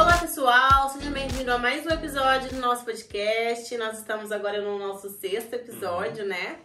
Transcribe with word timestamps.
Olá 0.00 0.16
pessoal, 0.16 0.88
seja 0.88 1.10
bem-vindo 1.10 1.52
a 1.52 1.58
mais 1.58 1.84
um 1.84 1.90
episódio 1.90 2.48
do 2.48 2.56
nosso 2.56 2.86
podcast. 2.86 3.76
Nós 3.76 3.98
estamos 3.98 4.32
agora 4.32 4.58
no 4.62 4.78
nosso 4.78 5.10
sexto 5.10 5.52
episódio, 5.52 6.24
né? 6.24 6.58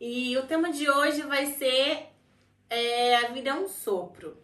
E 0.00 0.36
o 0.36 0.44
tema 0.48 0.72
de 0.72 0.90
hoje 0.90 1.22
vai 1.22 1.46
ser 1.54 2.08
é, 2.68 3.14
A 3.18 3.30
Vida 3.30 3.50
é 3.50 3.54
um 3.54 3.68
Sopro. 3.68 4.36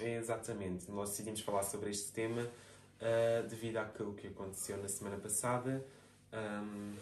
É, 0.00 0.16
exatamente, 0.16 0.90
nós 0.90 1.10
decidimos 1.10 1.40
falar 1.40 1.62
sobre 1.62 1.90
este 1.90 2.10
tema 2.10 2.42
uh, 2.42 3.46
devido 3.46 3.76
àquilo 3.76 4.12
que 4.12 4.26
aconteceu 4.26 4.76
na 4.78 4.88
semana 4.88 5.16
passada. 5.16 5.80
Um, 6.32 6.96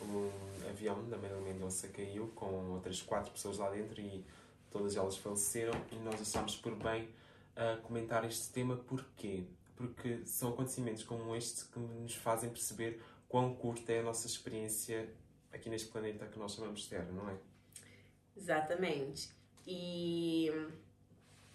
um 0.00 0.30
avião 0.70 1.06
da 1.10 1.18
Marília 1.18 1.42
Mendonça 1.42 1.88
caiu 1.88 2.28
com 2.34 2.70
outras 2.70 3.02
quatro 3.02 3.30
pessoas 3.32 3.58
lá 3.58 3.68
dentro 3.68 4.00
e 4.00 4.24
todas 4.70 4.96
elas 4.96 5.14
faleceram 5.14 5.78
e 5.92 5.96
nós 5.96 6.18
achámos 6.22 6.56
por 6.56 6.74
bem 6.74 7.10
uh, 7.54 7.82
comentar 7.82 8.24
este 8.24 8.48
tema. 8.48 8.76
Porquê? 8.78 9.44
Porque 9.76 10.20
são 10.24 10.50
acontecimentos 10.50 11.02
como 11.02 11.34
este 11.34 11.64
que 11.66 11.78
nos 11.78 12.14
fazem 12.14 12.50
perceber 12.50 13.02
quão 13.28 13.54
curta 13.54 13.92
é 13.92 14.00
a 14.00 14.02
nossa 14.02 14.26
experiência 14.26 15.08
aqui 15.52 15.68
neste 15.68 15.88
planeta 15.88 16.26
que 16.26 16.38
nós 16.38 16.54
chamamos 16.54 16.86
Terra, 16.86 17.08
não 17.12 17.28
é? 17.28 17.36
Exatamente. 18.36 19.30
E 19.66 20.50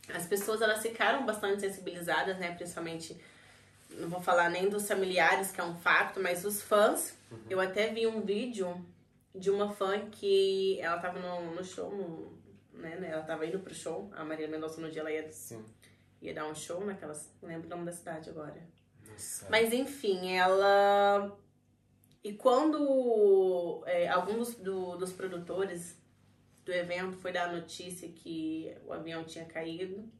as 0.09 0.26
pessoas 0.26 0.62
elas 0.62 0.81
ficaram 0.81 1.26
bastante 1.26 1.62
sensibilizadas, 1.62 2.38
né? 2.38 2.53
Principalmente, 2.55 3.20
não 3.91 4.09
vou 4.09 4.21
falar 4.21 4.49
nem 4.49 4.70
dos 4.70 4.88
familiares, 4.88 5.52
que 5.52 5.59
é 5.59 5.63
um 5.63 5.76
fato, 5.76 6.20
mas 6.20 6.45
os 6.45 6.62
fãs. 6.62 7.15
Uhum. 7.31 7.40
Eu 7.49 7.59
até 7.59 7.93
vi 7.93 8.07
um 8.07 8.21
vídeo 8.21 8.85
de 9.35 9.49
uma 9.49 9.70
fã 9.71 10.09
que 10.09 10.79
ela 10.79 10.98
tava 10.99 11.20
no, 11.20 11.55
no 11.55 11.63
show, 11.63 11.91
no, 11.91 12.38
né? 12.79 12.98
Ela 13.09 13.23
tava 13.23 13.45
indo 13.45 13.59
pro 13.59 13.73
show. 13.73 14.09
A 14.15 14.23
Maria 14.23 14.48
Mendonça 14.48 14.79
no 14.79 14.90
dia 14.90 15.02
ela 15.02 15.12
ia, 15.12 15.31
Sim. 15.31 15.63
Ia 16.21 16.34
dar 16.34 16.48
um 16.48 16.55
show 16.55 16.84
naquelas. 16.85 17.34
Não 17.41 17.49
lembro 17.49 17.68
o 17.68 17.70
nome 17.70 17.85
da 17.85 17.91
cidade 17.91 18.29
agora. 18.29 18.62
Nossa. 19.10 19.48
Mas 19.49 19.73
enfim, 19.73 20.32
ela. 20.32 21.37
E 22.23 22.34
quando 22.34 23.84
é, 23.85 24.07
alguns 24.07 24.55
do, 24.55 24.98
dos 24.98 25.13
produtores 25.13 25.98
do 26.65 26.73
evento 26.73 27.18
foi 27.18 27.32
dar 27.32 27.49
a 27.49 27.54
notícia 27.54 28.10
que 28.10 28.76
o 28.85 28.91
avião 28.91 29.23
tinha 29.23 29.45
caído, 29.45 30.12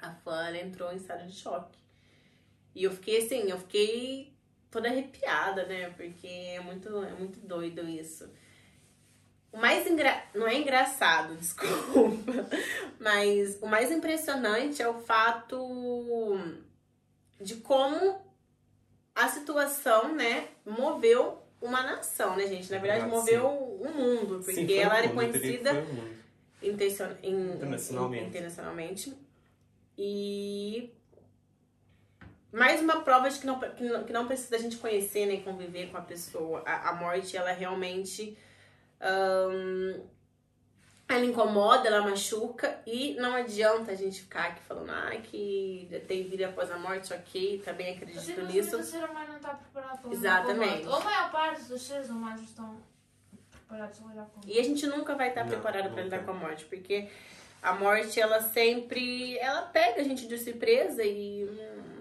a 0.00 0.14
fã 0.14 0.56
entrou 0.56 0.92
em 0.92 0.96
estado 0.96 1.26
de 1.26 1.34
choque. 1.34 1.78
E 2.74 2.84
eu 2.84 2.90
fiquei 2.90 3.18
assim, 3.18 3.50
eu 3.50 3.58
fiquei 3.58 4.32
toda 4.70 4.88
arrepiada, 4.88 5.66
né? 5.66 5.90
Porque 5.90 6.26
é 6.26 6.60
muito, 6.60 6.88
é 7.02 7.12
muito 7.12 7.40
doido 7.40 7.86
isso. 7.86 8.30
O 9.52 9.56
mais 9.58 9.86
engra... 9.86 10.22
não 10.34 10.46
é 10.46 10.54
engraçado, 10.56 11.34
desculpa, 11.40 12.46
mas 13.00 13.58
o 13.62 13.66
mais 13.66 13.90
impressionante 13.90 14.82
é 14.82 14.88
o 14.88 15.00
fato 15.00 16.38
de 17.40 17.56
como 17.56 18.20
a 19.14 19.28
situação, 19.28 20.14
né, 20.14 20.48
moveu 20.66 21.42
uma 21.60 21.82
nação, 21.82 22.36
né, 22.36 22.46
gente? 22.46 22.70
Na 22.70 22.78
verdade, 22.78 23.06
moveu 23.06 23.46
o 23.48 23.90
mundo, 23.92 24.36
porque 24.44 24.52
Sim, 24.66 24.72
ela 24.78 24.98
era 24.98 25.08
mundo, 25.08 25.16
conhecida 25.16 25.72
intencion... 26.62 27.08
in- 27.22 27.52
Internacionalmente. 27.54 28.24
internacionalmente. 28.26 29.18
E 29.96 30.92
mais 32.52 32.80
uma 32.80 33.00
prova 33.00 33.28
de 33.28 33.38
que 33.40 33.46
não, 33.46 33.58
que 33.58 33.82
não, 33.82 34.04
que 34.04 34.12
não 34.12 34.26
precisa 34.26 34.54
a 34.56 34.58
gente 34.58 34.76
conhecer 34.76 35.26
nem 35.26 35.42
conviver 35.42 35.90
com 35.90 35.96
a 35.96 36.02
pessoa. 36.02 36.62
A, 36.64 36.90
a 36.90 36.94
morte, 36.94 37.36
ela 37.36 37.50
realmente. 37.52 38.36
Ahn, 39.00 40.00
ela 41.08 41.24
incomoda, 41.24 41.88
ela 41.88 42.02
machuca 42.02 42.80
e 42.86 43.14
não 43.14 43.34
adianta 43.34 43.92
a 43.92 43.94
gente 43.94 44.20
ficar 44.20 44.48
aqui 44.48 44.60
falando 44.62 44.90
ah, 44.90 45.16
que 45.22 45.88
tem 46.06 46.28
vida 46.28 46.48
após 46.48 46.70
a 46.70 46.76
morte, 46.78 47.14
ok, 47.14 47.62
também 47.64 47.94
acredito 47.94 48.20
Simplesmente 48.20 48.56
nisso. 48.56 48.76
o 48.76 48.82
ser 48.82 49.04
humano 49.04 49.28
não 49.28 49.36
está 49.36 49.54
preparado 49.54 50.02
para 50.02 50.12
Exatamente. 50.12 50.86
Ou 50.86 50.94
a 50.96 51.00
maior 51.00 51.32
parte 51.32 51.62
dos 51.64 51.80
seres 51.80 52.10
humanos 52.10 52.42
estão 52.42 52.76
preparados 53.50 53.98
para 53.98 54.08
lidar 54.10 54.24
com 54.26 54.32
a 54.32 54.34
morte. 54.36 54.52
E 54.52 54.60
a 54.60 54.62
gente 54.62 54.86
nunca 54.86 55.14
vai 55.14 55.28
estar 55.30 55.44
Não, 55.44 55.50
preparado 55.50 55.90
para 55.90 56.02
lidar 56.02 56.24
com 56.24 56.30
a 56.30 56.34
morte, 56.34 56.64
porque 56.66 57.08
a 57.62 57.74
morte 57.74 58.20
ela 58.20 58.42
sempre 58.42 59.38
ela 59.38 59.62
pega 59.62 60.02
a 60.02 60.04
gente 60.04 60.28
de 60.28 60.38
surpresa 60.38 61.02
e 61.02 61.48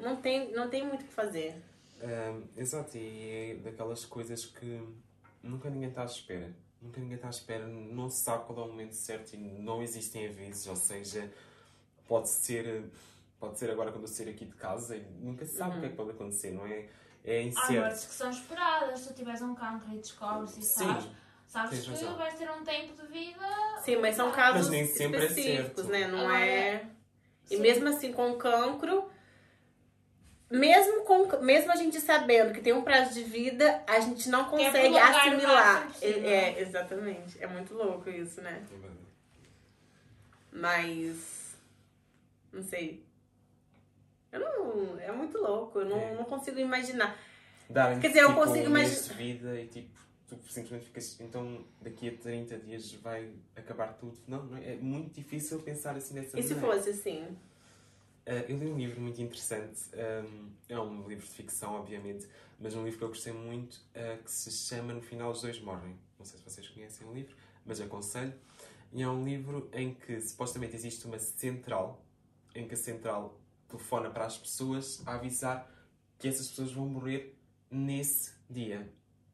não 0.02 0.18
tem 0.18 0.52
não 0.52 0.70
tem 0.70 0.86
muito 0.86 1.04
o 1.04 1.06
que 1.06 1.14
fazer. 1.14 1.56
Um, 2.04 2.44
exato, 2.58 2.98
e 2.98 3.30
é 3.32 3.56
daquelas 3.64 4.06
coisas 4.06 4.46
que 4.46 4.84
nunca 5.42 5.70
ninguém 5.70 5.90
está 5.90 6.02
à 6.02 6.06
espera. 6.06 6.54
Nunca 6.82 7.00
ninguém 7.02 7.16
está 7.16 7.28
à 7.28 7.32
espera, 7.32 7.66
não 7.68 8.10
se 8.10 8.24
sabe 8.24 8.46
qual 8.46 8.60
é 8.60 8.62
o 8.64 8.68
momento 8.68 8.94
certo 8.94 9.34
e 9.34 9.38
não 9.38 9.82
existem 9.82 10.28
avisos, 10.28 10.68
ou 10.68 10.76
seja, 10.76 11.32
pode 12.08 12.30
ser, 12.30 12.86
pode 13.40 13.58
ser 13.58 13.72
agora 13.72 13.92
quando 13.92 14.04
eu 14.04 14.08
sair 14.08 14.30
aqui 14.30 14.46
de 14.46 14.54
casa 14.56 14.96
e 14.96 15.02
nunca 15.20 15.46
se 15.46 15.58
sabe 15.58 15.78
o 15.78 15.80
que 15.80 15.86
é 15.88 15.90
que 15.90 15.96
pode 15.96 16.12
acontecer, 16.12 16.52
não 16.52 16.66
é? 16.68 16.86
É 17.26 17.40
Há 17.40 17.44
incerto. 17.44 17.74
mortes 17.82 18.06
que 18.06 18.14
são 18.14 18.30
esperadas. 18.30 19.00
Se 19.02 19.08
tu 19.10 19.14
tiveres 19.16 19.42
um 19.42 19.54
cancro 19.56 19.92
e 19.94 19.98
descobres 19.98 20.56
e 20.56 20.62
Sim, 20.62 20.86
sabes, 20.86 21.08
sabes 21.48 21.80
que 21.82 21.90
razão. 21.90 22.16
vais 22.16 22.36
ter 22.36 22.50
um 22.50 22.64
tempo 22.64 23.02
de 23.02 23.08
vida. 23.12 23.46
Sim, 23.84 23.98
mas 23.98 24.16
são 24.16 24.32
casos 24.32 24.62
Mas 24.62 24.70
nem 24.70 24.86
sempre 24.88 25.22
é 25.22 25.26
específicos, 25.26 25.86
certo. 25.88 25.92
né? 25.92 26.08
Não 26.08 26.20
Agora, 26.20 26.46
é. 26.46 26.88
E 27.50 27.56
Sim. 27.56 27.62
mesmo 27.62 27.90
assim 27.90 28.14
com 28.14 28.36
cancro, 28.38 29.10
mesmo 30.50 31.04
com 31.04 31.42
mesmo 31.42 31.72
a 31.72 31.76
gente 31.76 32.00
sabendo 32.00 32.54
que 32.54 32.62
tem 32.62 32.74
um 32.74 32.82
prazo 32.82 33.14
de 33.14 33.24
vida, 33.24 33.84
a 33.88 34.00
gente 34.00 34.30
não 34.30 34.46
consegue 34.46 34.98
assimilar. 34.98 35.84
máximo 35.86 35.92
possível. 35.94 36.30
É, 36.30 36.62
exatamente. 36.62 37.38
É 37.44 37.48
muito 37.48 37.74
louco 37.74 38.10
isso, 38.10 38.42
né? 38.42 38.64
É. 38.72 39.08
Mas. 40.52 41.56
Não 42.52 42.64
sei. 42.64 43.04
Eu 44.32 44.40
não. 44.40 45.00
É 45.00 45.12
muito 45.12 45.38
louco. 45.38 45.80
Eu 45.80 45.86
não, 45.86 46.00
É. 46.00 46.14
não 46.16 46.24
consigo 46.26 46.60
imaginar. 46.60 47.18
Darem 47.70 48.00
Quer 48.00 48.08
dizer, 48.10 48.22
eu 48.22 48.30
tipo, 48.30 48.40
consigo 48.42 48.68
um 48.68 48.72
mês 48.72 48.88
imagi- 48.94 49.10
de 49.10 49.14
vida 49.16 49.60
e 49.62 49.68
tipo, 49.68 49.90
tu 50.28 50.38
simplesmente 50.50 50.86
ficas, 50.86 51.20
então 51.20 51.66
daqui 51.82 52.08
a 52.08 52.14
30 52.18 52.58
dias 52.58 52.94
vai 52.94 53.30
acabar 53.58 53.94
tudo. 53.94 54.18
Não, 54.26 54.44
não 54.44 54.58
é, 54.58 54.74
é 54.74 54.76
muito 54.78 55.14
difícil 55.14 55.60
pensar 55.62 55.96
assim 55.98 56.14
dessa 56.16 56.40
E 56.40 56.44
se 56.44 56.54
maneira. 56.56 56.76
fosse 56.78 56.90
assim? 56.92 57.38
Uh, 58.28 58.44
eu 58.50 58.58
li 58.58 58.68
um 58.68 58.78
livro 58.78 59.00
muito 59.00 59.22
interessante, 59.22 59.84
é 60.68 60.78
um 60.78 61.08
livro 61.08 61.26
de 61.26 61.32
ficção, 61.32 61.76
obviamente, 61.76 62.28
mas 62.60 62.76
um 62.76 62.84
livro 62.84 63.00
que 63.00 63.06
eu 63.06 63.08
gostei 63.08 63.32
muito, 63.32 63.76
uh, 63.96 64.22
que 64.22 64.30
se 64.30 64.52
chama 64.52 64.94
No 64.94 65.02
Final 65.02 65.32
os 65.32 65.42
Dois 65.42 65.62
Morrem. 65.62 65.98
Não 66.20 66.26
sei 66.26 66.38
se 66.38 66.44
vocês 66.44 66.68
conhecem 66.68 67.08
o 67.08 67.14
livro, 67.14 67.34
mas 67.66 67.80
aconselho. 67.80 68.34
E 68.92 69.02
é 69.02 69.08
um 69.08 69.24
livro 69.24 69.70
em 69.72 69.94
que 69.94 70.20
supostamente 70.20 70.76
existe 70.76 71.06
uma 71.06 71.18
central, 71.20 72.06
em 72.54 72.68
que 72.68 72.74
a 72.74 72.78
central 72.78 73.40
telefona 73.68 74.10
para 74.10 74.26
as 74.26 74.38
pessoas 74.38 75.02
a 75.08 75.14
avisar 75.14 75.72
que 76.20 76.28
essas 76.28 76.50
pessoas 76.50 76.74
vão 76.74 76.86
morrer 76.86 77.38
nesse 77.72 78.34
dia. 78.50 78.92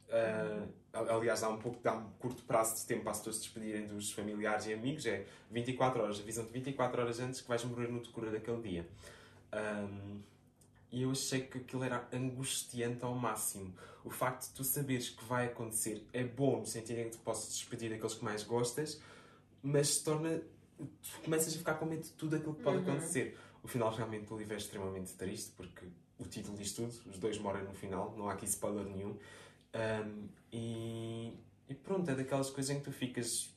Uh, 0.07 0.71
aliás, 0.93 1.41
dá 1.41 1.49
um 1.49 1.57
pouco, 1.57 1.81
dá 1.81 1.93
um 1.95 2.09
curto 2.19 2.43
prazo 2.43 2.75
de 2.75 2.85
tempo 2.85 3.01
para 3.03 3.11
as 3.11 3.17
pessoas 3.17 3.37
se 3.37 3.41
despedirem 3.43 3.87
dos 3.87 4.11
familiares 4.11 4.67
e 4.67 4.73
amigos. 4.73 5.05
É 5.05 5.25
24 5.51 6.01
horas, 6.03 6.19
avisam-te 6.19 6.51
24 6.51 7.01
horas 7.01 7.19
antes 7.19 7.41
que 7.41 7.47
vais 7.47 7.63
morrer 7.63 7.87
no 7.87 7.99
decorrer 8.01 8.31
daquele 8.31 8.61
dia. 8.61 8.87
Um, 9.53 10.21
e 10.91 11.01
eu 11.01 11.11
achei 11.11 11.41
que 11.41 11.57
aquilo 11.57 11.83
era 11.83 12.07
angustiante 12.13 13.03
ao 13.03 13.15
máximo. 13.15 13.73
O 14.05 14.09
facto 14.11 14.47
de 14.49 14.53
tu 14.53 14.63
saberes 14.63 15.09
que 15.09 15.23
vai 15.25 15.47
acontecer 15.47 16.05
é 16.13 16.23
bom 16.23 16.59
no 16.59 16.65
sentido 16.67 16.99
em 16.99 17.05
que 17.05 17.11
tu 17.17 17.19
possas 17.19 17.51
despedir 17.53 17.89
daqueles 17.89 18.13
que 18.13 18.23
mais 18.23 18.43
gostas, 18.43 19.01
mas 19.63 19.97
torna. 19.99 20.39
Tu 20.77 21.21
começas 21.23 21.53
a 21.53 21.57
ficar 21.57 21.75
com 21.75 21.85
medo 21.85 22.03
de 22.03 22.11
tudo 22.11 22.35
aquilo 22.35 22.53
que 22.53 22.61
pode 22.61 22.77
Uhum. 22.77 22.83
acontecer. 22.83 23.37
O 23.63 23.67
final 23.67 23.91
realmente 23.91 24.25
do 24.25 24.37
livro 24.37 24.53
é 24.53 24.57
extremamente 24.57 25.13
triste, 25.13 25.51
porque 25.55 25.85
o 26.19 26.25
título 26.25 26.57
diz 26.57 26.73
tudo, 26.73 26.89
os 27.09 27.17
dois 27.17 27.37
morrem 27.37 27.63
no 27.63 27.73
final, 27.73 28.13
não 28.17 28.27
há 28.29 28.33
aqui 28.33 28.45
spoiler 28.45 28.85
nenhum. 28.85 29.17
Um, 29.75 30.27
e, 30.51 31.37
e 31.67 31.73
pronto, 31.75 32.09
é 32.11 32.15
daquelas 32.15 32.49
coisas 32.49 32.75
em 32.75 32.79
que 32.79 32.85
tu 32.85 32.91
ficas 32.91 33.49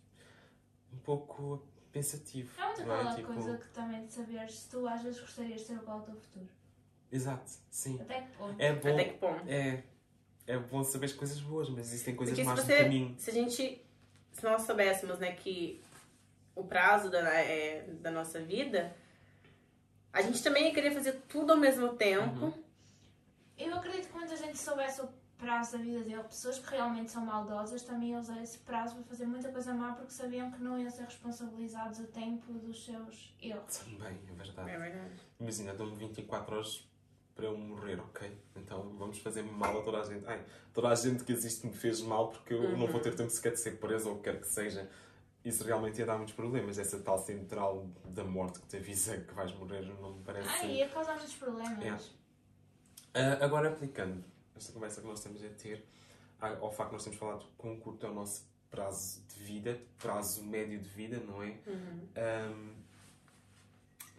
um 0.93 0.97
pouco 0.99 1.62
pensativo. 1.93 2.50
É 2.60 2.66
muito 2.66 2.84
não 2.87 2.94
é? 2.94 3.00
aquela 3.00 3.15
Tipo, 3.16 3.32
coisa 3.35 3.58
que 3.58 3.69
também 3.69 4.06
de 4.06 4.12
saber 4.12 4.50
se 4.50 4.69
tu 4.69 4.87
às 4.87 5.02
vezes 5.02 5.20
gostarias 5.20 5.61
de 5.61 5.67
ser 5.67 5.79
qual 5.81 5.99
é 5.99 6.00
o 6.00 6.05
teu 6.05 6.14
futuro. 6.17 6.49
Exato, 7.12 7.50
sim. 7.70 8.00
Até 8.00 8.23
que 8.23 8.37
ponto? 8.37 8.61
É 8.61 8.73
bom, 8.73 8.88
Até 8.94 9.05
que 9.05 9.19
ponto? 9.19 9.49
é, 9.49 9.85
é 10.46 10.58
bom 10.58 10.82
saber 10.82 11.06
as 11.06 11.12
coisas 11.12 11.40
boas, 11.40 11.69
mas 11.69 11.87
existem 11.88 12.14
coisas 12.17 12.35
Porque 12.35 12.43
se 12.44 12.49
más 12.49 12.58
no 12.58 12.64
você. 12.67 12.82
caminho. 12.82 13.14
Se 13.19 13.31
a 13.31 13.32
gente. 13.32 13.82
Se 14.32 14.43
nós 14.44 14.62
soubéssemos, 14.62 15.19
né, 15.19 15.32
que 15.32 15.81
o 16.55 16.64
prazo 16.64 17.11
da, 17.11 17.20
é, 17.40 17.82
da 18.00 18.11
nossa 18.11 18.38
vida, 18.40 18.94
a 20.12 20.20
gente 20.20 20.43
também 20.43 20.67
ia 20.67 20.75
querer 20.75 20.90
fazer 20.90 21.12
tudo 21.29 21.52
ao 21.52 21.58
mesmo 21.58 21.94
tempo. 21.94 22.46
Uhum. 22.46 22.64
Eu 23.56 23.75
acredito 23.75 24.08
que 24.08 24.14
muita 24.14 24.37
gente 24.37 24.58
soubesse 24.58 25.00
o 25.00 25.08
prazo 25.37 25.73
da 25.73 25.79
vida 25.79 26.00
dele. 26.00 26.23
Pessoas 26.25 26.59
que 26.59 26.71
realmente 26.71 27.11
são 27.11 27.25
maldosas 27.25 27.83
também 27.83 28.17
usar 28.17 28.43
esse 28.43 28.59
prazo 28.59 28.94
para 28.97 29.05
fazer 29.05 29.27
muita 29.27 29.50
coisa 29.50 29.73
má 29.73 29.93
porque 29.93 30.12
sabiam 30.12 30.50
que 30.50 30.62
não 30.62 30.79
iam 30.79 30.91
ser 30.91 31.05
responsabilizados 31.05 32.00
a 32.00 32.05
tempo 32.05 32.53
dos 32.53 32.85
seus 32.85 33.35
erros. 33.41 33.79
Também, 33.79 34.19
é 34.29 34.35
verdade. 34.35 34.71
É 34.71 34.79
verdade. 34.79 35.15
Imagina, 35.41 35.75
dou-me 35.75 35.97
24 35.97 36.56
horas 36.56 36.88
para 37.35 37.44
eu 37.44 37.56
morrer, 37.56 38.00
ok? 38.00 38.33
Então 38.56 38.94
vamos 38.97 39.19
fazer 39.19 39.43
mal 39.43 39.79
a 39.79 39.83
toda 39.83 40.00
a 40.00 40.05
gente. 40.05 40.27
Ai, 40.27 40.44
toda 40.73 40.88
a 40.88 40.94
gente 40.94 41.23
que 41.23 41.33
existe 41.33 41.67
me 41.67 41.73
fez 41.73 42.00
mal 42.00 42.29
porque 42.29 42.55
eu 42.55 42.77
não 42.77 42.87
vou 42.87 43.00
ter 43.00 43.15
tempo 43.15 43.31
sequer 43.31 43.53
de 43.53 43.61
ser 43.61 43.79
preso 43.79 44.09
ou 44.09 44.15
o 44.15 44.19
que 44.19 44.25
quer 44.25 44.41
que 44.41 44.49
seja. 44.49 44.91
Isso 45.44 45.62
realmente 45.62 46.00
ia 46.00 46.06
dar 46.06 46.17
muitos 46.17 46.35
problemas. 46.35 46.79
Essa 46.79 46.99
tal 46.99 47.19
central 47.19 47.87
da 48.06 48.25
morte 48.25 48.59
que 48.59 48.67
te 48.67 48.79
avisa 48.79 49.21
que 49.21 49.33
vais 49.35 49.53
morrer 49.53 49.83
não 50.00 50.15
me 50.15 50.23
parece. 50.25 50.49
Ai, 50.49 50.77
ia 50.79 50.88
causar 50.88 51.15
muitos 51.15 51.35
problemas. 51.35 52.12
É. 53.15 53.21
Ah, 53.21 53.44
agora 53.44 53.69
aplicando 53.69 54.25
esta 54.56 54.73
conversa 54.73 55.00
que 55.00 55.06
nós 55.06 55.19
estamos 55.19 55.43
a 55.44 55.49
ter 55.50 55.85
a- 56.41 56.56
ao 56.58 56.70
facto 56.73 56.91
de 56.91 56.94
nós 56.97 57.05
termos 57.05 57.19
falado 57.20 57.47
com 57.56 57.79
curto 57.81 58.06
é 58.06 58.11
o 58.11 58.14
nosso 58.14 58.47
prazo 58.70 59.23
de 59.29 59.43
vida, 59.43 59.81
prazo 59.99 60.43
médio 60.44 60.79
de 60.81 60.88
vida, 60.88 61.19
não 61.20 61.43
é? 61.43 61.58
Uhum. 61.67 62.08
Ahm, 62.17 62.75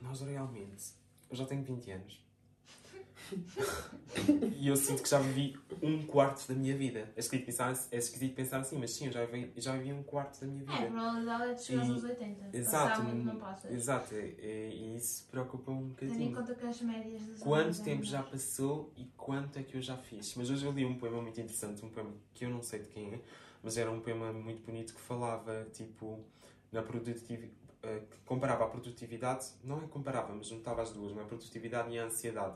nós 0.01 0.21
realmente, 0.21 0.93
eu 1.29 1.35
já 1.35 1.45
tenho 1.45 1.63
20 1.63 1.91
anos. 1.91 2.23
E 4.57 4.67
eu 4.67 4.75
sinto 4.75 5.03
que 5.03 5.09
já 5.09 5.19
vivi 5.19 5.57
um 5.81 6.05
quarto 6.05 6.47
da 6.47 6.53
minha 6.55 6.75
vida. 6.75 7.11
É 7.15 7.19
esquisito 7.19 7.45
pensar, 7.45 7.73
é 7.91 7.97
esquisito 7.97 8.33
pensar 8.35 8.59
assim, 8.59 8.77
mas 8.77 8.91
sim, 8.91 9.07
eu 9.07 9.11
já 9.11 9.25
vivi, 9.25 9.51
já 9.57 9.73
vivi 9.77 9.93
um 9.93 10.03
quarto 10.03 10.39
da 10.41 10.47
minha 10.47 10.63
É, 10.63 10.73
a 10.73 10.77
vida. 10.79 10.91
probabilidade 10.91 11.43
é 11.43 11.53
de 11.53 11.61
chegar 11.61 11.89
aos 11.89 12.03
80. 12.03 12.57
Exato, 12.57 13.03
muito 13.03 13.25
não 13.25 13.35
passas. 13.37 13.71
exato, 13.71 14.15
é- 14.15 14.33
é- 14.39 14.69
e 14.73 14.95
isso 14.97 15.27
preocupa 15.29 15.71
um 15.71 15.89
Tendo 15.93 16.11
em 16.13 16.13
bocadinho. 16.13 16.35
conta 16.35 16.55
que 16.55 16.65
as 16.65 16.81
médias 16.81 17.21
dos 17.23 17.39
Quanto 17.39 17.81
tempo 17.83 18.01
é 18.01 18.05
já 18.05 18.23
passou 18.23 18.91
e 18.95 19.05
quanto 19.17 19.59
é 19.59 19.63
que 19.63 19.75
eu 19.75 19.81
já 19.81 19.97
fiz? 19.97 20.33
Mas 20.35 20.49
hoje 20.49 20.65
eu 20.65 20.71
li 20.71 20.85
um 20.85 20.97
poema 20.97 21.21
muito 21.21 21.39
interessante, 21.39 21.83
um 21.85 21.89
poema 21.89 22.11
que 22.33 22.45
eu 22.45 22.49
não 22.49 22.61
sei 22.63 22.79
de 22.79 22.87
quem 22.87 23.13
é, 23.13 23.19
mas 23.61 23.77
era 23.77 23.91
um 23.91 23.99
poema 23.99 24.31
muito 24.33 24.63
bonito 24.63 24.93
que 24.93 25.01
falava, 25.01 25.67
tipo, 25.73 26.23
na 26.71 26.81
produtividade, 26.81 27.51
que 28.09 28.17
comparava 28.25 28.65
a 28.65 28.67
produtividade, 28.67 29.45
não 29.63 29.77
é 29.83 29.87
comparava, 29.87 30.33
mas 30.33 30.47
juntava 30.47 30.81
as 30.81 30.91
duas, 30.91 31.13
não 31.13 31.21
é? 31.21 31.23
A 31.23 31.27
produtividade 31.27 31.89
e 31.93 31.99
a 31.99 32.05
ansiedade. 32.05 32.55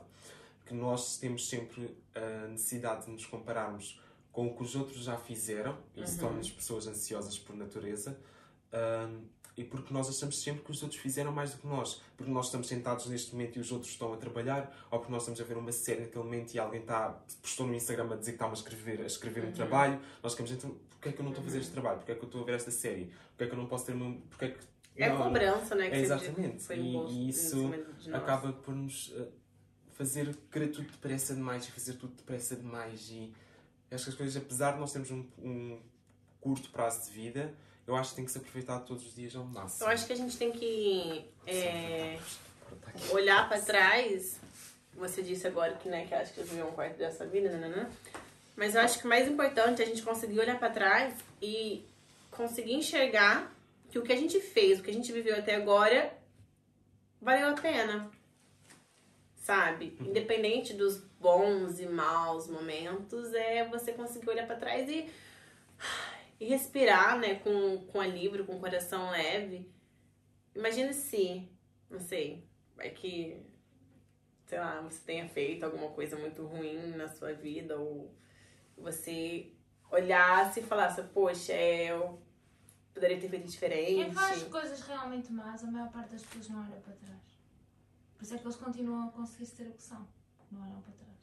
Que 0.64 0.74
nós 0.74 1.16
temos 1.18 1.48
sempre 1.48 1.96
a 2.14 2.48
necessidade 2.48 3.06
de 3.06 3.10
nos 3.12 3.26
compararmos 3.26 4.00
com 4.30 4.46
o 4.46 4.56
que 4.56 4.62
os 4.62 4.74
outros 4.74 5.02
já 5.04 5.16
fizeram, 5.18 5.76
e 5.94 6.02
isso 6.02 6.14
Uhum. 6.14 6.20
torna-nos 6.20 6.50
pessoas 6.50 6.86
ansiosas 6.86 7.38
por 7.38 7.54
natureza, 7.54 8.18
ahm, 8.72 9.20
e 9.54 9.62
porque 9.64 9.92
nós 9.92 10.08
achamos 10.08 10.40
sempre 10.42 10.62
que 10.64 10.70
os 10.70 10.82
outros 10.82 10.98
fizeram 10.98 11.30
mais 11.30 11.50
do 11.52 11.58
que 11.58 11.66
nós. 11.66 12.00
Porque 12.16 12.32
nós 12.32 12.46
estamos 12.46 12.66
sentados 12.68 13.04
neste 13.06 13.32
momento 13.32 13.58
e 13.58 13.60
os 13.60 13.70
outros 13.70 13.90
estão 13.90 14.10
a 14.14 14.16
trabalhar, 14.16 14.74
ou 14.90 14.98
porque 14.98 15.12
nós 15.12 15.22
estamos 15.22 15.38
a 15.40 15.44
ver 15.44 15.58
uma 15.58 15.72
série 15.72 16.00
naquele 16.00 16.24
momento 16.24 16.54
e 16.54 16.58
alguém 16.58 16.80
está, 16.80 17.10
postou 17.42 17.66
no 17.66 17.74
Instagram 17.74 18.10
a 18.10 18.16
dizer 18.16 18.30
que 18.32 18.36
está 18.36 18.48
a 18.48 18.52
escrever, 18.54 19.02
a 19.02 19.06
escrever 19.06 19.44
um 19.44 19.48
Uhum. 19.48 19.52
trabalho. 19.52 20.00
Nós 20.22 20.32
ficamos 20.32 20.52
então, 20.52 20.70
porquê 20.92 21.10
é 21.10 21.12
que 21.12 21.18
eu 21.20 21.24
não 21.24 21.32
estou 21.32 21.42
a 21.42 21.44
fazer 21.46 21.58
este 21.58 21.72
trabalho? 21.72 21.96
Porquê 21.98 22.12
é 22.12 22.14
que 22.14 22.22
eu 22.22 22.26
estou 22.26 22.40
a 22.40 22.44
ver 22.46 22.54
esta 22.54 22.70
série? 22.70 23.12
Porquê 23.32 23.44
é 23.44 23.46
que 23.48 23.52
eu 23.52 23.58
não 23.58 23.66
posso 23.66 23.84
ter 23.84 23.92
uma. 23.92 24.14
Porquê 24.30 24.44
é 24.46 24.48
que. 24.52 24.58
É 24.96 25.06
a 25.08 25.14
Não, 25.14 25.24
cobrança, 25.24 25.74
né? 25.74 25.88
Que 25.90 25.96
É, 25.96 26.00
exatamente. 26.00 26.62
Foi 26.64 26.76
E- 26.78 26.96
e 27.10 27.28
isso 27.28 27.70
acaba 28.12 28.52
por 28.54 28.74
nos 28.74 29.12
eh, 29.16 29.26
fazer 30.02 30.36
querer 30.50 30.68
tudo 30.68 30.90
depressa 30.90 31.32
demais 31.32 31.64
e 31.64 31.70
fazer 31.70 31.92
tudo 31.94 32.12
depressa 32.14 32.56
demais. 32.56 33.08
E 33.10 33.32
acho 33.90 34.04
que 34.04 34.10
as 34.10 34.16
coisas, 34.16 34.36
apesar 34.36 34.72
de 34.72 34.80
nós 34.80 34.90
termos 34.90 35.10
um, 35.12 35.24
um 35.38 35.80
curto 36.40 36.70
prazo 36.70 37.08
de 37.08 37.10
vida, 37.12 37.54
eu 37.86 37.94
acho 37.94 38.10
que 38.10 38.16
tem 38.16 38.24
que 38.24 38.32
se 38.32 38.38
aproveitar 38.38 38.80
todos 38.80 39.06
os 39.06 39.14
dias 39.14 39.36
ao 39.36 39.44
máximo. 39.44 39.86
Eu 39.86 39.92
acho 39.92 40.06
que 40.06 40.12
a 40.12 40.16
gente 40.16 40.36
tem 40.36 40.50
que 40.50 41.24
é, 41.46 42.18
Agora 42.66 42.92
tá 42.92 43.14
olhar 43.14 43.48
pra 43.48 43.60
trás. 43.60 44.40
Você 44.94 45.22
disse 45.22 45.46
agora 45.46 45.74
que, 45.74 45.88
né, 45.88 46.04
que 46.06 46.14
acho 46.14 46.34
que 46.34 46.40
eu 46.40 46.44
vivi 46.44 46.62
um 46.62 46.72
quarto 46.72 46.98
dessa 46.98 47.24
vida, 47.24 47.48
né, 47.56 47.90
Mas 48.56 48.74
eu 48.74 48.80
acho 48.80 48.98
que 48.98 49.06
o 49.06 49.08
mais 49.08 49.28
importante 49.28 49.80
é 49.80 49.84
a 49.84 49.88
gente 49.88 50.02
conseguir 50.02 50.40
olhar 50.40 50.58
pra 50.58 50.68
trás 50.68 51.14
e 51.40 51.86
conseguir 52.30 52.74
enxergar 52.74 53.50
que 53.90 53.98
o 53.98 54.02
que 54.02 54.12
a 54.12 54.16
gente 54.16 54.40
fez, 54.40 54.80
o 54.80 54.82
que 54.82 54.90
a 54.90 54.94
gente 54.94 55.10
viveu 55.12 55.38
até 55.38 55.54
agora, 55.54 56.12
valeu 57.20 57.48
a 57.48 57.54
pena. 57.54 58.10
Sabe? 59.42 59.96
Independente 60.00 60.72
dos 60.72 60.98
bons 61.20 61.80
e 61.80 61.86
maus 61.86 62.46
momentos, 62.46 63.34
é 63.34 63.68
você 63.68 63.92
conseguir 63.92 64.30
olhar 64.30 64.46
pra 64.46 64.54
trás 64.54 64.88
e, 64.88 65.10
e 66.38 66.46
respirar, 66.46 67.18
né, 67.18 67.34
com, 67.40 67.84
com 67.86 68.00
alívio, 68.00 68.46
com 68.46 68.54
o 68.54 68.60
coração 68.60 69.10
leve. 69.10 69.68
Imagina 70.54 70.92
se, 70.92 71.50
não 71.90 71.98
sei, 71.98 72.46
vai 72.76 72.90
que, 72.90 73.44
sei 74.46 74.60
lá, 74.60 74.80
você 74.80 75.00
tenha 75.04 75.28
feito 75.28 75.64
alguma 75.64 75.90
coisa 75.90 76.16
muito 76.16 76.46
ruim 76.46 76.94
na 76.96 77.08
sua 77.08 77.32
vida 77.32 77.76
ou 77.76 78.14
você 78.76 79.52
olhasse 79.90 80.60
e 80.60 80.62
falasse, 80.62 81.02
poxa, 81.02 81.52
é, 81.52 81.90
eu 81.90 82.22
poderia 82.94 83.18
ter 83.18 83.28
feito 83.28 83.48
diferente. 83.48 84.04
Quem 84.04 84.12
faz 84.12 84.44
coisas 84.44 84.80
realmente 84.82 85.32
más, 85.32 85.64
a 85.64 85.66
maior 85.66 85.90
parte 85.90 86.12
das 86.12 86.22
pessoas 86.22 86.48
não 86.48 86.60
olha 86.60 86.80
para 86.80 86.94
trás. 86.94 87.31
Por 88.22 88.26
isso 88.26 88.34
é 88.34 88.38
que 88.38 88.44
eles 88.46 88.56
continuam 88.56 89.08
a 89.08 89.10
conseguir 89.10 89.46
ser 89.46 89.66
o 89.66 89.72
que 89.72 89.82
são. 89.82 90.06
Não 90.52 90.62
olham 90.62 90.80
para 90.80 90.92
trás. 90.92 91.18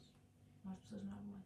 São 0.62 0.70
as 0.72 0.78
pessoas 0.80 1.02
normais. 1.04 1.40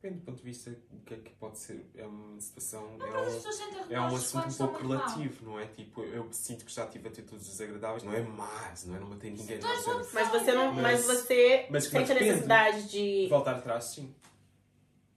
Depende 0.00 0.20
do 0.20 0.24
ponto 0.24 0.38
de 0.38 0.42
vista 0.42 0.70
do 0.70 1.00
que 1.04 1.12
é 1.14 1.16
que 1.18 1.30
pode 1.34 1.58
ser. 1.58 1.90
É 1.94 2.06
uma 2.06 2.40
situação. 2.40 2.96
Não, 2.96 3.06
é 3.06 3.10
um- 3.10 3.92
É 3.92 4.00
um 4.00 4.16
assunto 4.16 4.48
um 4.48 4.52
pouco 4.54 4.84
muito 4.84 4.88
mal. 4.98 5.08
relativo, 5.08 5.44
não 5.44 5.60
é? 5.60 5.66
Tipo, 5.66 6.02
eu 6.02 6.32
sinto 6.32 6.64
que 6.64 6.72
já 6.72 6.86
tive 6.86 7.08
atitudes 7.08 7.46
desagradáveis, 7.46 8.04
não 8.04 8.14
é 8.14 8.22
mais, 8.22 8.86
não 8.86 8.96
é? 8.96 9.00
Não 9.00 9.08
matei 9.08 9.32
ninguém, 9.32 9.58
não 9.58 9.68
é? 9.68 9.72
uma 9.74 9.78
pessoa 9.98 10.08
Mas 10.14 10.28
você 10.30 10.52
não. 10.54 10.72
Mas- 10.72 10.82
Mas, 10.82 11.04
você 11.04 11.66
mas- 11.70 11.84
sente 11.84 11.94
mas 11.94 12.10
a 12.10 12.14
necessidade 12.14 12.88
de. 12.88 13.28
Voltar 13.28 13.56
atrás, 13.56 13.84
sim. 13.84 14.14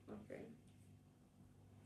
Ok. 0.09 0.45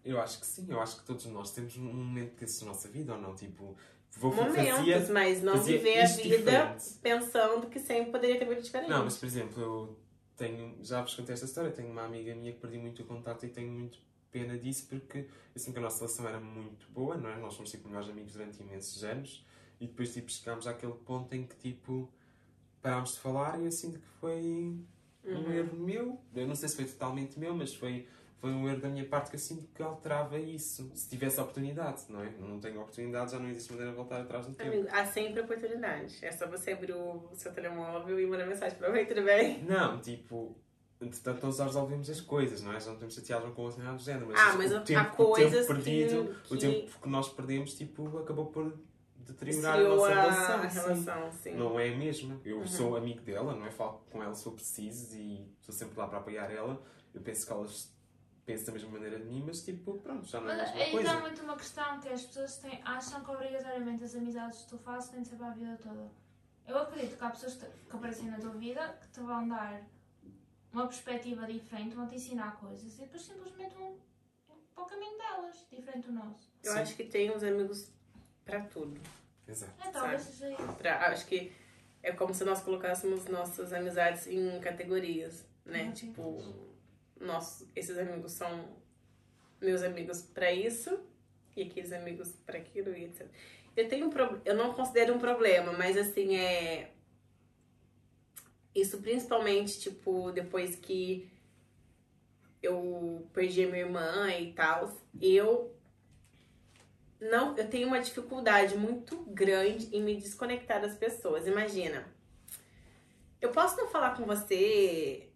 Eu 0.03 0.19
acho 0.19 0.39
que 0.39 0.47
sim, 0.47 0.65
eu 0.67 0.81
acho 0.81 0.97
que 0.97 1.03
todos 1.05 1.25
nós 1.27 1.51
temos 1.51 1.77
um 1.77 1.83
momento 1.93 2.39
desses 2.39 2.59
na 2.61 2.67
nossa 2.69 2.87
vida, 2.89 3.13
ou 3.13 3.21
não? 3.21 3.35
Tipo, 3.35 3.75
vou 4.17 4.33
Momentos, 4.33 4.69
fazia, 4.77 5.07
mas 5.11 5.41
não 5.41 5.61
viver 5.61 5.99
a 6.01 6.05
vida 6.07 6.37
diferente. 6.37 6.93
pensando 7.01 7.67
que 7.67 7.79
sempre 7.79 8.11
poderia 8.11 8.39
ter 8.39 8.45
feito 8.45 8.61
diferente. 8.63 8.89
Não, 8.89 9.03
mas 9.03 9.17
por 9.17 9.25
exemplo, 9.25 9.61
eu 9.61 9.99
tenho, 10.35 10.77
já 10.81 11.01
vos 11.01 11.13
contei 11.15 11.33
esta 11.33 11.45
história, 11.45 11.71
tenho 11.71 11.89
uma 11.91 12.03
amiga 12.03 12.33
minha 12.35 12.51
que 12.53 12.59
perdi 12.59 12.77
muito 12.77 13.01
o 13.01 13.05
contato 13.05 13.45
e 13.45 13.49
tenho 13.49 13.71
muito 13.71 13.99
pena 14.31 14.57
disso 14.57 14.87
porque 14.89 15.27
sinto 15.55 15.73
que 15.73 15.79
a 15.79 15.83
nossa 15.83 15.99
relação 15.99 16.27
era 16.27 16.39
muito 16.39 16.89
boa, 16.89 17.15
não 17.15 17.29
é? 17.29 17.37
Nós 17.37 17.55
fomos 17.55 17.69
tipo 17.69 17.87
melhores 17.87 18.09
amigos 18.09 18.33
durante 18.33 18.61
imensos 18.61 19.03
anos 19.03 19.45
e 19.79 19.85
depois 19.87 20.11
tipo 20.13 20.31
chegámos 20.31 20.65
àquele 20.65 20.93
ponto 20.93 21.33
em 21.35 21.45
que 21.45 21.55
tipo 21.55 22.09
parámos 22.81 23.13
de 23.13 23.19
falar 23.19 23.61
e 23.61 23.65
eu 23.65 23.71
sinto 23.71 23.99
que 23.99 24.07
foi 24.19 24.41
um 24.41 24.85
Uhum. 25.25 25.51
erro 25.53 25.77
meu. 25.77 26.19
Eu 26.35 26.47
não 26.47 26.55
sei 26.55 26.67
se 26.67 26.75
foi 26.75 26.85
totalmente 26.85 27.39
meu, 27.39 27.55
mas 27.55 27.73
foi, 27.75 28.07
foi 28.43 28.51
um 28.51 28.67
erro 28.67 28.81
da 28.81 28.89
minha 28.89 29.05
parte 29.07 29.29
que 29.29 29.37
eu 29.37 29.39
sinto 29.39 29.65
que 29.73 29.81
alterava 29.81 30.37
isso. 30.37 30.91
Se 30.93 31.07
tivesse 31.09 31.39
oportunidade, 31.39 32.03
não 32.09 32.21
é? 32.21 32.29
Não 32.37 32.59
tenho 32.59 32.81
oportunidade, 32.81 33.31
já 33.31 33.39
não 33.39 33.47
existe 33.47 33.71
maneira 33.71 33.91
de 33.91 33.95
voltar 33.95 34.19
atrás 34.19 34.45
no 34.45 34.53
tempo. 34.53 34.69
Amigo, 34.69 34.87
há 34.91 35.05
sempre 35.05 35.39
oportunidade. 35.39 36.17
É 36.21 36.29
só 36.29 36.45
você 36.45 36.73
abrir 36.73 36.91
o 36.91 37.29
seu 37.35 37.53
telemóvel 37.53 38.19
e 38.19 38.25
mandar 38.27 38.45
mensagem 38.45 38.77
pra 38.77 38.91
mim, 38.91 39.05
tudo 39.05 39.23
bem? 39.23 39.63
Não, 39.63 39.97
tipo, 40.01 40.57
entretanto 40.99 41.45
nós 41.45 41.55
já 41.55 41.63
resolvemos 41.63 42.09
as 42.09 42.19
coisas, 42.19 42.61
não 42.61 42.73
é? 42.73 42.81
Já 42.81 42.91
não 42.91 42.97
temos 42.97 43.13
chateados 43.15 43.47
um 43.49 43.53
com 43.53 43.61
o 43.61 43.65
outro 43.65 43.81
nada 43.81 43.95
do 43.95 44.03
género. 44.03 44.27
Mas 44.27 44.37
Ah, 44.41 44.53
mas 44.57 44.71
o 44.73 44.75
há 44.75 44.81
tempo, 44.81 45.23
o 45.23 45.27
coisas 45.27 45.65
tempo 45.65 45.81
perdido, 45.81 46.35
que- 46.43 46.53
o 46.53 46.57
tempo 46.59 46.99
que 47.01 47.07
nós 47.09 47.29
perdemos, 47.29 47.75
tipo, 47.75 48.17
acabou 48.17 48.47
por 48.47 48.77
deteriorar 49.19 49.79
a 49.79 49.83
nossa 49.83 50.09
relação. 50.09 50.55
a 50.63 50.69
sim. 50.69 50.79
relação, 50.81 51.31
sim. 51.31 51.55
Não 51.55 51.79
é 51.79 51.93
a 51.93 51.95
mesma. 51.97 52.41
Eu 52.43 52.57
Uhum. 52.57 52.67
sou 52.67 52.97
amigo 52.97 53.21
dela, 53.21 53.55
não 53.55 53.65
é? 53.65 53.71
Falo 53.71 54.03
com 54.11 54.21
ela 54.21 54.33
se 54.33 54.45
eu 54.45 54.51
preciso 54.51 55.15
e 55.15 55.49
estou 55.61 55.73
sempre 55.73 55.97
lá 55.97 56.09
para 56.09 56.17
apoiar 56.17 56.51
ela. 56.51 56.81
Eu 57.13 57.21
penso 57.21 57.45
que 57.45 57.53
ela 57.53 57.65
pensa 58.45 58.65
da 58.65 58.71
mesma 58.73 58.89
maneira 58.89 59.19
de 59.19 59.25
mim, 59.25 59.43
mas 59.45 59.63
tipo, 59.63 59.97
pronto, 59.99 60.25
já 60.25 60.39
não 60.41 60.49
é 60.49 60.53
a 60.53 60.57
Mas 60.57 60.69
mesma 60.69 60.83
aí 60.83 60.91
coisa. 60.91 61.13
dá 61.13 61.19
muito 61.21 61.41
uma 61.43 61.55
questão 61.55 61.99
que 61.99 62.09
as 62.09 62.25
pessoas 62.25 62.57
têm, 62.57 62.81
acham 62.83 63.23
que 63.23 63.31
obrigatoriamente 63.31 64.03
as 64.03 64.15
amizades 64.15 64.61
que 64.63 64.69
tu 64.69 64.77
fazes 64.77 65.09
têm 65.09 65.21
de 65.21 65.29
ser 65.29 65.35
para 65.37 65.47
a 65.47 65.51
vida 65.51 65.77
toda. 65.81 66.11
Eu 66.67 66.77
acredito 66.77 67.17
que 67.17 67.23
há 67.23 67.29
pessoas 67.29 67.55
que, 67.55 67.65
aparecem 67.95 68.29
na 68.29 68.37
tua 68.39 68.51
vida 68.51 68.97
que 69.01 69.07
te 69.09 69.19
vão 69.19 69.47
dar 69.47 69.81
uma 70.71 70.87
perspectiva 70.87 71.45
diferente, 71.45 71.95
vão 71.95 72.07
te 72.07 72.15
ensinar 72.15 72.57
coisas 72.57 72.95
e 72.95 73.01
depois 73.01 73.21
simplesmente 73.21 73.75
vão 73.75 73.97
para 74.73 74.83
o 74.83 74.87
caminho 74.87 75.17
delas, 75.17 75.65
diferente 75.71 76.07
do 76.07 76.13
nosso. 76.13 76.51
Eu 76.63 76.73
Sim. 76.73 76.79
acho 76.79 76.95
que 76.95 77.03
tem 77.03 77.31
uns 77.31 77.43
amigos 77.43 77.91
pra 78.43 78.61
tudo. 78.61 78.99
Exato. 79.47 79.73
É, 79.87 79.91
talvez 79.91 80.21
seja 80.21 80.51
isso. 80.51 80.73
Pra, 80.73 81.07
acho 81.07 81.25
que 81.27 81.51
é 82.01 82.11
como 82.11 82.33
se 82.33 82.43
nós 82.43 82.61
colocássemos 82.61 83.25
nossas 83.27 83.71
amizades 83.71 84.27
em 84.27 84.59
categorias, 84.59 85.45
né? 85.65 85.83
Uhum. 85.83 85.91
Tipo, 85.93 86.72
nossos, 87.23 87.67
esses 87.75 87.97
amigos 87.97 88.33
são 88.33 88.77
meus 89.61 89.81
amigos 89.81 90.21
pra 90.21 90.51
isso 90.51 90.99
e 91.55 91.63
aqueles 91.63 91.91
amigos 91.91 92.31
pra 92.45 92.57
aquilo 92.57 92.95
e 92.95 93.05
etc. 93.05 93.27
Eu 93.75 93.87
tenho 93.87 94.07
um 94.07 94.11
eu 94.45 94.55
não 94.55 94.73
considero 94.73 95.13
um 95.13 95.19
problema, 95.19 95.71
mas 95.73 95.97
assim 95.97 96.35
é 96.35 96.91
isso 98.75 99.01
principalmente 99.01 99.79
tipo 99.79 100.31
depois 100.31 100.75
que 100.75 101.31
eu 102.61 103.27
perdi 103.33 103.63
a 103.63 103.67
minha 103.67 103.79
irmã 103.79 104.29
e 104.31 104.53
tal, 104.53 104.91
eu 105.21 105.75
não, 107.19 107.55
eu 107.57 107.69
tenho 107.69 107.87
uma 107.87 107.99
dificuldade 107.99 108.77
muito 108.77 109.17
grande 109.25 109.93
em 109.95 110.01
me 110.01 110.15
desconectar 110.15 110.81
das 110.81 110.95
pessoas. 110.95 111.47
Imagina, 111.47 112.05
eu 113.41 113.51
posso 113.51 113.77
não 113.77 113.87
falar 113.87 114.15
com 114.15 114.25
você, 114.25 115.29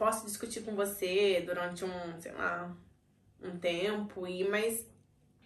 posso 0.00 0.24
discutir 0.24 0.62
com 0.62 0.74
você 0.74 1.42
durante 1.44 1.84
um, 1.84 2.18
sei 2.18 2.32
lá, 2.32 2.74
um 3.42 3.58
tempo, 3.58 4.26
e 4.26 4.48
mas 4.48 4.86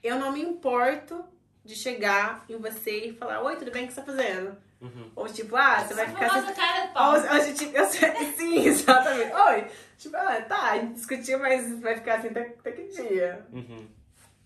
eu 0.00 0.16
não 0.16 0.30
me 0.30 0.40
importo 0.40 1.24
de 1.64 1.74
chegar 1.74 2.44
em 2.48 2.56
você 2.56 3.06
e 3.06 3.12
falar, 3.14 3.42
oi, 3.42 3.56
tudo 3.56 3.72
bem? 3.72 3.84
O 3.84 3.88
que 3.88 3.92
você 3.94 4.00
tá 4.00 4.06
fazendo? 4.06 4.56
Uhum. 4.80 5.10
Ou 5.16 5.26
tipo, 5.28 5.56
ah, 5.56 5.80
você 5.80 5.94
vai 5.94 6.06
ficar 6.06 6.28
famosa 6.28 6.52
cara 6.52 6.86
de 6.86 6.92
pau. 6.92 7.14
ou, 7.14 7.18
ou, 7.20 7.54
tipo, 7.54 7.76
eu 7.76 7.86
sei- 7.86 8.14
sim, 8.36 8.64
exatamente. 8.64 9.32
Oi, 9.32 9.66
tipo, 9.98 10.16
ah, 10.16 10.40
tá, 10.42 10.70
a 10.70 10.78
gente 10.78 10.94
discutiu, 10.94 11.38
mas 11.40 11.80
vai 11.80 11.96
ficar 11.96 12.18
assim 12.18 12.28
até, 12.28 12.42
até 12.42 12.70
que 12.70 12.82
dia? 12.90 13.44
Uhum. 13.52 13.88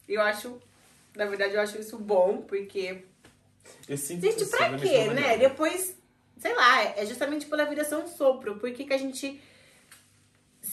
E 0.08 0.14
eu 0.14 0.22
acho, 0.22 0.58
na 1.14 1.26
verdade, 1.26 1.52
eu 1.52 1.60
acho 1.60 1.78
isso 1.78 1.98
bom, 1.98 2.40
porque. 2.48 3.04
Eu 3.86 3.98
sinto 3.98 4.22
Gente, 4.22 4.46
pra 4.46 4.74
quê, 4.78 5.00
né? 5.00 5.06
maneira. 5.08 5.36
Depois, 5.36 5.94
sei 6.38 6.54
lá, 6.54 6.82
é 6.96 7.04
justamente 7.04 7.44
pela 7.44 7.66
vida 7.66 7.84
ser 7.84 7.96
um 7.96 8.06
sopro. 8.06 8.56
Por 8.56 8.70
que, 8.72 8.84
que 8.84 8.94
a 8.94 8.98
gente 8.98 9.38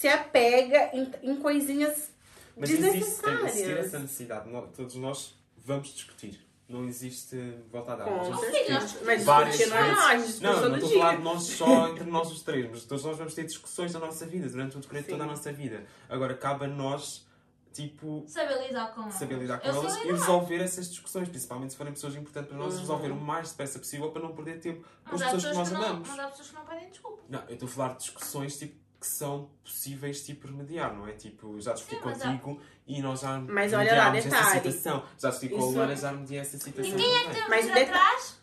se 0.06 0.10
apega 0.10 0.90
em, 0.94 1.12
em 1.24 1.36
coisinhas 1.38 2.12
Mas 2.56 2.70
existe, 2.70 2.92
desnecessárias. 2.92 3.56
existir 3.56 3.78
essa 3.78 4.00
necessidade, 4.00 4.50
todos 4.76 4.96
nós 4.96 5.36
vamos 5.58 5.94
discutir. 5.94 6.44
Não 6.68 6.84
existe 6.86 7.38
volta 7.72 7.94
a 7.94 7.96
dar. 7.96 8.06
Com 8.06 8.16
Nós 8.18 8.28
vamos 8.30 8.42
certeza. 8.46 9.00
Mas 9.06 9.24
várias 9.24 9.56
discutir 9.58 9.70
não 9.70 9.78
é 9.86 10.16
vezes. 10.18 10.42
nós, 10.42 10.62
Não, 10.62 10.70
não 10.70 10.76
estou 10.78 10.90
a 10.90 10.94
falar 11.00 11.16
de 11.18 11.22
nós 11.22 11.44
só 11.58 11.88
entre 11.90 12.04
nós 12.06 12.32
os 12.32 12.42
três, 12.42 12.70
mas 12.72 12.84
todos 12.86 13.04
nós 13.06 13.18
vamos 13.18 13.34
ter 13.36 13.44
discussões 13.46 13.94
na 13.94 14.00
nossa 14.00 14.26
vida, 14.26 14.50
durante 14.50 14.76
o 14.78 14.80
decreto 14.80 15.06
Sim. 15.06 15.12
toda 15.12 15.24
a 15.26 15.28
nossa 15.28 15.54
vida. 15.54 15.86
Agora, 16.10 16.34
cabe 16.36 16.66
a 16.66 16.68
nós, 16.68 17.24
tipo, 17.72 18.24
Saber 18.28 18.68
lidar 18.68 18.96
com 18.96 19.02
elas. 19.04 19.14
saber 19.14 19.36
lidar 19.38 19.60
com 19.60 19.68
Eu 19.68 19.76
elas 19.76 19.96
e 19.98 20.08
resolver 20.08 20.56
essas 20.58 20.90
discussões, 20.90 21.30
principalmente 21.30 21.70
se 21.72 21.78
forem 21.78 21.94
pessoas 21.94 22.16
importantes 22.16 22.50
para 22.50 22.58
nós, 22.58 22.74
Uhum. 22.74 22.80
resolver 22.80 23.12
o 23.12 23.16
mais 23.16 23.50
depressa 23.52 23.78
possível 23.78 24.10
para 24.12 24.24
não 24.24 24.34
perder 24.36 24.60
tempo 24.60 24.82
com 25.04 25.12
Mas 25.12 25.22
as 25.22 25.32
pessoas 25.34 25.52
que 25.52 25.58
nós 25.60 25.68
que 25.70 25.74
não, 25.76 25.84
amamos. 25.86 26.10
mas 26.10 26.20
há 26.20 26.28
pessoas 26.30 26.48
que 26.50 26.56
não 26.56 26.66
pedem 26.66 26.90
desculpa. 26.90 27.24
Não, 27.30 27.44
eu 27.48 27.54
estou 27.54 27.68
a 27.68 27.72
falar 27.72 27.90
de 27.94 28.00
discussões 28.00 28.58
tipo, 28.58 28.76
que 29.06 29.12
são 29.12 29.48
possíveis 29.64 30.26
tipo, 30.26 30.48
remediar, 30.48 30.92
não 30.92 31.08
é? 31.08 31.12
Tipo, 31.12 31.54
eu 31.56 31.62
já 31.62 31.74
discuti 31.74 31.96
Sim, 31.96 32.02
mas 32.04 32.18
contigo 32.24 32.60
e 32.88 33.02
nós 33.04 33.20
já 33.22 33.38
Mas 33.40 33.72
olha 33.72 33.96
lá, 33.96 34.06
remediámos 34.10 34.18
essa 34.36 34.56
detalhe. 34.56 34.72
situação. 34.72 35.06
Já 35.20 35.30
discuti 35.30 35.50
com 35.50 35.56
a 35.56 35.60
Isso- 35.60 35.70
Luana, 35.76 35.96
já 35.96 36.10
remediei 36.12 36.40
essa 36.40 36.58
situação. 36.58 36.92
Ninguém 36.92 37.14
é 37.16 37.20
que 37.20 37.24
também. 37.26 37.34
temos 37.36 37.50
Mas 37.50 37.66
de 37.68 37.72
deta- 37.74 37.92
atrás. 37.92 38.40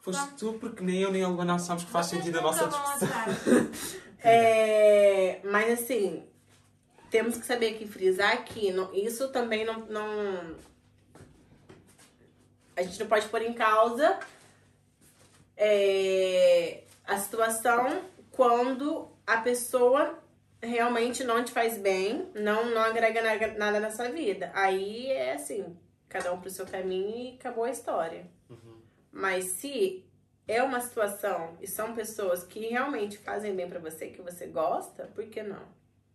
Foste 0.00 0.34
tu, 0.36 0.52
porque 0.54 0.82
nem 0.82 1.00
eu 1.02 1.12
nem 1.12 1.22
a 1.22 1.28
Luana 1.28 1.54
achámos 1.54 1.84
que 1.84 1.90
faz 1.90 2.06
Vocês 2.06 2.22
sentido 2.24 2.38
a 2.38 2.42
nunca 2.42 2.56
nossa 2.66 2.66
vão 2.76 2.82
discussão. 2.98 3.20
atrás. 3.20 3.96
É, 4.20 5.40
mas 5.44 5.80
assim, 5.80 6.26
temos 7.08 7.36
que 7.38 7.46
saber 7.46 7.76
aqui 7.76 7.86
frisar 7.86 8.44
que 8.44 8.72
não- 8.72 8.92
isso 8.92 9.28
também 9.28 9.64
não, 9.64 9.86
não. 9.86 10.56
A 12.76 12.82
gente 12.82 12.98
não 12.98 13.06
pode 13.06 13.28
pôr 13.28 13.42
em 13.42 13.52
causa 13.54 14.18
é, 15.56 16.82
a 17.06 17.16
situação 17.18 18.02
quando 18.32 19.07
a 19.28 19.38
pessoa 19.42 20.18
realmente 20.62 21.22
não 21.22 21.44
te 21.44 21.52
faz 21.52 21.76
bem, 21.78 22.30
não, 22.34 22.70
não 22.70 22.80
agrega 22.82 23.20
na- 23.22 23.54
nada 23.58 23.78
na 23.78 23.90
sua 23.90 24.08
vida. 24.08 24.50
Aí 24.54 25.06
é 25.08 25.34
assim, 25.34 25.76
cada 26.08 26.32
um 26.32 26.40
pro 26.40 26.50
seu 26.50 26.66
caminho 26.66 27.14
e 27.16 27.34
acabou 27.34 27.64
a 27.64 27.70
história. 27.70 28.26
Uhum. 28.48 28.80
Mas 29.12 29.44
se 29.44 30.04
é 30.46 30.62
uma 30.62 30.80
situação 30.80 31.56
e 31.60 31.66
são 31.66 31.94
pessoas 31.94 32.42
que 32.42 32.60
realmente 32.68 33.18
fazem 33.18 33.54
bem 33.54 33.68
pra 33.68 33.78
você, 33.78 34.08
que 34.08 34.22
você 34.22 34.46
gosta, 34.46 35.06
por 35.14 35.26
que 35.26 35.42
não? 35.42 35.62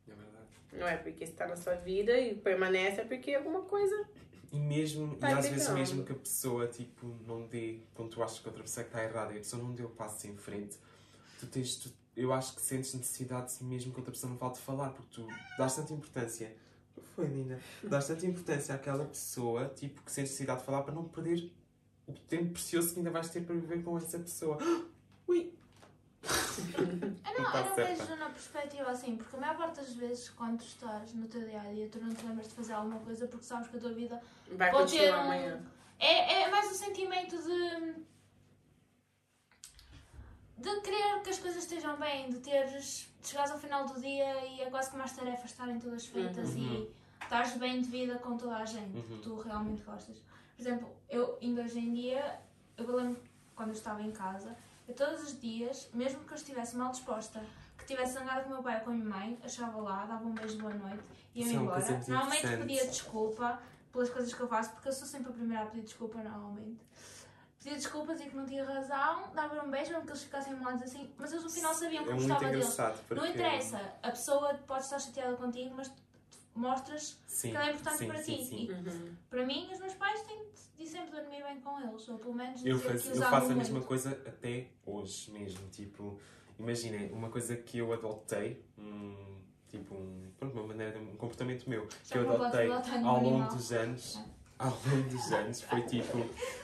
É 0.07 0.13
verdade. 0.15 0.47
Não 0.73 0.87
é 0.87 0.97
porque 0.97 1.23
está 1.23 1.45
na 1.47 1.55
sua 1.55 1.75
vida 1.75 2.17
e 2.17 2.33
permanece, 2.35 2.99
é 3.01 3.05
porque 3.05 3.35
alguma 3.35 3.61
coisa. 3.61 4.09
E 4.51 4.59
mesmo, 4.59 5.15
Tá 5.17 5.29
e 5.31 5.33
às 5.35 5.47
vezes 5.49 5.69
mesmo 5.69 6.03
que 6.03 6.11
a 6.11 6.15
pessoa 6.15 6.67
tipo, 6.67 7.05
não 7.27 7.45
dê, 7.47 7.79
quando 7.93 8.09
tu 8.09 8.23
achas 8.23 8.39
que 8.39 8.47
outra 8.47 8.63
pessoa 8.63 8.85
está 8.85 9.03
errada 9.03 9.33
e 9.33 9.35
a 9.35 9.39
pessoa 9.39 9.61
não 9.63 9.73
deu 9.73 9.85
o 9.85 9.89
passo 9.91 10.27
em 10.27 10.35
frente, 10.35 10.77
tu 11.39 11.47
tens, 11.47 11.75
tu- 11.77 11.93
eu 12.15 12.31
acho 12.33 12.55
que 12.55 12.61
sentes 12.61 12.93
necessidade 12.93 13.53
mesmo 13.61 13.91
que 13.91 13.99
outra 13.99 14.11
pessoa 14.11 14.29
não 14.31 14.37
vale 14.37 14.53
de 14.53 14.59
falar, 14.59 14.89
porque 14.91 15.15
tu 15.15 15.27
dás 15.57 15.75
tanta 15.75 15.93
importância. 15.93 16.55
Foi, 17.15 17.25
linda. 17.25 17.59
Dás 17.83 18.07
tanta 18.07 18.25
importância 18.25 18.73
àquela 18.75 19.05
pessoa, 19.05 19.69
tipo, 19.75 20.01
que 20.01 20.11
sentes 20.11 20.31
necessidade 20.31 20.59
de 20.59 20.65
falar 20.65 20.83
para 20.83 20.93
não 20.93 21.05
perder 21.05 21.51
o 22.07 22.13
tempo 22.13 22.51
precioso 22.53 22.91
que 22.93 22.99
ainda 22.99 23.11
vais 23.11 23.29
ter 23.29 23.41
para 23.45 23.55
viver 23.55 23.83
com 23.83 23.97
essa 23.97 24.19
pessoa. 24.19 24.57
Ui! 25.27 25.53
Eu 26.23 27.43
não, 27.43 27.51
tá 27.51 27.59
eu 27.59 27.65
não 27.65 27.75
vejo 27.75 28.15
na 28.15 28.29
perspectiva 28.29 28.89
assim, 28.91 29.17
porque 29.17 29.35
a 29.35 29.39
maior 29.39 29.57
parte 29.57 29.77
das 29.77 29.93
vezes, 29.93 30.29
quando 30.29 30.59
tu 30.59 30.65
estás 30.65 31.13
no 31.13 31.27
teu 31.27 31.41
dia 31.41 31.61
a 31.61 31.73
dia, 31.73 31.89
tu 31.89 31.99
não 31.99 32.13
te 32.13 32.25
lembras 32.25 32.47
de 32.47 32.53
fazer 32.53 32.73
alguma 32.73 32.99
coisa 32.99 33.27
porque 33.27 33.43
sabes 33.45 33.67
que 33.67 33.77
a 33.77 33.79
tua 33.79 33.91
vida 33.93 34.21
Vai 34.51 34.71
Pode 34.71 34.91
ter 34.91 34.97
continuar 34.99 35.19
um- 35.19 35.23
amanhã. 35.25 35.61
É, 35.99 36.43
é 36.43 36.49
mais 36.51 36.71
o 36.71 36.75
sentimento 36.75 37.35
de. 37.37 38.03
De 40.63 40.81
querer 40.81 41.21
que 41.21 41.29
as 41.29 41.39
coisas 41.39 41.63
estejam 41.63 41.97
bem, 41.97 42.29
de 42.29 42.39
teres. 42.39 43.09
de 43.21 43.29
chegares 43.29 43.51
ao 43.51 43.57
final 43.57 43.85
do 43.85 43.99
dia 44.01 44.45
e 44.47 44.61
é 44.61 44.69
quase 44.69 44.89
como 44.91 45.01
as 45.01 45.13
tarefas 45.15 45.51
estarem 45.51 45.79
todas 45.79 46.05
feitas 46.05 46.49
Uhum. 46.55 46.57
e 46.57 47.23
estás 47.23 47.55
bem 47.55 47.81
de 47.81 47.87
vida 47.87 48.17
com 48.19 48.35
toda 48.35 48.57
a 48.57 48.65
gente 48.65 48.97
Uhum. 48.97 49.01
que 49.03 49.17
tu 49.23 49.35
realmente 49.39 49.81
gostas. 49.83 50.17
Por 50.17 50.61
exemplo, 50.61 50.89
eu 51.09 51.37
ainda 51.41 51.61
hoje 51.61 51.79
em 51.79 51.93
dia, 51.93 52.39
eu 52.77 52.95
lembro 52.95 53.21
quando 53.55 53.69
eu 53.69 53.73
estava 53.75 54.01
em 54.01 54.11
casa, 54.11 54.57
eu 54.87 54.93
todos 54.93 55.23
os 55.23 55.39
dias, 55.39 55.89
mesmo 55.93 56.19
que 56.25 56.31
eu 56.33 56.35
estivesse 56.35 56.75
mal 56.75 56.91
disposta, 56.91 57.39
que 57.77 57.83
estivesse 57.83 58.13
zangada 58.13 58.41
com 58.43 58.49
o 58.49 58.53
meu 58.55 58.63
pai 58.63 58.75
ou 58.79 58.81
com 58.83 58.89
a 58.91 58.93
minha 58.93 59.05
mãe, 59.09 59.39
achava 59.41 59.77
lá, 59.79 60.05
dava 60.05 60.25
um 60.25 60.33
beijo 60.33 60.57
boa 60.57 60.73
noite 60.73 61.01
e 61.33 61.39
ia 61.39 61.45
Isso 61.45 61.53
é 61.55 61.59
embora. 61.61 62.03
Normalmente 62.09 62.41
pedia 62.57 62.87
desculpa 62.87 63.59
pelas 63.93 64.09
coisas 64.09 64.33
que 64.33 64.41
eu 64.41 64.47
faço, 64.49 64.71
porque 64.71 64.89
eu 64.89 64.93
sou 64.93 65.07
sempre 65.07 65.29
a 65.29 65.33
primeira 65.33 65.63
a 65.63 65.67
pedir 65.67 65.83
desculpa 65.83 66.21
normalmente. 66.21 66.81
Pedia 67.63 67.77
desculpa, 67.77 68.11
dizia 68.13 68.29
que 68.29 68.35
não 68.35 68.45
tinha 68.45 68.65
razão, 68.65 69.31
dava 69.33 69.63
um 69.63 69.71
beijo, 69.71 69.91
mesmo 69.91 70.03
que 70.05 70.11
eles 70.11 70.23
ficassem 70.23 70.53
molados 70.55 70.83
assim, 70.83 71.09
mas 71.17 71.31
eles 71.31 71.43
no 71.45 71.49
final 71.49 71.73
sabiam 71.73 72.03
que 72.03 72.09
É 72.09 72.11
eu 72.11 72.17
muito 72.17 72.27
gostava 72.29 72.51
deles. 72.51 72.65
engraçado. 72.65 72.99
Porque... 73.07 73.13
Não 73.23 73.27
interessa, 73.29 73.93
a 74.03 74.11
pessoa 74.11 74.53
pode 74.67 74.83
estar 74.83 74.99
chateada 74.99 75.37
contigo, 75.37 75.73
mas 75.75 75.91
mostras 76.53 77.17
Sim, 77.25 77.51
que 77.51 77.55
ela 77.55 77.67
é 77.67 77.71
importante 77.71 77.97
sim, 77.99 78.07
para 78.07 78.21
sim, 78.23 78.35
ti. 78.37 78.45
sim. 78.45 78.65
E 78.65 78.71
Uhum. 78.71 79.15
para 79.29 79.45
mim, 79.45 79.69
os 79.71 79.79
meus 79.79 79.93
pais 79.93 80.21
têm 80.23 80.43
de 80.77 80.87
sempre 80.87 81.11
dormir 81.21 81.41
bem 81.43 81.61
com 81.61 81.79
eles, 81.79 82.07
ou 82.09 82.17
pelo 82.19 82.33
menos 82.33 82.65
Eu, 82.65 82.79
que 82.79 82.87
eu 82.87 83.21
faço 83.23 83.51
a 83.51 83.55
mesma 83.55 83.81
coisa 83.81 84.11
até 84.27 84.67
hoje 84.85 85.31
mesmo. 85.31 85.67
Tipo, 85.69 86.19
imaginem, 86.59 87.11
uma 87.13 87.29
coisa 87.29 87.55
que 87.55 87.77
eu 87.77 87.93
adotei, 87.93 88.61
um, 88.77 89.37
tipo, 89.69 89.95
um, 89.95 90.31
pronto, 90.37 90.53
uma 90.53 90.67
maneira, 90.67 90.99
um 90.99 91.15
comportamento 91.15 91.67
meu, 91.69 91.87
que 91.87 91.95
Já 92.09 92.15
eu 92.17 92.23
não 92.25 92.37
podes 92.37 92.59
adotei 92.59 93.03
ao 93.03 93.23
longo 93.23 93.55
dos 93.55 93.71
anos, 93.71 94.19
ao 94.59 94.69
longo 94.69 95.09
dos 95.09 95.31
anos, 95.31 95.61
foi 95.61 95.81
tipo, 95.83 96.17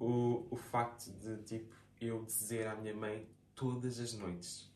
o, 0.00 0.46
o 0.50 0.56
facto 0.56 1.10
de, 1.12 1.36
tipo, 1.44 1.74
eu 2.00 2.22
dizer 2.24 2.66
à 2.66 2.74
minha 2.74 2.94
mãe 2.94 3.26
todas 3.54 3.98
as 4.00 4.12
noites 4.14 4.72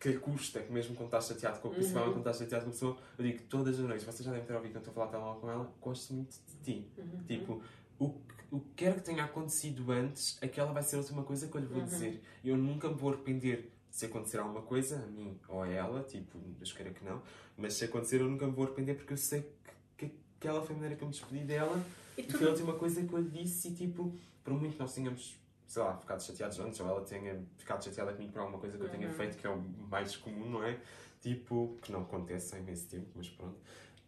que 0.00 0.12
custa, 0.18 0.60
que 0.62 0.70
mesmo 0.72 0.94
quando 0.94 1.06
estás 1.08 1.26
chateado 1.26 1.58
com, 1.60 1.70
principalmente 1.70 2.12
quando 2.12 2.18
estás 2.18 2.38
chateado 2.38 2.64
com 2.64 2.70
a 2.70 2.72
pessoa, 2.72 2.96
eu 3.18 3.24
digo 3.24 3.42
todas 3.48 3.78
as 3.80 3.84
noites, 3.84 4.04
vocês 4.06 4.24
já 4.24 4.30
devem 4.30 4.46
ter 4.46 4.54
ouvido 4.54 4.72
quando 4.74 4.86
estou 4.86 5.02
a 5.02 5.06
falar 5.08 5.32
tão 5.32 5.40
com 5.40 5.50
ela, 5.50 5.72
gosto 5.80 6.14
muito 6.14 6.30
de 6.46 6.64
ti. 6.64 6.88
Uhum. 6.96 7.24
Tipo, 7.26 7.62
o, 7.98 8.10
que- 8.10 8.44
o 8.52 8.60
que 8.60 8.68
quer 8.76 8.94
que 8.94 9.00
tenha 9.00 9.24
acontecido 9.24 9.90
antes, 9.90 10.38
aquela 10.40 10.72
vai 10.72 10.84
ser 10.84 10.96
a 10.96 10.98
última 11.00 11.24
coisa 11.24 11.48
que 11.48 11.56
eu 11.56 11.60
lhe 11.60 11.66
vou 11.66 11.78
Uhum. 11.80 11.84
dizer. 11.84 12.22
Eu 12.44 12.56
nunca 12.56 12.88
me 12.88 12.94
vou 12.94 13.12
arrepender 13.12 13.72
se 13.90 14.06
acontecer 14.06 14.38
alguma 14.38 14.62
coisa, 14.62 15.02
a 15.02 15.06
mim 15.06 15.36
ou 15.48 15.62
a 15.62 15.68
ela, 15.68 16.04
tipo, 16.04 16.38
Deus 16.38 16.72
queira 16.72 16.92
que 16.92 17.04
não, 17.04 17.20
mas 17.56 17.74
se 17.74 17.84
acontecer 17.84 18.20
eu 18.20 18.28
nunca 18.28 18.46
me 18.46 18.52
vou 18.52 18.66
arrepender 18.66 18.94
porque 18.94 19.14
eu 19.14 19.16
sei 19.16 19.50
que, 19.96 20.06
que 20.06 20.16
aquela 20.38 20.62
foi 20.62 20.76
a 20.76 20.78
maneira 20.78 20.94
que 20.94 21.02
eu 21.02 21.08
me 21.08 21.12
despedi 21.12 21.42
dela 21.44 21.84
E 22.18 22.22
e 22.22 22.24
tu 22.24 22.36
foi 22.38 22.46
a 22.46 22.50
última 22.50 22.74
coisa 22.74 23.02
que 23.06 23.12
eu 23.12 23.18
lhe 23.20 23.30
disse 23.30 23.68
e 23.68 23.74
tipo, 23.74 24.12
por 24.44 24.52
muito 24.52 24.72
que 24.74 24.80
nós 24.80 24.92
tenhamos, 24.94 25.36
sei 25.66 25.82
lá, 25.82 25.96
ficado 25.96 26.22
chateados 26.22 26.58
antes 26.60 26.80
ou 26.80 26.88
ela 26.88 27.00
tenha 27.02 27.40
ficado 27.56 27.84
chateada 27.84 28.12
comigo 28.12 28.32
por 28.32 28.40
alguma 28.40 28.58
coisa 28.58 28.76
que 28.76 28.84
eu 28.84 28.88
tenha 28.90 29.06
Uhum. 29.08 29.14
feito, 29.14 29.36
que 29.36 29.46
é 29.46 29.50
o 29.50 29.60
mais 29.88 30.16
comum, 30.16 30.50
não 30.50 30.62
é? 30.64 30.78
Tipo, 31.20 31.76
que 31.82 31.90
não 31.92 32.02
acontece 32.02 32.54
há 32.54 32.58
imenso 32.58 32.88
tempo, 32.88 33.06
mas 33.14 33.28
pronto. 33.28 33.56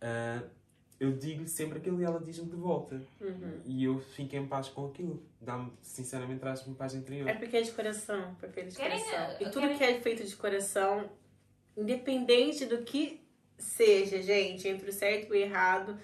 Ah, 0.00 0.42
eu 0.98 1.12
digo-lhe 1.16 1.48
sempre 1.48 1.78
aquilo 1.78 2.00
e 2.00 2.04
ela 2.04 2.20
diz-me 2.20 2.48
de 2.50 2.56
volta. 2.56 3.00
Uhum. 3.20 3.58
E 3.64 3.84
eu 3.84 3.98
fico 4.00 4.36
em 4.36 4.46
paz 4.46 4.68
com 4.68 4.86
aquilo. 4.86 5.22
Dá-me, 5.40 5.72
sinceramente, 5.80 6.40
traz-me 6.40 6.74
paz 6.74 6.94
interior. 6.94 7.28
É 7.28 7.34
porque 7.34 7.56
é 7.56 7.62
de 7.62 7.72
coração, 7.72 8.34
foi 8.38 8.48
feito 8.50 8.70
de 8.70 8.76
Querem, 8.76 9.02
coração. 9.02 9.36
E 9.40 9.44
eh, 9.44 9.48
tudo 9.50 9.60
querem- 9.62 9.78
que 9.78 9.84
é 9.84 10.00
feito 10.00 10.24
de 10.26 10.36
coração, 10.36 11.10
independente 11.76 12.66
do 12.66 12.82
que 12.82 13.20
seja, 13.58 14.20
gente, 14.22 14.66
entre 14.68 14.88
o 14.90 14.92
certo 14.92 15.28
e 15.28 15.30
o 15.30 15.34
errado, 15.34 15.98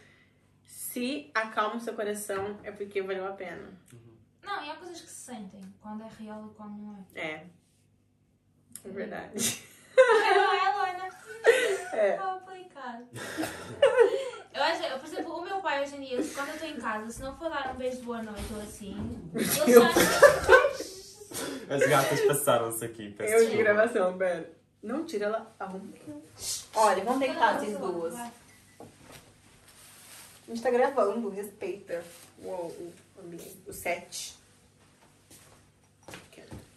se 0.97 1.31
acalma 1.35 1.76
o 1.76 1.81
seu 1.81 1.93
coração, 1.93 2.59
é 2.65 2.73
porque 2.73 3.03
valeu 3.03 3.26
a 3.26 3.33
pena. 3.33 3.71
Não, 4.43 4.65
e 4.65 4.71
há 4.71 4.76
coisas 4.76 4.99
que 4.99 5.11
se 5.11 5.26
sentem, 5.26 5.61
quando 5.79 6.03
é 6.03 6.09
real 6.19 6.47
e 6.47 6.55
quando 6.55 6.79
não 6.79 7.07
é. 7.15 7.21
É. 7.21 7.47
É 8.83 8.88
verdade. 8.88 9.62
Não 9.95 10.55
é, 10.55 10.75
Luana? 10.75 11.09
É. 11.93 12.17
Complicado. 12.17 13.07
Eu 14.55 14.62
acho, 14.62 14.83
eu, 14.85 14.99
por 14.99 15.07
exemplo, 15.07 15.37
o 15.37 15.45
meu 15.45 15.61
pai 15.61 15.83
hoje 15.83 15.97
em 15.97 16.00
dia, 16.00 16.17
quando 16.35 16.49
eu 16.49 16.55
estou 16.55 16.69
em 16.71 16.76
casa, 16.76 17.11
se 17.11 17.21
não 17.21 17.37
for 17.37 17.50
dar 17.50 17.75
um 17.75 17.76
beijo 17.76 17.99
de 17.99 18.03
boa 18.03 18.23
noite 18.23 18.55
ou 18.55 18.62
assim, 18.62 19.31
ele 19.35 19.45
já. 19.45 19.91
As 21.75 21.87
gatas 21.91 22.21
passaram-se 22.23 22.85
aqui. 22.87 23.11
Peço 23.11 23.35
Eu 23.35 23.50
de 23.50 23.57
gravação, 23.59 24.17
pera. 24.17 24.50
Não 24.83 25.05
tira 25.05 25.26
ela. 25.26 25.55
Arruma. 25.59 25.93
Olha, 26.75 27.05
vamos 27.05 27.21
deitar 27.21 27.59
vocês 27.59 27.76
duas. 27.76 28.15
Vai. 28.15 28.33
A 30.47 30.50
gente 30.50 30.62
tá 30.62 30.71
gravando, 30.71 31.29
respeita 31.29 32.05
o, 32.38 32.49
o, 32.49 32.93
ambiente, 33.25 33.59
o 33.67 33.73
set. 33.73 34.37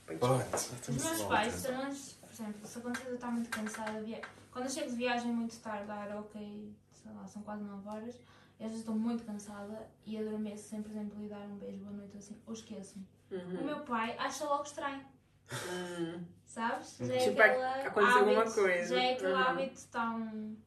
Já 0.09 0.91
Os 0.91 1.03
meus 1.03 1.21
pais, 1.23 1.53
se 1.53 1.71
não, 1.71 1.85
por 1.85 2.31
exemplo, 2.31 2.67
se 2.67 2.77
acontecer 2.79 3.07
eu 3.09 3.15
estar 3.15 3.31
muito 3.31 3.49
cansada, 3.49 4.01
via... 4.01 4.19
quando 4.51 4.65
eu 4.65 4.71
chego 4.71 4.89
de 4.89 4.95
viagem 4.95 5.31
muito 5.31 5.55
tarde, 5.59 5.91
a 5.91 6.19
ok, 6.19 6.73
sei 7.03 7.11
lá, 7.13 7.27
são 7.27 7.43
quase 7.43 7.63
9 7.63 7.87
horas, 7.87 8.15
e 8.59 8.63
às 8.63 8.69
vezes 8.71 8.79
estou 8.79 8.95
muito 8.95 9.23
cansada 9.23 9.87
e 10.05 10.17
adormeço 10.17 10.67
sem, 10.69 10.81
por 10.81 10.89
exemplo, 10.91 11.21
lhe 11.21 11.29
dar 11.29 11.37
um 11.41 11.57
beijo, 11.57 11.77
boa 11.77 11.91
noite 11.95 12.13
ou 12.13 12.19
assim, 12.19 12.41
ou 12.47 12.53
esqueço-me. 12.53 13.05
O 13.31 13.35
Uhum. 13.35 13.63
meu 13.65 13.79
pai 13.81 14.15
acha 14.17 14.45
logo 14.45 14.63
estranho, 14.63 15.05
Hum. 15.53 16.23
sabes? 16.47 16.97
Já 16.99 17.13
é 17.13 17.17
Tipo, 17.19 17.41
aconteceu 17.87 18.19
alguma 18.19 18.51
coisa. 18.51 18.95
Já 18.95 19.03
é 19.03 19.13
aquele 19.13 19.31
Uhum. 19.33 19.37
hábito 19.37 19.81
tão 19.91 20.57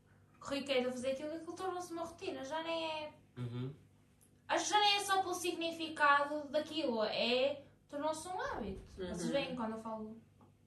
corriqueiro 0.43 0.91
de 0.91 0.97
fazer 0.97 1.13
aquilo, 1.13 1.35
aquilo 1.35 1.53
tornou-se 1.53 1.93
uma 1.93 2.03
rotina, 2.03 2.45
já 2.45 2.63
nem 2.63 2.85
é. 2.85 3.13
Uhum. 3.39 3.71
Acho 4.49 4.65
que 4.65 4.71
já 4.71 4.81
nem 4.81 4.97
é 4.97 5.01
só 5.01 5.23
pelo 5.23 5.35
significado 5.35 6.49
daquilo, 6.49 7.03
é. 7.05 7.63
tornou-se 7.89 8.29
um 8.29 8.41
hábito. 8.41 8.83
Uhum. 8.99 9.09
Vocês 9.09 9.31
veem 9.31 9.57
quando 9.57 9.73
eu 9.73 9.83
falo 9.83 10.17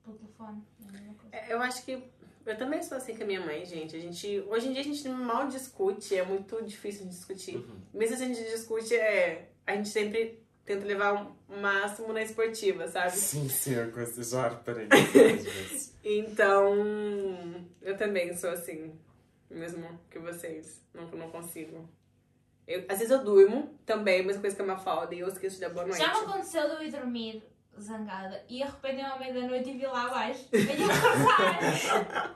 pelo 0.04 0.18
telefone. 0.18 0.64
É 0.80 0.88
a 0.88 0.92
mesma 0.92 1.14
coisa. 1.16 1.36
É, 1.36 1.54
Eu 1.54 1.62
acho 1.62 1.84
que 1.84 2.04
eu 2.46 2.58
também 2.58 2.82
sou 2.84 2.98
assim 2.98 3.16
com 3.16 3.24
a 3.24 3.28
minha 3.28 3.42
mãe, 3.42 3.66
gente. 3.66 3.96
A 3.96 4.00
gente 4.00 4.44
hoje 4.48 4.68
em 4.68 4.72
dia 4.72 4.82
a 4.82 4.86
gente 4.86 5.08
mal 5.10 5.48
discute, 5.48 6.16
é 6.16 6.24
muito 6.24 6.64
difícil 6.64 7.04
de 7.04 7.10
discutir. 7.10 7.58
Uhum. 7.58 7.82
Mesmo 7.94 8.18
se 8.18 8.24
a 8.24 8.28
gente 8.28 8.44
discute, 8.44 8.96
é, 8.96 9.50
a 9.66 9.76
gente 9.76 9.90
sempre 9.90 10.44
tenta 10.64 10.86
levar 10.86 11.36
o 11.48 11.58
máximo 11.60 12.12
na 12.12 12.24
esportiva, 12.24 12.88
sabe? 12.88 13.12
Sim, 13.12 13.48
sim, 13.50 13.74
eu 13.74 13.92
já 14.24 14.50
reparei. 14.50 14.88
Então, 16.04 16.76
eu 17.82 17.98
também 17.98 18.36
sou 18.36 18.52
assim, 18.52 18.94
mesmo 19.50 20.00
que 20.10 20.20
vocês. 20.20 20.82
Não, 20.94 21.06
não 21.12 21.30
consigo. 21.30 21.88
Eu, 22.68 22.80
às 22.90 22.98
vezes 22.98 23.12
eu 23.12 23.24
durmo 23.24 23.78
também, 23.86 24.22
a 24.22 24.24
mesma 24.24 24.42
coisa 24.42 24.56
que 24.56 24.62
a 24.62 24.66
Mafalda, 24.66 25.14
e 25.14 25.20
eu 25.20 25.28
esqueço 25.28 25.56
de 25.56 25.62
dar 25.62 25.70
boa 25.70 25.86
noite. 25.86 26.00
Já 26.00 26.12
me 26.14 26.20
aconteceu 26.26 26.68
de 26.68 26.76
eu 26.76 26.84
ir 26.84 26.92
dormir 26.92 27.44
zangada 27.80 28.44
e 28.50 28.64
arrepender-me 28.64 29.12
à 29.12 29.20
meia-da-noite 29.20 29.70
e 29.70 29.78
vir 29.78 29.88
lá 29.88 30.06
abaixo. 30.06 30.48
Venho 30.52 30.88
acordar. 30.90 32.36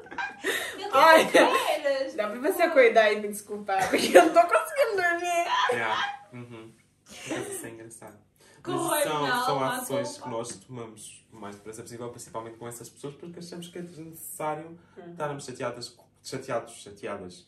Eu 0.77 1.57
férias. 1.65 2.13
Dá 2.15 2.29
pra 2.29 2.39
você 2.39 2.61
acordar 2.63 3.11
e 3.13 3.21
me 3.21 3.27
desculpar, 3.29 3.89
porque 3.89 4.17
eu 4.17 4.25
não 4.25 4.33
tô 4.33 4.41
conseguindo 4.41 5.01
dormir. 5.01 5.47
É. 5.73 6.35
Uhum. 6.35 6.71
Isso 7.09 7.65
é 7.65 7.69
engraçado. 7.69 8.17
Com 8.63 8.75
raiva 8.75 9.09
são, 9.09 9.27
na 9.27 9.41
são 9.45 9.63
ações 9.63 10.09
culpa. 10.09 10.23
que 10.23 10.29
nós 10.29 10.55
tomamos 10.57 11.25
o 11.31 11.37
mais 11.37 11.55
depressa 11.55 11.81
possível, 11.81 12.09
principalmente 12.09 12.57
com 12.57 12.67
essas 12.67 12.89
pessoas, 12.89 13.15
porque 13.15 13.39
achamos 13.39 13.67
que 13.69 13.79
é 13.79 13.81
desnecessário 13.81 14.77
Uhum. 14.97 15.11
estarmos 15.11 15.45
chateadas, 15.45 15.97
chateados, 16.29 16.73
chateadas 16.75 17.47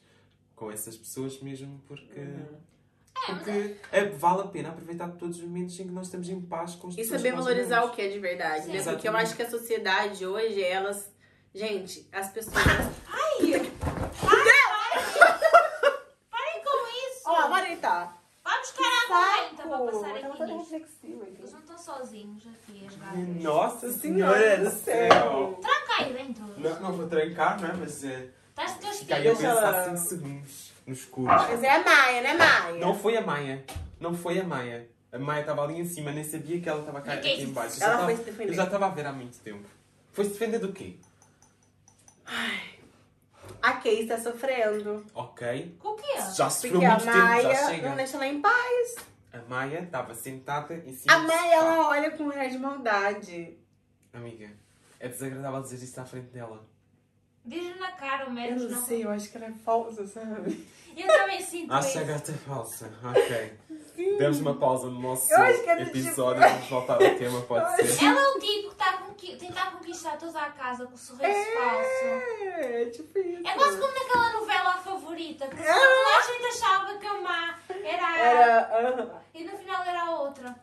com 0.55 0.71
essas 0.71 0.95
pessoas 0.97 1.39
mesmo, 1.41 1.81
porque, 1.88 2.19
Uhum. 2.19 2.47
porque 3.27 3.75
é, 3.91 4.05
vale 4.09 4.41
a 4.41 4.47
pena 4.47 4.69
aproveitar 4.69 5.09
todos 5.11 5.38
os 5.38 5.43
momentos 5.43 5.79
em 5.79 5.85
que 5.88 5.91
nós 5.91 6.07
estamos 6.07 6.29
em 6.29 6.39
paz 6.41 6.75
com 6.75 6.88
as 6.89 6.97
E 6.97 7.03
saber 7.03 7.33
valorizar 7.33 7.83
o 7.83 7.91
que 7.91 8.01
é 8.01 8.07
de 8.09 8.19
verdade, 8.19 8.67
né? 8.67 8.81
Porque 8.83 9.07
eu 9.07 9.15
acho 9.15 9.35
que 9.35 9.41
a 9.43 9.50
sociedade 9.50 10.25
hoje, 10.25 10.61
elas. 10.63 11.11
Gente, 11.53 12.07
as 12.11 12.29
pessoas. 12.31 12.55
Ai! 12.65 13.71
Parem 16.29 16.63
com 16.63 16.88
isso! 16.88 17.21
Ó, 17.25 17.47
vai 17.50 17.65
deitar. 17.67 18.21
Vai 18.43 18.59
buscar 18.59 18.83
água 19.05 19.41
lenta 19.43 19.63
para 19.63 19.77
passar 19.91 20.15
aqui 20.15 20.53
reflexiva 20.53 21.23
aqui. 21.23 21.35
Eles 21.39 21.51
não 21.51 21.59
estão 21.59 21.77
sozinhos 21.77 22.43
aqui, 22.47 22.88
as 22.88 22.95
gatas. 22.95 23.43
Nossa 23.43 23.91
Senhora 23.91 24.57
do 24.57 24.69
céu! 24.71 25.59
Tranca 25.61 25.93
aí 26.03 26.13
dentro. 26.13 26.43
Não, 26.59 26.79
não 26.79 26.93
vou 26.93 27.07
trancar, 27.07 27.61
não 27.61 27.69
é? 27.69 27.73
Mas 27.73 28.03
eh, 28.03 28.29
Estás 28.51 28.74
de 28.75 28.79
teus 28.81 29.00
fica 29.00 29.15
aí 29.15 29.27
a 29.27 29.31
pensar 29.31 29.48
ela- 29.50 29.84
5 29.86 29.98
segundos 29.98 30.72
no 30.86 30.93
escuro. 30.93 31.27
Mas 31.27 31.63
é 31.63 31.70
a 31.75 31.84
Maia, 31.84 32.22
né, 32.22 32.34
Maia? 32.34 32.79
Não 32.79 32.93
foi 32.96 33.17
a 33.17 33.22
Maia. 33.22 33.65
Não 34.00 34.13
foi 34.13 34.39
a 34.39 34.43
Maia. 34.43 34.89
A 35.12 35.20
Maia 35.20 35.41
estava 35.41 35.63
ali 35.63 35.79
em 35.79 35.86
cima, 35.86 36.12
nem 36.12 36.24
sabia 36.24 36.60
que 36.62 36.70
ela 36.70 36.79
estava 36.79 37.01
cá 37.01 37.15
Ninguém 37.15 37.34
aqui 37.34 37.43
em 37.43 37.53
baixo. 37.53 37.79
Eu 37.81 37.84
Ela 37.84 37.93
já 37.98 38.05
foi 38.05 38.13
tava- 38.13 38.24
se 38.25 38.31
defender. 38.31 38.50
Eu 38.51 38.55
já 38.55 38.63
estava 38.63 38.86
a 38.86 38.89
ver 38.89 39.05
há 39.05 39.12
muito 39.12 39.38
tempo. 39.39 39.67
Foi 40.13 40.25
se 40.25 40.31
defender 40.31 40.60
do 40.60 40.72
quê? 40.72 40.96
A 43.62 43.74
Kay 43.74 44.01
está 44.03 44.17
sofrendo. 44.20 45.05
Ok. 45.13 45.75
Com 45.79 45.89
o 45.89 45.96
quê? 45.96 46.03
Já 46.36 46.50
sofreu 46.50 46.74
Porque 46.74 46.86
a 46.86 46.89
muito 46.91 47.03
tempo, 47.05 47.17
já 47.17 47.24
Maia 47.25 47.67
chega. 47.67 47.89
não 47.89 47.96
deixa 47.96 48.15
ela 48.17 48.27
em 48.27 48.41
paz. 48.41 48.96
A 49.34 49.38
Maia 49.48 49.79
estava 49.79 50.13
sentada 50.15 50.74
em 50.75 50.93
cima 50.93 51.13
A 51.13 51.20
Maia, 51.20 51.53
ela 51.55 51.89
olha 51.89 52.12
com 52.12 52.24
um 52.24 52.31
ar 52.31 52.50
de 52.50 52.58
maldade. 52.58 53.58
Amiga, 54.13 54.50
é 55.00 55.08
desagradável 55.08 55.62
dizer 55.62 55.84
isso 55.84 56.00
à 56.01 56.05
frente 56.05 56.27
dela. 56.31 56.65
Diz-lhe 57.43 57.79
na 57.79 57.91
cara 57.93 58.25
o 58.25 58.27
Eu 58.29 58.33
menos 58.33 58.63
não 58.63 58.71
não. 58.71 58.86
sei, 58.86 59.03
eu 59.03 59.10
acho 59.10 59.29
que 59.31 59.38
ela 59.38 59.48
é 59.48 59.51
falsa, 59.65 60.05
sabe? 60.07 60.67
Eu 60.95 61.07
também 61.07 61.41
sinto 61.41 61.71
Acha 61.74 61.88
isso. 61.88 62.00
a 62.00 62.03
gata 62.03 62.33
falsa. 62.33 62.91
Ok. 63.03 63.53
Demos 64.17 64.39
uma 64.41 64.53
pausa 64.55 64.88
no 64.88 65.00
nosso 65.01 65.31
Eu 65.33 65.41
acho 65.41 65.63
que 65.63 65.69
é 65.69 65.81
episódio. 65.83 66.41
Vamos 66.41 66.67
voltar 66.69 66.93
ao 66.93 67.15
tema, 67.15 67.41
pode 67.41 67.88
ser. 67.88 68.05
Ela 68.05 68.19
é 68.19 68.27
o 68.27 68.39
tipo 68.39 68.62
que 68.67 68.67
está 68.74 68.89
a 68.89 68.98
conqui- 68.98 69.36
tentar 69.38 69.71
conquistar 69.71 70.17
toda 70.17 70.39
a 70.41 70.50
casa 70.51 70.86
com 70.86 70.93
o 70.93 70.98
sorriso 70.98 71.33
falso. 71.53 72.44
É, 72.44 72.85
tipo 72.92 73.18
isso. 73.20 73.48
É 73.48 73.53
quase 73.53 73.79
como 73.79 73.94
naquela 73.94 74.33
novela 74.33 74.70
A 74.70 74.77
Favorita, 74.77 75.48
que 75.48 75.55
toda 75.55 75.72
a 75.72 76.22
gente 76.33 76.46
achava 76.63 76.98
que 77.00 77.07
a 77.07 77.22
má 77.22 77.59
era 77.83 78.07
a... 78.07 78.18
Era. 78.20 78.89
aham. 78.89 79.11
E 79.33 79.44
no 79.46 79.57
final 79.57 79.83
era 79.83 80.03
a 80.03 80.20
outra. 80.20 80.55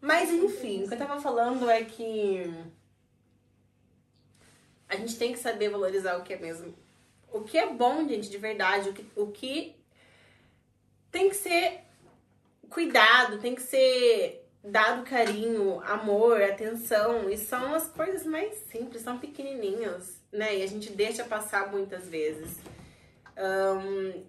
Mas 0.00 0.30
enfim, 0.30 0.84
o 0.84 0.88
que 0.88 0.94
eu 0.94 0.98
tava 0.98 1.20
falando 1.20 1.70
é 1.70 1.82
que 1.84 2.52
a 4.88 4.96
gente 4.96 5.16
tem 5.16 5.32
que 5.32 5.38
saber 5.38 5.68
valorizar 5.70 6.16
o 6.16 6.22
que 6.22 6.32
é 6.32 6.38
mesmo. 6.38 6.74
O 7.32 7.40
que 7.40 7.58
é 7.58 7.72
bom, 7.72 8.06
gente, 8.06 8.30
de 8.30 8.38
verdade. 8.38 8.90
O 8.90 8.92
que, 8.92 9.06
o 9.16 9.26
que 9.28 9.74
tem 11.10 11.28
que 11.28 11.36
ser 11.36 11.80
cuidado, 12.70 13.38
tem 13.38 13.54
que 13.54 13.62
ser 13.62 14.48
dado 14.62 15.04
carinho, 15.04 15.80
amor, 15.84 16.42
atenção. 16.42 17.28
E 17.28 17.36
são 17.36 17.74
as 17.74 17.88
coisas 17.88 18.26
mais 18.26 18.54
simples, 18.70 19.02
são 19.02 19.18
pequenininhas, 19.18 20.20
né? 20.32 20.58
E 20.58 20.62
a 20.62 20.66
gente 20.66 20.90
deixa 20.90 21.24
passar 21.24 21.70
muitas 21.70 22.08
vezes. 22.08 22.58
Ahn, 23.36 24.22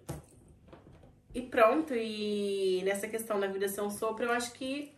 e 1.34 1.42
pronto, 1.42 1.94
e 1.94 2.82
nessa 2.84 3.06
questão 3.06 3.38
da 3.38 3.46
vida 3.46 3.68
ser 3.68 3.82
um 3.82 3.90
sopro, 3.90 4.24
eu 4.24 4.32
acho 4.32 4.52
que 4.52 4.94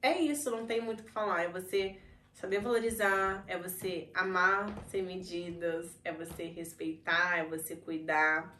é 0.00 0.18
isso, 0.18 0.50
não 0.50 0.66
tem 0.66 0.80
muito 0.80 1.00
o 1.00 1.04
que 1.04 1.10
falar. 1.10 1.42
É 1.42 1.48
você 1.48 1.96
saber 2.38 2.60
valorizar, 2.60 3.42
é 3.46 3.58
você 3.58 4.08
amar 4.14 4.66
sem 4.88 5.02
medidas, 5.02 5.86
é 6.04 6.12
você 6.12 6.44
respeitar, 6.44 7.38
é 7.38 7.44
você 7.44 7.76
cuidar. 7.76 8.56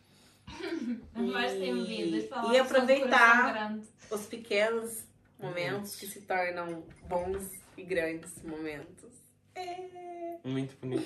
E- 1.15 2.27
falar 2.29 2.55
e 2.55 2.59
aproveitar. 2.59 3.79
Os 4.11 4.27
pequenos 4.27 5.05
momentos 5.39 5.97
que 5.97 6.07
se 6.07 6.23
tornam 6.23 6.85
bons 7.07 7.47
e 7.77 7.83
grandes 7.83 8.43
momentos. 8.43 9.13
É. 9.55 10.39
Muito 10.45 10.77
bonito. 10.81 11.05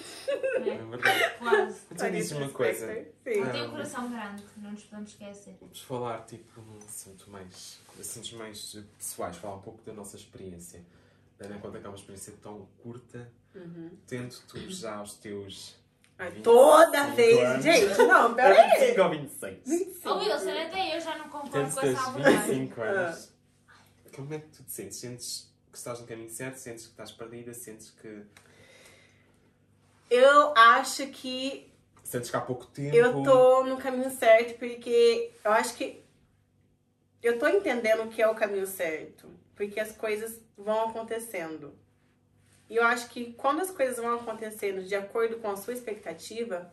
né? 0.60 0.74
É 0.74 0.84
verdade. 0.84 1.38
Quase. 1.38 1.80
Então 1.90 2.10
diz 2.10 2.30
uma 2.32 2.48
coisa. 2.50 2.86
Sim. 3.24 3.40
Não 3.40 3.50
tem 3.50 3.62
um 3.66 3.70
coração 3.70 4.10
grande, 4.10 4.44
não 4.58 4.70
nos 4.72 4.84
podemos 4.84 5.10
esquecer. 5.10 5.56
Vamos 5.60 5.80
falar, 5.80 6.24
tipo, 6.26 6.60
num 6.60 6.76
assunto 6.78 7.28
mais... 7.30 7.80
Assuntos 7.98 8.32
mais 8.34 8.76
pessoais. 8.98 9.36
Falar 9.38 9.56
um 9.56 9.62
pouco 9.62 9.82
da 9.82 9.92
nossa 9.92 10.16
experiência. 10.16 10.84
Tendo 11.42 11.54
em 11.56 11.60
conta 11.60 11.78
que 11.78 11.86
é 11.86 11.88
uma 11.88 11.96
experiência 11.96 12.34
tão 12.42 12.68
curta. 12.82 13.30
Uhum. 13.54 13.90
Tendo 14.06 14.34
tu 14.48 14.58
já 14.70 15.02
os 15.02 15.14
teus... 15.14 15.76
Ai, 16.18 16.30
25 16.30 16.42
toda 16.44 17.06
vez. 17.08 17.38
anos. 17.38 17.64
Gente, 17.64 17.98
não, 17.98 18.34
peraí. 18.34 18.80
25 18.80 19.02
ou 19.02 19.10
26? 19.10 19.58
25. 19.66 20.08
Ô 20.08 20.18
Wilson, 20.18 20.50
até 20.50 20.96
eu 20.96 21.00
já 21.00 21.18
não 21.18 21.28
concordo 21.28 21.74
com 21.74 21.80
essa 21.80 22.08
abordagem. 22.08 22.60
25 22.60 22.80
anos. 22.82 23.32
Como 24.14 24.34
é 24.34 24.38
que 24.38 24.48
tu 24.48 24.62
te 24.62 24.72
sentes? 24.72 24.98
Sentes 24.98 25.52
que 25.70 25.78
estás 25.78 26.00
no 26.00 26.06
caminho 26.06 26.30
certo? 26.30 26.56
Sentes 26.56 26.84
que 26.84 26.90
estás 26.92 27.10
perdida? 27.10 27.52
Sentes 27.54 27.90
que... 27.90 28.22
Eu 30.10 30.54
acho 30.54 31.06
que 31.08 31.72
Sentes 32.04 32.30
que 32.30 32.36
há 32.36 32.40
pouco 32.40 32.66
tempo... 32.66 32.94
eu 32.94 33.22
tô 33.22 33.64
no 33.64 33.78
caminho 33.78 34.10
certo, 34.10 34.58
porque 34.58 35.32
eu 35.42 35.50
acho 35.52 35.74
que 35.74 36.04
eu 37.22 37.38
tô 37.38 37.48
entendendo 37.48 38.02
o 38.02 38.08
que 38.08 38.20
é 38.20 38.28
o 38.28 38.34
caminho 38.34 38.66
certo. 38.66 39.30
Porque 39.54 39.80
as 39.80 39.92
coisas 39.92 40.38
vão 40.62 40.88
acontecendo. 40.88 41.74
E 42.68 42.76
eu 42.76 42.84
acho 42.84 43.10
que 43.10 43.32
quando 43.34 43.60
as 43.60 43.70
coisas 43.70 43.96
vão 43.96 44.14
acontecendo 44.14 44.82
de 44.82 44.94
acordo 44.94 45.36
com 45.36 45.50
a 45.50 45.56
sua 45.56 45.74
expectativa, 45.74 46.72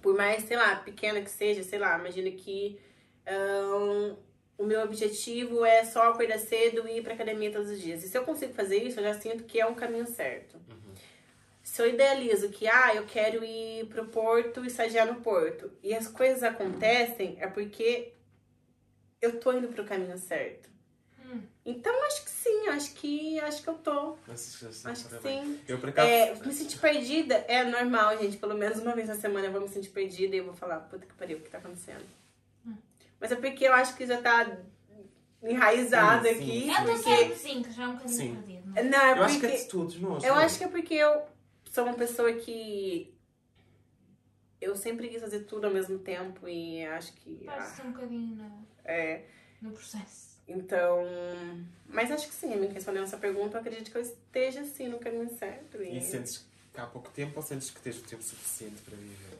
por 0.00 0.16
mais, 0.16 0.44
sei 0.44 0.56
lá, 0.56 0.76
pequena 0.76 1.20
que 1.20 1.30
seja, 1.30 1.62
sei 1.62 1.78
lá, 1.78 1.98
imagina 1.98 2.30
que 2.30 2.80
ahn, 3.26 4.16
o 4.56 4.64
meu 4.64 4.82
objetivo 4.82 5.64
é 5.64 5.84
só 5.84 6.10
acordar 6.10 6.38
cedo 6.38 6.86
e 6.86 6.98
ir 6.98 7.02
pra 7.02 7.14
academia 7.14 7.50
todos 7.50 7.70
os 7.70 7.80
dias. 7.80 8.04
E 8.04 8.08
se 8.08 8.16
eu 8.16 8.24
consigo 8.24 8.54
fazer 8.54 8.82
isso, 8.82 9.00
eu 9.00 9.04
já 9.04 9.14
sinto 9.14 9.44
que 9.44 9.60
é 9.60 9.66
um 9.66 9.74
caminho 9.74 10.06
certo. 10.06 10.56
Se 11.62 11.82
eu 11.82 11.88
idealizo 11.88 12.48
que, 12.50 12.68
ah, 12.68 12.94
eu 12.94 13.06
quero 13.06 13.44
ir 13.44 13.86
pro 13.86 14.06
porto 14.06 14.64
e 14.64 14.68
estagiar 14.68 15.06
no 15.06 15.20
porto, 15.20 15.70
e 15.82 15.94
as 15.94 16.08
coisas 16.08 16.42
acontecem, 16.42 17.36
é 17.40 17.46
porque 17.46 18.12
eu 19.20 19.38
tô 19.38 19.52
indo 19.52 19.68
pro 19.68 19.84
caminho 19.84 20.16
certo. 20.16 20.69
Hum. 21.64 21.72
Então, 21.72 22.06
acho 22.06 22.24
que 22.24 22.30
sim, 22.30 22.68
acho 22.68 22.94
que 22.94 23.40
acho 23.40 23.62
que 23.62 23.68
eu 23.68 23.74
tô. 23.74 24.16
Acho, 24.28 24.66
Acho 24.88 25.08
que 25.08 25.20
sim. 25.20 25.60
Eu, 25.68 25.78
por 25.78 25.90
acaso... 25.90 26.08
É, 26.08 26.34
me 26.34 26.52
sentir 26.52 26.78
perdida 26.78 27.34
é 27.48 27.64
normal, 27.64 28.18
gente. 28.18 28.36
Pelo 28.36 28.54
menos 28.54 28.78
uma 28.78 28.94
vez 28.94 29.08
na 29.08 29.14
semana 29.14 29.46
eu 29.46 29.52
vou 29.52 29.60
me 29.60 29.68
sentir 29.68 29.90
perdida 29.90 30.34
e 30.34 30.38
eu 30.38 30.44
vou 30.44 30.54
falar, 30.54 30.80
puta 30.80 31.06
que 31.06 31.14
pariu, 31.14 31.38
o 31.38 31.40
que 31.40 31.50
tá 31.50 31.58
acontecendo? 31.58 32.04
Mas 33.20 33.30
é 33.30 33.36
porque 33.36 33.64
eu 33.66 33.74
acho 33.74 33.94
que 33.94 34.06
já 34.06 34.20
tá 34.20 34.58
enraizado 35.42 36.26
Sim, 36.26 36.34
sim, 36.34 36.40
aqui. 36.40 36.60
sim. 36.60 36.74
Teu 36.74 36.84
porque... 36.84 37.02
cérebro 37.02 37.36
sim, 37.36 37.62
que 37.62 37.72
já 37.72 37.82
é 37.82 37.86
um 37.86 37.92
bocadinho 37.92 38.18
Sim. 38.18 38.34
perdido. 38.34 38.66
não 38.70 38.76
é? 38.76 38.82
Não, 38.82 38.98
é 38.98 39.18
Eu 39.18 39.22
acho 39.24 39.40
que 39.40 39.46
é 39.46 39.56
de 39.56 39.68
todos. 39.68 39.94
Eu 39.96 40.00
não 40.02 40.40
é? 40.40 40.44
acho 40.44 40.58
que 40.58 40.64
é 40.64 40.68
porque 40.68 40.94
eu 40.94 41.22
sou 41.70 41.84
uma 41.84 41.94
pessoa 41.94 42.32
que 42.32 43.14
eu 44.60 44.76
sempre 44.76 45.08
quis 45.08 45.20
fazer 45.20 45.40
tudo 45.40 45.66
ao 45.66 45.72
mesmo 45.72 45.98
tempo 45.98 46.48
e 46.48 46.84
acho 46.84 47.12
que 47.14 47.44
Parece 47.44 47.80
ah, 47.80 47.84
um 47.84 47.92
bocadinho 47.92 48.36
no, 48.36 48.66
é 48.84 49.24
no 49.60 49.70
processo. 49.72 50.29
Então, 50.50 51.04
mas 51.88 52.10
acho 52.10 52.28
que 52.28 52.34
sim, 52.34 52.54
me 52.56 52.66
respondendo 52.68 53.04
essa 53.04 53.16
pergunta, 53.18 53.56
eu 53.56 53.60
acredito 53.60 53.90
que 53.90 53.96
eu 53.98 54.02
esteja 54.02 54.64
sim 54.64 54.88
no 54.88 54.98
caminho 54.98 55.28
certo 55.38 55.82
e, 55.82 55.98
E 55.98 56.00
sentes 56.02 56.46
que 56.72 56.80
há 56.80 56.86
pouco 56.86 57.10
tempo 57.10 57.32
ou 57.36 57.42
sentes 57.42 57.70
que 57.70 57.80
tens 57.80 57.98
o 57.98 58.02
tempo 58.02 58.22
suficiente 58.22 58.80
para 58.82 58.96
viver? 58.96 59.38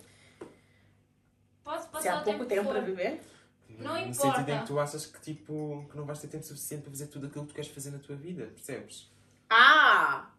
Pode 1.62 1.82
se 1.82 1.88
passar 1.88 2.12
há 2.18 2.20
o 2.20 2.24
pouco 2.24 2.38
tempo 2.44 2.48
tempo 2.48 2.68
para 2.70 2.80
viver. 2.80 3.20
Não 3.68 3.92
no 3.94 3.98
importa. 4.00 4.14
sentido 4.14 4.50
em 4.50 4.60
que 4.60 4.66
tu 4.66 4.80
achas 4.80 5.06
que 5.06 5.20
tipo 5.20 5.86
que 5.90 5.96
não 5.96 6.04
vais 6.04 6.18
ter 6.20 6.28
tempo 6.28 6.44
suficiente 6.44 6.82
para 6.82 6.90
fazer 6.90 7.06
tudo 7.06 7.26
aquilo 7.28 7.44
que 7.44 7.52
tu 7.52 7.54
queres 7.54 7.70
fazer 7.70 7.90
na 7.92 7.98
tua 7.98 8.16
vida, 8.16 8.46
percebes? 8.46 9.08
Ah, 9.48 10.30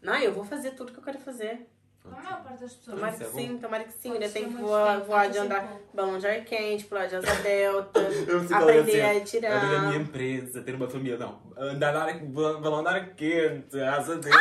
Não, 0.00 0.16
eu 0.16 0.32
vou 0.32 0.44
fazer 0.44 0.70
tudo 0.72 0.92
que 0.92 0.98
eu 0.98 1.02
quero 1.02 1.18
fazer. 1.18 1.66
A 2.04 2.08
maior 2.08 2.42
parte 2.42 2.60
das 2.60 2.74
pessoas. 2.74 2.96
Tomara 2.96 3.16
que 3.16 3.22
é 3.22 3.26
sim, 3.28 3.58
tomara 3.58 3.84
que 3.84 3.92
sim. 3.92 4.12
Ainda 4.12 4.28
tem 4.28 4.44
ser 4.44 4.48
que 4.48 4.62
voar, 4.62 4.94
tempo, 4.96 5.06
voar 5.06 5.30
de 5.30 5.38
andar 5.38 5.68
pouco. 5.68 5.96
balão 5.96 6.18
de 6.18 6.26
ar 6.26 6.44
quente, 6.44 6.84
pular 6.86 7.06
de 7.06 7.16
asa 7.16 7.34
delta, 7.42 8.00
Eu 8.26 8.46
sei 8.48 8.56
aprender 8.56 9.00
a 9.02 9.10
Abrir 9.10 9.18
a 9.18 9.22
atirar. 9.22 9.86
minha 9.88 9.96
empresa, 10.02 10.62
ter 10.62 10.74
uma 10.74 10.88
família, 10.88 11.18
não. 11.18 11.40
Andar 11.56 11.92
na 11.92 12.02
área, 12.04 12.14
balão 12.24 12.82
de 12.82 12.88
ar 12.88 13.14
quente, 13.14 13.80
asa 13.80 14.16
dela. 14.16 14.36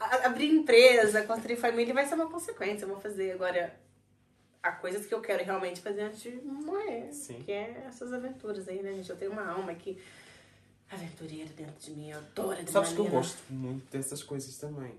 A- 0.00 0.26
Abrir 0.26 0.50
empresa, 0.50 1.22
construir 1.22 1.56
família 1.56 1.94
vai 1.94 2.04
ser 2.04 2.14
uma 2.16 2.28
consequência. 2.28 2.84
Eu 2.84 2.88
vou 2.88 3.00
fazer 3.00 3.32
agora. 3.32 3.74
Há 4.62 4.70
coisas 4.72 5.06
que 5.06 5.12
eu 5.14 5.20
quero 5.20 5.42
realmente 5.44 5.80
fazer 5.80 6.02
antes 6.02 6.20
de 6.20 6.30
morrer. 6.42 7.12
Sim. 7.12 7.40
Que 7.44 7.50
é 7.52 7.84
essas 7.88 8.12
aventuras 8.12 8.68
aí, 8.68 8.80
né, 8.82 8.92
gente? 8.94 9.10
Eu 9.10 9.16
tenho 9.16 9.32
uma 9.32 9.44
alma 9.48 9.72
aqui 9.72 10.00
aventureira 10.90 11.50
dentro 11.56 11.74
de 11.80 11.90
mim. 11.92 12.10
Eu 12.10 12.18
adoro 12.18 12.50
adrenalina. 12.52 12.70
Sabes 12.72 12.92
que 12.92 12.98
eu 12.98 13.06
gosto 13.06 13.38
muito 13.50 13.90
dessas 13.90 14.22
coisas 14.22 14.56
também. 14.58 14.94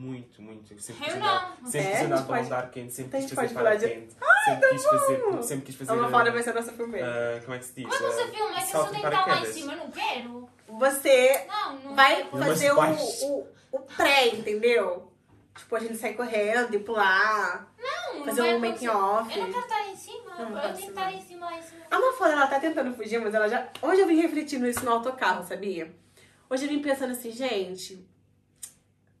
Muito, 0.00 0.40
muito. 0.40 0.72
Eu 0.72 0.78
sempre 0.78 1.02
Eu 1.02 1.12
quis 1.12 1.18
não. 1.20 1.26
andar, 1.26 1.58
sempre 1.64 1.78
É, 1.88 1.90
quis 1.96 2.00
andar 2.06 2.22
pode- 2.26 2.46
de 2.46 2.54
ar 2.54 2.70
quente, 2.70 2.92
sempre 2.94 3.20
quis 3.20 3.32
fazer 3.32 3.48
falar 3.54 3.74
de- 3.74 3.88
paraquente. 3.88 4.14
Sempre 4.44 4.68
quis 4.68 4.84
fazer, 4.84 5.42
sempre 5.42 5.66
quis 5.66 5.74
fazer. 5.74 5.90
A 5.90 5.94
uma 5.94 6.08
foda 6.08 6.30
ah, 6.30 6.32
vai 6.32 6.42
ser 6.44 6.50
a 6.50 6.54
nossa 6.54 6.72
primeira. 6.72 7.06
ah, 7.36 7.40
como 7.40 7.54
é 7.54 7.58
que 7.58 7.64
se 7.64 7.74
diz? 7.74 7.84
Mas 7.88 8.00
não 8.00 8.08
Ah, 8.08 8.12
sei 8.12 8.26
filme, 8.28 8.52
é 8.52 8.54
que 8.54 8.62
eu 8.62 8.66
só 8.66 8.84
tenho 8.86 9.00
que 9.02 9.06
estar 9.08 9.26
lá 9.26 9.40
em 9.40 9.44
cima, 9.52 9.72
eu 9.72 9.78
não 9.78 9.90
quero. 9.90 10.48
Você 10.68 11.44
Não, 11.48 11.76
não 11.80 11.96
vai 11.96 12.16
quero. 12.16 12.38
Fazer 12.38 12.72
o, 12.72 13.26
o, 13.26 13.48
o 13.72 13.80
pré, 13.80 14.28
entendeu? 14.28 15.12
Tipo, 15.56 15.74
a 15.74 15.80
gente 15.80 15.96
sai 15.96 16.14
correndo 16.14 16.72
e 16.72 16.78
pular. 16.78 17.68
Não, 17.76 18.18
não 18.20 18.24
fazer 18.26 18.40
vai 18.42 18.54
um 18.54 18.60
making 18.60 18.86
off. 18.88 19.36
Eu 19.36 19.44
não 19.46 19.52
quero 19.52 19.64
estar 19.64 19.88
em 19.88 19.96
cima, 19.96 20.34
Não, 20.38 20.56
eu 20.56 20.60
tenho 20.62 20.76
que 20.76 20.82
estar 20.90 21.12
em 21.12 21.20
cima 21.20 21.46
lá 21.46 21.58
em 21.58 21.62
cima. 21.62 21.80
A 21.90 21.98
Mafalda, 21.98 22.34
ela 22.34 22.46
tá 22.46 22.60
tentando 22.60 22.94
fugir, 22.94 23.18
mas 23.20 23.34
ela 23.34 23.48
já... 23.48 23.68
Hoje 23.82 24.00
eu 24.02 24.06
vim 24.06 24.20
refletindo 24.20 24.64
isso 24.68 24.84
no 24.84 24.92
autocarro, 24.92 25.42
sabia? 25.44 25.92
Hoje 26.48 26.64
eu 26.66 26.68
vim 26.68 26.80
pensando 26.80 27.10
assim, 27.10 27.32
gente... 27.32 28.06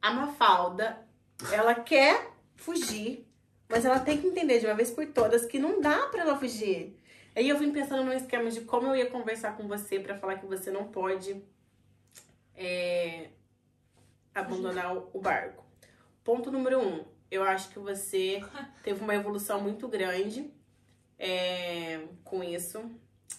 A 0.00 0.10
Mafalda, 0.12 1.06
ela 1.52 1.74
quer 1.74 2.30
fugir, 2.56 3.26
mas 3.68 3.84
ela 3.84 3.98
tem 4.00 4.20
que 4.20 4.26
entender 4.26 4.58
de 4.60 4.66
uma 4.66 4.74
vez 4.74 4.90
por 4.90 5.06
todas 5.06 5.44
que 5.46 5.58
não 5.58 5.80
dá 5.80 6.06
pra 6.08 6.22
ela 6.22 6.38
fugir. 6.38 6.96
Aí 7.36 7.48
eu 7.48 7.58
vim 7.58 7.70
pensando 7.72 8.04
num 8.04 8.12
esquema 8.12 8.50
de 8.50 8.62
como 8.62 8.88
eu 8.88 8.96
ia 8.96 9.10
conversar 9.10 9.56
com 9.56 9.68
você 9.68 10.00
pra 10.00 10.18
falar 10.18 10.38
que 10.38 10.46
você 10.46 10.70
não 10.70 10.88
pode 10.88 11.42
é, 12.56 13.30
abandonar 14.34 14.96
o- 14.96 15.20
barco. 15.20 15.64
Ponto 16.24 16.50
número 16.50 16.80
um. 16.80 17.04
Eu 17.30 17.42
acho 17.44 17.68
que 17.70 17.78
você 17.78 18.42
teve 18.82 19.02
uma 19.02 19.14
evolução 19.14 19.60
muito 19.60 19.86
grande 19.88 20.50
é, 21.18 22.06
com 22.24 22.42
isso, 22.42 22.90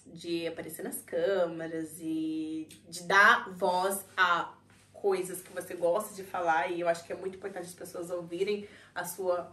de 0.05 0.47
aparecer 0.47 0.83
nas 0.83 1.01
câmeras 1.01 1.97
e 1.99 2.67
de 2.87 3.03
dar 3.03 3.49
voz 3.51 4.05
a 4.15 4.53
coisas 5.01 5.41
que 5.41 5.51
você 5.51 5.73
gosta 5.73 6.13
de 6.13 6.23
falar. 6.23 6.71
E 6.71 6.81
eu 6.81 6.87
acho 6.87 7.03
que 7.05 7.13
é 7.13 7.15
muito 7.15 7.37
importante 7.37 7.67
as 7.67 7.73
pessoas 7.73 8.09
ouvirem 8.09 8.67
a 8.93 9.05
sua 9.05 9.51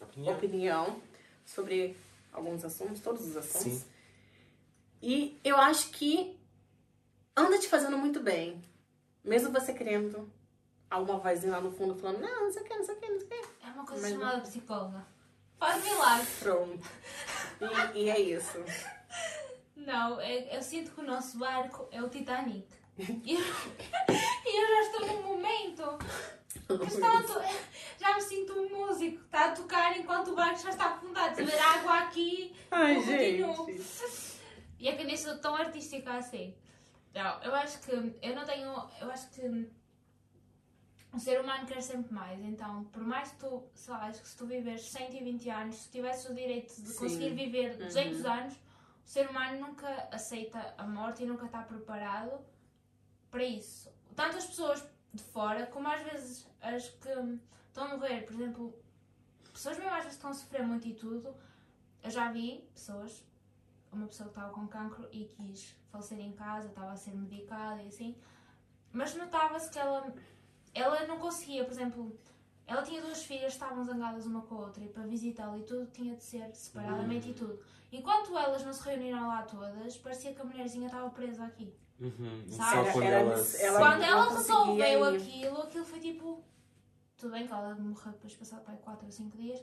opinião. 0.00 0.34
opinião 0.34 1.02
sobre 1.44 1.96
alguns 2.32 2.64
assuntos, 2.64 3.00
todos 3.00 3.26
os 3.26 3.36
assuntos. 3.36 3.80
Sim. 3.80 3.84
E 5.02 5.40
eu 5.44 5.56
acho 5.56 5.90
que 5.90 6.38
anda 7.36 7.58
te 7.58 7.68
fazendo 7.68 7.98
muito 7.98 8.20
bem. 8.20 8.62
Mesmo 9.24 9.52
você 9.52 9.72
querendo 9.72 10.30
alguma 10.90 11.18
vozinha 11.18 11.52
lá 11.52 11.60
no 11.60 11.72
fundo 11.72 11.94
falando, 11.94 12.20
não, 12.20 12.44
não 12.44 12.52
sei 12.52 12.62
o 12.62 12.64
que, 12.64 12.74
não 12.74 12.84
sei 12.84 12.94
o 12.94 12.98
que, 12.98 13.08
não 13.08 13.18
sei 13.18 13.26
o 13.26 13.30
que. 13.30 13.66
É 13.66 13.70
uma 13.70 13.86
coisa 13.86 14.02
Mas 14.02 14.12
chamada 14.12 14.40
psicóloga. 14.42 15.06
Faz 15.58 15.84
milagre. 15.84 16.26
Pronto. 16.40 16.88
E, 17.94 17.98
e 18.00 18.10
é 18.10 18.20
isso. 18.20 18.58
Não, 19.76 20.20
eu, 20.20 20.40
eu 20.48 20.62
sinto 20.62 20.92
que 20.92 21.00
o 21.00 21.04
nosso 21.04 21.38
barco 21.38 21.88
é 21.90 22.02
o 22.02 22.08
Titanic. 22.08 22.66
E 22.98 23.34
eu, 23.34 23.40
eu 23.40 24.68
já 24.68 24.82
estou 24.82 25.06
num 25.06 25.22
momento 25.22 25.98
que 26.66 26.84
está 26.86 27.18
a 27.18 27.22
to- 27.22 27.42
já 27.98 28.14
me 28.14 28.20
sinto 28.20 28.52
um 28.52 28.68
músico, 28.68 29.22
está 29.24 29.46
a 29.46 29.52
tocar 29.52 29.98
enquanto 29.98 30.28
o 30.32 30.34
barco 30.36 30.58
já 30.60 30.70
está 30.70 30.86
afundado. 30.86 31.34
Se 31.34 31.44
ver 31.44 31.58
água 31.58 31.98
aqui. 32.00 32.54
Ai, 32.70 32.96
eu 32.96 33.02
gente. 33.02 33.42
continuo. 33.42 33.80
E 34.78 34.88
é 34.88 34.96
que 34.96 35.04
nem 35.04 35.16
sou 35.16 35.38
tão 35.38 35.54
artística 35.54 36.12
assim. 36.14 36.54
Não, 37.14 37.42
eu 37.42 37.54
acho 37.54 37.80
que 37.80 37.90
eu 37.92 38.34
não 38.34 38.44
tenho. 38.44 38.68
Eu 39.00 39.10
acho 39.10 39.30
que 39.30 39.70
o 41.12 41.18
ser 41.18 41.40
humano 41.40 41.66
quer 41.66 41.80
sempre 41.82 42.12
mais. 42.12 42.40
Então, 42.42 42.84
por 42.84 43.02
mais 43.04 43.30
que 43.32 43.38
tu, 43.38 43.62
sei 43.74 43.92
lá, 43.94 44.06
acho 44.06 44.20
que 44.22 44.28
se 44.28 44.36
tu 44.36 44.46
viveres 44.46 44.82
120 44.90 45.48
anos, 45.50 45.76
se 45.76 45.90
tivesses 45.90 46.28
o 46.28 46.34
direito 46.34 46.74
de 46.80 46.88
Sim. 46.88 46.98
conseguir 46.98 47.30
viver 47.34 47.76
200 47.76 48.20
Uhum. 48.24 48.32
anos, 48.32 48.54
o 48.54 49.08
ser 49.08 49.28
humano 49.30 49.60
nunca 49.68 50.08
aceita 50.10 50.74
a 50.78 50.86
morte 50.86 51.22
e 51.22 51.26
nunca 51.26 51.46
está 51.46 51.62
preparado 51.62 52.40
para 53.32 53.42
isso. 53.42 53.90
Tanto 54.14 54.36
as 54.36 54.46
pessoas 54.46 54.86
de 55.12 55.22
fora, 55.22 55.66
como 55.66 55.88
às 55.88 56.02
vezes 56.02 56.46
as 56.60 56.88
que 56.88 57.08
estão 57.66 57.84
a 57.84 57.96
morrer, 57.96 58.22
por 58.26 58.34
exemplo, 58.34 58.78
pessoas 59.52 59.78
mesmo 59.78 59.94
às 59.94 60.04
vezes 60.04 60.12
estão 60.12 60.30
a 60.30 60.34
sofrer 60.34 60.64
muito 60.64 60.86
e 60.86 60.94
tudo. 60.94 61.34
Eu 62.02 62.10
já 62.10 62.30
vi 62.30 62.68
pessoas, 62.74 63.24
uma 63.90 64.06
pessoa 64.06 64.28
que 64.28 64.38
estava 64.38 64.52
com 64.52 64.68
cancro 64.68 65.08
e 65.10 65.24
quis 65.24 65.74
falecer 65.90 66.20
em 66.20 66.32
casa, 66.32 66.68
estava 66.68 66.92
a 66.92 66.96
ser 66.96 67.14
medicada 67.14 67.82
e 67.82 67.88
assim, 67.88 68.14
mas 68.92 69.14
notava-se 69.14 69.70
que 69.70 69.78
ela, 69.78 70.14
ela 70.74 71.06
não 71.06 71.18
conseguia, 71.18 71.64
por 71.64 71.72
exemplo, 71.72 72.18
ela 72.66 72.82
tinha 72.82 73.00
duas 73.00 73.24
filhas, 73.24 73.54
estavam 73.54 73.82
zangadas 73.84 74.26
uma 74.26 74.42
com 74.42 74.56
a 74.56 74.58
outra 74.66 74.84
e 74.84 74.88
para 74.88 75.06
visitá-la 75.06 75.58
e 75.58 75.62
tudo 75.62 75.86
tinha 75.90 76.14
de 76.14 76.22
ser 76.22 76.54
separadamente 76.54 77.30
e 77.30 77.34
tudo. 77.34 77.58
Enquanto 77.90 78.36
elas 78.36 78.64
não 78.64 78.72
se 78.72 78.82
reuniram 78.82 79.26
lá 79.28 79.42
todas, 79.42 79.96
parecia 79.96 80.34
que 80.34 80.40
a 80.40 80.44
mulherzinha 80.44 80.86
estava 80.86 81.10
presa 81.10 81.44
aqui. 81.44 81.74
Uhum. 82.00 82.44
Sabe? 82.48 82.86
Só 82.86 82.92
quando 82.92 83.04
Era- 83.04 83.16
ela. 83.20 83.32
era- 83.32 83.44
se- 83.44 83.62
ela- 83.62 83.78
Quando 83.78 84.02
ela 84.02 84.30
resolveu 84.36 85.14
ir. 85.14 85.16
aquilo, 85.16 85.62
aquilo 85.62 85.84
foi 85.84 86.00
tipo. 86.00 86.44
Tudo 87.16 87.32
bem 87.32 87.46
que 87.46 87.52
ela 87.52 87.74
morreu 87.76 88.12
depois 88.12 88.32
de 88.32 88.38
passar 88.38 88.58
para 88.60 88.74
4 88.74 89.06
ou 89.06 89.12
5 89.12 89.36
dias, 89.38 89.60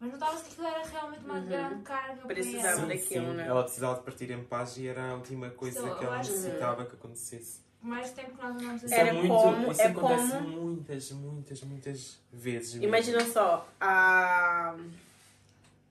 mas 0.00 0.10
notava-se 0.12 0.44
que 0.44 0.52
aquilo 0.52 0.66
era 0.66 0.86
realmente 0.86 1.24
uma 1.24 1.34
Uhum. 1.34 1.46
grande 1.46 1.82
carga 1.82 2.16
para 2.16 2.26
Precisava 2.26 2.66
ela. 2.68 2.80
Sim, 2.80 2.86
daquilo, 2.88 3.26
sim. 3.26 3.32
né? 3.36 3.46
Ela 3.46 3.62
precisava 3.64 3.98
de 3.98 4.04
partir 4.04 4.30
em 4.30 4.44
paz 4.44 4.76
e 4.78 4.86
era 4.88 5.10
a 5.10 5.14
última 5.14 5.50
coisa 5.50 5.80
So, 5.80 5.94
que 5.98 6.04
ela 6.04 6.16
necessitava 6.18 6.86
que 6.86 6.94
acontecesse. 6.94 7.60
Mais 7.82 8.12
tempo 8.12 8.30
que 8.36 8.42
nós 8.42 8.54
andamos 8.54 8.76
Isso 8.76 8.86
assim. 8.86 8.94
Era 8.94 9.08
é 9.08 9.12
muito, 9.12 9.28
como- 9.28 9.72
isso 9.72 9.82
é 9.82 9.86
acontece 9.88 10.32
como- 10.32 10.48
muitas, 10.48 11.10
muitas, 11.12 11.62
muitas 11.64 12.20
vezes. 12.32 12.72
mesmo. 12.74 12.86
Imagina 12.88 13.20
só, 13.26 13.68
a... 13.80 14.76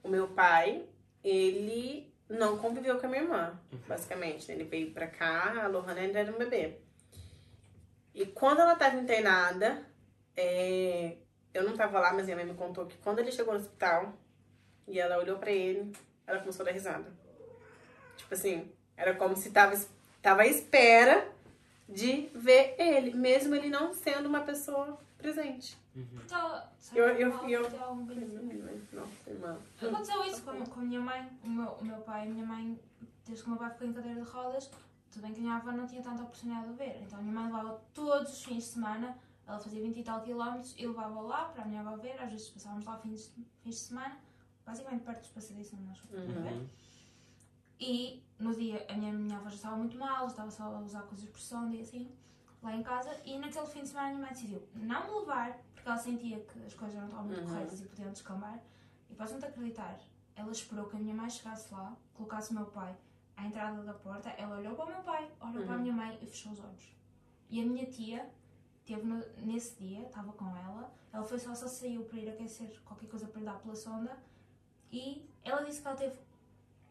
o 0.04 0.08
meu 0.10 0.28
pai, 0.30 0.84
ele 1.24 2.11
não 2.32 2.58
conviveu 2.58 2.98
com 2.98 3.06
a 3.06 3.10
minha 3.10 3.24
irmã, 3.24 3.60
basicamente. 3.88 4.48
né? 4.48 4.56
Ele 4.56 4.64
veio 4.64 4.92
pra 4.92 5.08
cá, 5.08 5.64
a 5.64 5.68
Lohana 5.68 6.00
ainda 6.00 6.20
era 6.20 6.32
um 6.32 6.38
bebê. 6.38 6.78
E 8.14 8.26
quando 8.26 8.62
ela 8.62 8.76
tava 8.76 8.98
internada, 8.98 9.86
é, 10.36 11.18
eu 11.54 11.64
não 11.64 11.76
tava 11.76 12.00
lá, 12.00 12.14
mas 12.14 12.26
minha 12.26 12.36
mãe 12.38 12.46
me 12.46 12.54
contou 12.54 12.86
que 12.86 12.98
quando 12.98 13.20
ele 13.20 13.32
chegou 13.32 13.54
no 13.54 13.60
hospital 13.60 14.14
e 14.88 15.00
ela 15.00 15.18
olhou 15.18 15.38
pra 15.38 15.52
ele, 15.52 15.92
ela 16.26 16.40
começou 16.40 16.64
a 16.64 16.66
dar 16.68 16.72
risada. 16.72 17.12
Tipo 18.18 18.34
assim, 18.34 18.72
era 18.96 19.14
como 19.16 19.36
se 19.36 19.52
tava, 19.52 19.80
tava 20.22 20.44
à 20.44 20.48
espera 20.48 21.28
de 21.88 22.30
ver 22.34 22.76
ele, 22.78 23.14
mesmo 23.14 23.56
ele 23.56 23.70
não 23.70 23.94
sendo 23.94 24.28
uma 24.28 24.42
pessoa 24.42 24.98
presente. 25.18 25.78
Porque 25.94 26.34
ela, 26.34 26.58
Eu- 26.64 26.70
sabe, 26.80 27.00
eu- 27.00 27.08
eu- 27.18 27.32
irmã. 29.28 29.58
Aconteceu 29.82 30.24
isso 30.26 30.42
com, 30.44 30.66
com 30.66 30.80
a 30.80 30.84
minha 30.84 31.02
mãe, 31.02 31.30
o 31.44 31.50
meu, 31.50 31.72
o 31.74 31.84
meu 31.86 31.98
pai 32.02 32.28
e 32.28 32.30
a 32.30 32.34
minha 32.34 32.46
mãe, 32.46 32.80
desde 33.26 33.44
que 33.44 33.50
o 33.50 33.52
meu 33.52 33.60
pai 33.60 33.72
ficou 33.72 33.88
em 33.88 33.94
cadeira 33.94 34.22
de 34.24 34.30
rodas, 34.30 34.70
tudo 35.12 35.22
bem 35.24 35.34
que 35.34 35.40
a 35.40 35.44
minha 35.44 35.56
avó 35.56 35.72
não 35.74 35.86
tinha 35.86 36.02
tanta 36.02 36.24
oportunidade 36.24 36.70
de 36.70 36.74
ver. 36.76 37.02
Então 37.02 37.20
a 37.20 37.22
minha 37.22 37.34
mãe 37.34 37.46
levava 37.46 37.82
todos 37.94 38.32
os 38.32 38.44
fins 38.44 38.56
de 38.64 38.70
semana, 38.70 39.18
ela 39.46 39.60
fazia 39.60 39.82
20 39.82 40.00
e 40.00 40.04
tal 40.04 40.22
quilómetros 40.22 40.74
e 40.78 40.88
levava 40.88 41.20
lá 41.22 41.46
para 41.50 41.64
a 41.64 41.68
minha 41.68 41.82
avó 41.82 41.98
ver, 41.98 42.18
às 42.22 42.32
vezes 42.32 42.48
passávamos 42.50 42.86
lá 42.86 42.98
fins, 42.98 43.34
fins 43.62 43.76
de 43.76 43.82
semana, 43.82 44.18
basicamente 44.66 45.04
perto 45.04 45.20
dos 45.20 45.30
passadiços 45.32 45.78
nós 45.80 45.98
fomos 45.98 46.26
ver. 46.26 46.54
Uhum. 46.54 46.68
E 47.80 48.24
no 48.40 48.56
dia 48.56 48.86
a 48.88 48.94
minha, 48.94 49.12
minha 49.12 49.38
avó 49.38 49.50
já 49.50 49.56
estava 49.56 49.76
muito 49.76 49.98
mal, 49.98 50.28
estava 50.28 50.50
só 50.52 50.64
a 50.64 50.80
usar 50.80 51.02
coisas 51.02 51.28
por 51.28 51.40
sonda 51.40 51.76
e 51.76 51.82
assim, 51.82 52.10
lá 52.62 52.76
em 52.76 52.84
casa. 52.84 53.16
E 53.26 53.38
naquele 53.38 53.66
fim 53.68 53.82
de 53.82 53.88
semana 53.90 54.08
a 54.08 54.12
minha 54.12 54.22
mãe 54.22 54.30
decidiu 54.34 54.62
não 54.76 55.04
me 55.08 55.20
levar, 55.20 55.58
porque 55.74 55.88
ela 55.88 55.98
sentia 55.98 56.40
que 56.42 56.64
as 56.66 56.74
coisas 56.74 56.96
não 56.98 57.06
estavam 57.06 57.26
muito 57.26 57.42
Uhum. 57.42 57.48
corretas 57.48 57.82
e 57.82 57.86
podiam 57.86 58.12
descambar. 58.12 58.60
E 59.10 59.16
podes-me 59.16 59.44
acreditar, 59.46 60.00
ela 60.36 60.52
esperou 60.52 60.86
que 60.88 60.96
a 60.96 61.00
minha 61.00 61.14
mãe 61.16 61.30
chegasse 61.30 61.74
lá, 61.74 61.96
colocasse 62.14 62.52
o 62.52 62.54
meu 62.56 62.66
pai 62.68 62.96
à 63.36 63.46
entrada 63.46 63.82
da 63.84 63.94
porta, 63.94 64.30
ela 64.32 64.58
olhou 64.58 64.76
para 64.76 64.86
o 64.86 64.90
meu 64.90 65.02
pai, 65.04 65.30
olhou 65.42 65.64
para 65.64 65.74
a 65.74 65.76
Uhum. 65.78 65.82
minha 65.82 65.94
mãe 65.94 66.18
e 66.22 66.26
fechou 66.28 66.52
os 66.52 66.60
olhos. 66.60 66.96
E 67.50 67.62
a 67.62 67.66
minha 67.66 67.86
tia 67.88 68.30
teve 68.86 69.04
no- 69.06 69.26
nesse 69.40 69.76
dia, 69.84 70.04
estava 70.08 70.32
com 70.34 70.46
ela, 70.56 70.92
ela 71.12 71.24
foi 71.24 71.40
só, 71.40 71.54
só 71.54 71.68
saiu 71.68 72.06
para 72.06 72.20
ir 72.20 72.30
aquecer 72.30 72.80
qualquer 72.86 73.08
coisa 73.10 73.28
para 73.28 73.40
lhe 73.40 73.46
dar 73.46 73.60
pela 73.60 73.76
sonda 73.76 74.18
e 74.92 75.28
ela 75.44 75.64
disse 75.64 75.82
que 75.82 75.88
ela 75.88 75.98
teve 75.98 76.18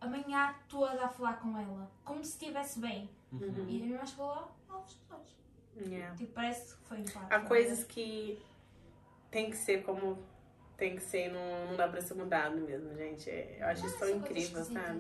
a 0.00 0.06
manhã 0.06 0.54
toda 0.68 1.04
a 1.04 1.08
falar 1.08 1.34
com 1.40 1.56
ela, 1.58 1.90
como 2.04 2.22
se 2.24 2.32
estivesse 2.32 2.80
bem. 2.80 3.08
Uhum. 3.32 3.40
E 3.68 3.82
a 3.82 3.84
minha 3.86 3.98
mãe 3.98 4.06
chegou 4.06 4.26
lá, 4.26 4.48
ela 4.68 4.82
fechou 4.82 5.00
os 5.04 5.10
olhos. 5.12 5.39
Yeah. 5.86 6.14
Tipo, 6.16 6.32
parece 6.32 6.74
que 6.74 6.82
foi 6.88 6.98
em 6.98 7.04
paz. 7.04 7.26
Há 7.30 7.40
coisas 7.40 7.84
que 7.84 8.38
tem 9.30 9.50
que 9.50 9.56
ser 9.56 9.82
como 9.82 10.18
tem 10.76 10.96
que 10.96 11.02
ser, 11.02 11.30
não, 11.30 11.66
não 11.66 11.76
dá 11.76 11.86
pra 11.88 12.00
ser 12.00 12.14
mudado 12.14 12.56
mesmo, 12.56 12.94
gente. 12.96 13.28
É, 13.28 13.58
Eu 13.60 13.66
acho 13.66 13.86
isso 13.86 13.98
tão 13.98 14.08
incrível, 14.08 14.64
sabe? 14.64 14.98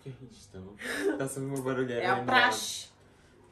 Que 0.00 0.14
isto? 0.30 0.76
Está-se 1.10 1.38
a 1.38 1.42
ver 1.42 1.46
uma 1.48 1.62
barulheira. 1.62 2.02
É 2.02 2.06
a 2.10 2.22
praxe. 2.22 2.88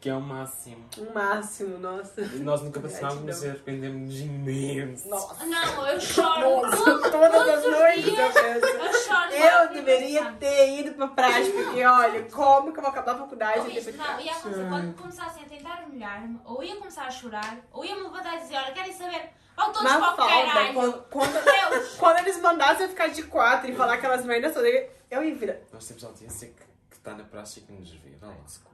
Que 0.05 0.11
é 0.11 0.15
o 0.15 0.21
máximo. 0.21 0.85
O 0.99 1.15
máximo, 1.15 1.79
nossa. 1.79 2.21
E 2.21 2.41
nós 2.41 2.61
nunca 2.61 2.79
Gratidão. 2.79 3.23
mas 3.25 3.43
arrependemos 3.43 4.21
imenso. 4.21 5.09
Nossa. 5.09 5.47
Não, 5.47 5.89
eu 5.89 5.99
choro. 5.99 6.61
Nossa, 6.61 7.11
todas 7.11 7.35
as 7.35 7.63
todos 7.63 7.79
noites 7.79 8.19
eu 8.19 8.31
penso. 8.31 8.67
Eu 8.67 8.93
choro. 8.93 9.33
Eu 9.33 9.73
deveria 9.73 10.33
ter 10.33 10.79
ido 10.79 10.93
pra 10.93 11.09
praia, 11.09 11.51
porque 11.51 11.83
olha, 11.83 12.23
como 12.25 12.71
que 12.71 12.79
eu 12.81 12.83
vou 12.83 12.93
acabar 12.93 13.13
a 13.13 13.19
faculdade 13.21 13.61
Ou 13.61 13.71
e 13.71 13.79
isto, 13.79 13.97
não, 13.97 14.21
ia 14.21 14.33
acontecer 14.33 14.69
quando 14.69 14.95
começassem 14.95 15.43
a 15.43 15.47
tentar 15.47 15.85
humilhar-me, 15.87 16.39
ou 16.45 16.63
ia 16.63 16.77
começar 16.77 17.07
a 17.07 17.11
chorar, 17.11 17.57
ou 17.73 17.83
ia 17.83 17.97
me 17.97 18.03
levantar 18.03 18.37
e 18.37 18.41
dizer: 18.41 18.57
Olha, 18.57 18.73
querem 18.73 18.93
saber? 18.93 19.31
Vão 19.57 19.73
todos 19.73 19.91
para 19.91 20.13
o 20.13 20.17
caralho. 20.17 20.75
quando, 20.75 21.03
quando, 21.05 21.97
quando 21.97 22.19
eles 22.19 22.39
mandassem 22.43 22.83
eu 22.83 22.91
ficar 22.91 23.07
de 23.07 23.23
quatro 23.23 23.71
e 23.71 23.75
falar 23.75 23.95
aquelas 23.95 24.23
merdas 24.27 24.55
eu 24.55 25.25
ia 25.25 25.35
virar. 25.35 25.57
Nós 25.73 25.89
temos 25.89 26.05
audiência 26.05 26.49
que, 26.49 26.63
que 26.91 26.97
está 26.97 27.15
na 27.15 27.25
praça 27.25 27.59
e 27.59 27.63
que 27.63 27.73
nos 27.73 27.91
vê. 27.91 28.11
Vá 28.21 28.27
lá. 28.27 28.74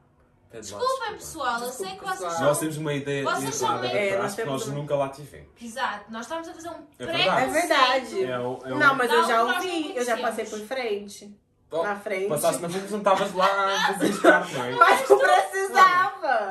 Lá 0.53 0.59
Desculpem, 0.61 0.89
desculpa. 0.89 1.13
pessoal, 1.15 1.61
eu 1.63 1.71
sei 1.71 1.87
que 1.91 2.01
vocês 2.01 2.11
pessoal. 2.11 2.31
são. 2.33 2.45
Nós 2.47 2.59
temos 2.59 2.77
uma 2.77 2.93
ideia 2.93 3.23
Vocês 3.25 3.63
errada 3.63 3.83
da 3.83 3.89
meio- 3.95 4.15
É, 4.15 4.19
nós 4.19 4.31
que 4.31 4.37
temos 4.37 4.53
nós 4.53 4.67
uma- 4.67 4.75
nunca 4.75 4.97
lá 4.97 5.09
tivemos. 5.09 5.49
Exato, 5.63 6.05
nós 6.13 6.23
estamos 6.23 6.49
a 6.49 6.53
fazer 6.55 6.69
um 6.71 6.87
É 6.99 7.07
pré 7.07 7.17
verdade. 7.19 7.41
É 7.41 7.47
verdade. 7.47 8.25
É 8.25 8.39
o- 8.41 8.59
é 8.65 8.73
o- 8.73 8.79
Não, 8.79 8.95
mas 8.97 9.13
eu 9.13 9.25
já 9.29 9.45
ouvi, 9.45 9.97
eu 9.97 10.05
já 10.05 10.17
passei 10.19 10.45
por 10.47 10.59
frente. 10.61 11.33
Oh, 11.73 11.85
Na 11.85 11.95
frente. 11.95 12.29
Passaste 12.29 12.61
na 12.63 12.69
frente, 12.69 12.91
não 12.91 12.99
estavas 12.99 13.33
lá 13.33 13.47
a 13.47 13.95
fazer 13.95 14.21
parte, 14.21 14.55
não 14.55 14.65
é? 14.65 14.71
Mas 14.73 15.09
não 15.09 15.19
precisava! 15.19 16.00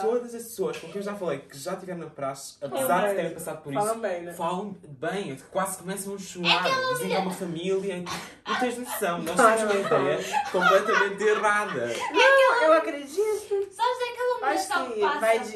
Todas 0.02 0.34
as 0.36 0.44
pessoas 0.44 0.78
com 0.78 0.88
quem 0.88 0.98
eu 0.98 1.02
já 1.04 1.16
falei 1.16 1.40
que 1.40 1.58
já 1.58 1.74
estiveram 1.74 2.00
na 2.00 2.08
praxe, 2.08 2.56
apesar 2.62 3.10
de 3.10 3.16
terem 3.16 3.32
passado 3.34 3.62
por 3.62 3.74
isso, 3.74 3.82
Falam 3.82 4.00
bem, 4.00 4.22
né? 4.24 4.34
falam 4.34 4.78
bem, 4.88 5.38
quase 5.52 5.78
começam 5.78 6.14
a 6.14 6.16
É 6.16 6.20
chorar, 6.20 6.64
dizem 6.94 7.08
que 7.10 7.14
é 7.16 7.20
uma 7.20 7.32
família. 7.32 8.04
Não 8.48 8.60
tens 8.60 8.78
noção, 8.78 9.20
nós 9.24 9.36
temos 9.36 9.62
uma 9.64 9.76
ideia 9.76 10.20
completamente 10.52 11.24
errada. 11.24 11.88
Não, 12.12 12.64
eu 12.64 12.74
acredito. 12.74 13.50
Sabes 13.72 13.98
aquela 14.12 14.50
Acho 14.54 14.74
humilhação 14.74 14.88
que 14.88 14.94
que 14.94 15.00
passa? 15.02 15.20
vai 15.20 15.40
de, 15.40 15.52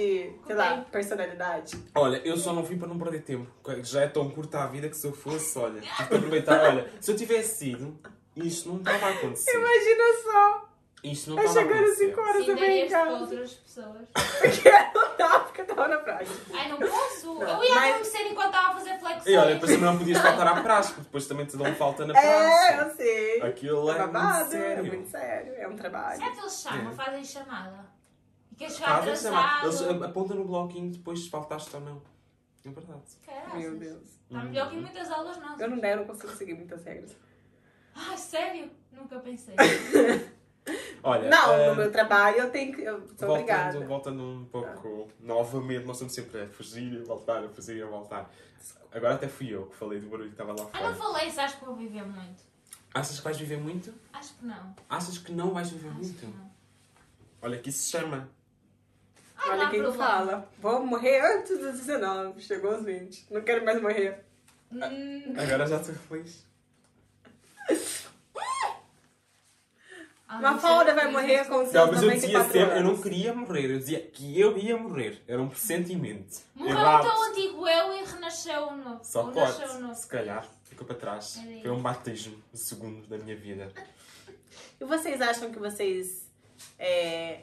sei 0.46 0.56
lá, 0.56 0.70
tempo. 0.78 0.90
personalidade. 0.92 1.78
Olha, 1.96 2.22
eu 2.24 2.38
só 2.38 2.54
não 2.54 2.64
vim 2.64 2.78
para 2.78 2.88
não 2.88 2.98
perder 2.98 3.22
tempo. 3.24 3.48
Já 3.84 4.02
é 4.04 4.08
tão 4.08 4.30
curta 4.30 4.60
a 4.64 4.68
vida 4.68 4.88
que 4.90 4.96
se 4.98 5.06
eu 5.08 5.14
fosse, 5.14 5.58
olha, 5.58 5.82
tive 5.82 6.08
que 6.10 6.16
aproveitar. 6.16 6.60
Olha, 6.64 6.90
se 7.02 7.12
eu 7.12 7.16
tivesse 7.16 7.58
sido, 7.58 7.98
isto 8.36 8.70
não 8.70 8.78
estava 8.78 9.06
a 9.08 9.10
acontecer. 9.10 9.52
Imagina 9.52 10.04
só. 10.24 10.70
Isto 11.04 11.32
não 11.32 11.38
estava 11.44 11.60
a 11.60 11.64
chegando 11.64 11.84
acontecer. 11.84 12.06
5 12.08 12.22
horas 12.22 12.46
Sim, 12.46 12.56
bem 12.56 12.80
em 12.86 12.88
para 12.90 13.00
casa. 13.06 13.12
outras 13.20 13.54
pessoas. 13.56 14.08
Porque 14.14 14.70
eu 14.70 15.02
não 15.02 15.18
tava, 15.18 15.40
porque 15.44 15.62
eu 15.62 15.66
tava 15.66 15.88
na 15.90 15.98
praia. 15.98 16.28
Ai, 16.54 16.70
não 16.70 16.78
posso. 16.80 17.34
Não, 17.34 17.42
eu 17.42 17.64
ia 17.66 17.76
mas- 17.76 17.90
adormecer 17.90 18.28
enquanto 18.32 18.46
estava 18.48 18.68
a 18.70 18.74
fazer 18.74 19.00
flexões. 19.00 19.28
E 19.28 19.36
olha, 19.36 19.54
depois 19.56 19.72
também 19.74 19.86
não 19.86 19.98
podias 19.98 20.18
faltar 20.22 20.48
à 20.48 20.62
praxe, 20.62 20.90
porque 20.94 21.04
depois 21.06 21.28
também 21.28 21.46
te 21.46 21.58
dão 21.58 21.76
falta 21.76 22.06
na 22.08 22.18
É, 22.18 22.22
praça. 22.22 22.84
eu 22.90 22.96
sei. 22.96 23.42
Aquilo 23.42 23.90
É 23.92 23.96
é 23.96 23.98
muito 24.00 24.14
babado, 24.14 24.40
é 24.56 24.60
sério. 24.60 24.86
muito 24.86 25.10
sério. 25.10 25.54
É 25.56 25.68
um 25.68 25.76
trabalho. 25.76 26.18
Certo, 26.22 26.40
eles 26.40 26.62
chamam, 26.62 26.92
É. 26.92 26.96
fazem 26.96 27.24
chamada. 27.26 27.86
E 28.52 28.56
queres 28.56 28.76
chegar 28.76 29.00
Fazem 29.04 29.16
chamar. 29.18 29.58
atrasado. 29.58 29.90
Eles 29.92 30.04
apontam 30.04 30.38
no 30.38 30.46
bloquinho 30.46 30.90
depois 30.92 31.20
se 31.24 31.30
faltaste 31.30 31.76
ou 31.76 31.82
não. 31.82 32.02
É 32.66 32.70
verdade. 32.70 33.02
Caraças. 33.26 33.54
Meu 33.60 33.76
Deus. 33.78 34.04
Está 34.32 34.42
melhor 34.46 34.70
que 34.70 34.76
em 34.78 34.82
muitas 34.82 35.12
aulas 35.12 35.38
não. 35.38 35.60
Eu 35.60 35.70
não 35.70 35.80
der, 35.80 35.92
eu 35.94 35.98
não 35.98 36.06
consigo 36.06 36.32
seguir 36.32 36.54
muitas 36.54 36.82
regras. 36.86 37.14
Ai, 37.94 38.18
sério? 38.18 38.72
Nunca 38.94 39.20
pensei. 39.20 39.54
Olha, 41.04 41.30
Não, 41.30 41.54
ah, 41.54 41.68
no 41.70 41.76
meu 41.76 41.92
trabalho 41.92 42.38
eu 42.38 42.50
tenho 42.50 42.74
que. 42.74 42.82
Eu 42.82 43.06
sou 43.20 43.30
obrigada. 43.32 43.80
voltando, 43.86 44.24
um 44.24 44.46
pouco 44.46 45.10
novamente, 45.20 45.86
nós 45.86 45.98
estamos 45.98 46.14
sempre 46.14 46.42
a 46.42 46.48
fugir 46.48 46.94
e 46.94 47.00
voltar, 47.00 47.44
a 47.44 47.50
fugir 47.50 47.78
e 47.78 47.82
a 47.82 47.86
voltar. 47.86 48.30
Agora 48.92 49.16
até 49.16 49.28
fui 49.28 49.54
eu 49.54 49.66
que 49.66 49.76
falei 49.76 50.00
do 50.00 50.08
barulho 50.08 50.30
que 50.30 50.34
estava 50.36 50.54
lá 50.54 50.70
Ah, 50.72 50.82
não 50.84 50.96
fora. 50.96 51.14
falei 51.14 51.30
se 51.32 51.40
acho 51.40 51.58
que 51.60 51.66
vou 51.66 51.76
viver 51.76 52.04
muito. 52.06 52.44
Achas 52.94 53.18
que 53.18 53.24
vais 53.24 53.38
viver 53.38 53.58
muito? 53.58 53.94
Acho 54.14 54.34
que 54.36 54.46
não. 54.46 54.76
Achas 54.88 55.18
que 55.18 55.32
não 55.32 55.52
vais 55.54 55.70
viver 55.72 55.90
Acho 55.90 55.98
muito? 55.98 56.20
que 56.20 56.26
não. 56.28 56.52
Olha, 57.42 57.58
que 57.58 57.70
isso 57.70 57.84
se 57.84 57.90
chama. 57.92 58.30
Ai, 59.36 59.50
Olha 59.50 59.58
não 59.58 59.66
há 59.66 59.70
quem 59.72 59.82
problema. 59.82 60.08
fala. 60.08 60.50
Vou 60.60 60.86
morrer 60.86 61.20
antes 61.38 61.58
dos 61.60 61.80
19. 61.80 62.40
Chegou 62.42 62.72
aos 62.72 62.84
20. 62.86 63.26
Não 63.32 63.42
quero 63.42 63.66
mais 63.66 63.82
morrer. 63.82 64.24
Hum, 64.72 65.34
Agora 65.38 65.66
já 65.68 65.78
estou 65.82 65.94
feliz. 65.96 66.46
Ah, 70.34 70.40
Uma 70.40 70.58
falda 70.58 70.94
vai 70.94 71.12
morrer 71.12 71.46
com 71.46 71.60
seus 71.60 71.74
Não, 71.74 71.92
mas 71.92 72.04
eu 72.04 72.10
dizia 72.12 72.40
94 72.40 72.52
sempre, 72.52 72.78
eu 72.78 72.84
não 72.84 72.98
queria 73.02 73.34
morrer, 73.34 73.72
eu 73.72 73.80
dizia 73.80 74.00
que 74.00 74.40
eu 74.40 74.58
ia 74.58 74.78
morrer. 74.78 75.22
Era 75.28 75.42
um 75.42 75.50
pressentimento. 75.50 76.42
Morreu 76.56 76.78
Errado. 76.78 77.06
o 77.06 77.12
teu 77.12 77.24
antigo 77.24 77.68
eu 77.68 77.94
e 77.94 78.04
renasceu 78.04 78.68
o 78.68 78.76
novo. 78.78 79.00
Só 79.04 79.26
Ou 79.26 79.32
pode, 79.32 79.60
nasceu 79.60 79.78
o 79.78 79.80
novo. 79.82 79.96
se 79.96 80.08
calhar. 80.08 80.48
Ficou 80.64 80.88
para 80.88 80.96
trás. 80.96 81.38
Era 81.38 81.62
Foi 81.62 81.72
um 81.72 81.82
batismo 81.82 82.42
de 82.52 82.60
segundos 82.60 83.08
da 83.08 83.18
minha 83.18 83.36
vida. 83.36 83.72
E 84.80 84.86
vocês 84.86 85.22
acham 85.22 85.50
que 85.50 85.60
vocês 85.60 86.28
é, 86.78 87.42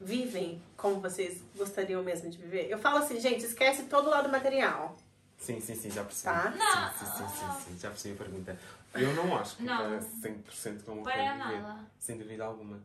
vivem 0.00 0.62
como 0.76 1.00
vocês 1.00 1.42
gostariam 1.56 2.02
mesmo 2.02 2.30
de 2.30 2.38
viver? 2.38 2.68
Eu 2.70 2.78
falo 2.78 2.98
assim, 2.98 3.18
gente, 3.20 3.44
esquece 3.44 3.84
todo 3.84 4.06
o 4.06 4.10
lado 4.10 4.28
material. 4.28 4.96
Sim, 5.42 5.60
sim, 5.60 5.74
sim, 5.74 5.90
já 5.90 6.04
percebi. 6.04 6.32
Tá. 6.34 6.50
Não. 6.50 6.92
Sim, 6.92 7.04
sim, 7.04 7.28
sim, 7.28 7.46
sim, 7.64 7.64
sim, 7.72 7.78
já 7.78 7.88
percebi 7.90 8.14
a 8.14 8.18
pergunta. 8.24 8.58
Eu 8.94 9.12
não 9.14 9.36
acho 9.36 9.56
que 9.56 9.64
Não. 9.64 9.76
para 9.76 10.00
100% 10.00 10.84
como 10.84 11.02
Para 11.02 11.36
nada. 11.36 11.90
Sem 11.98 12.16
dúvida 12.18 12.44
alguma. 12.44 12.82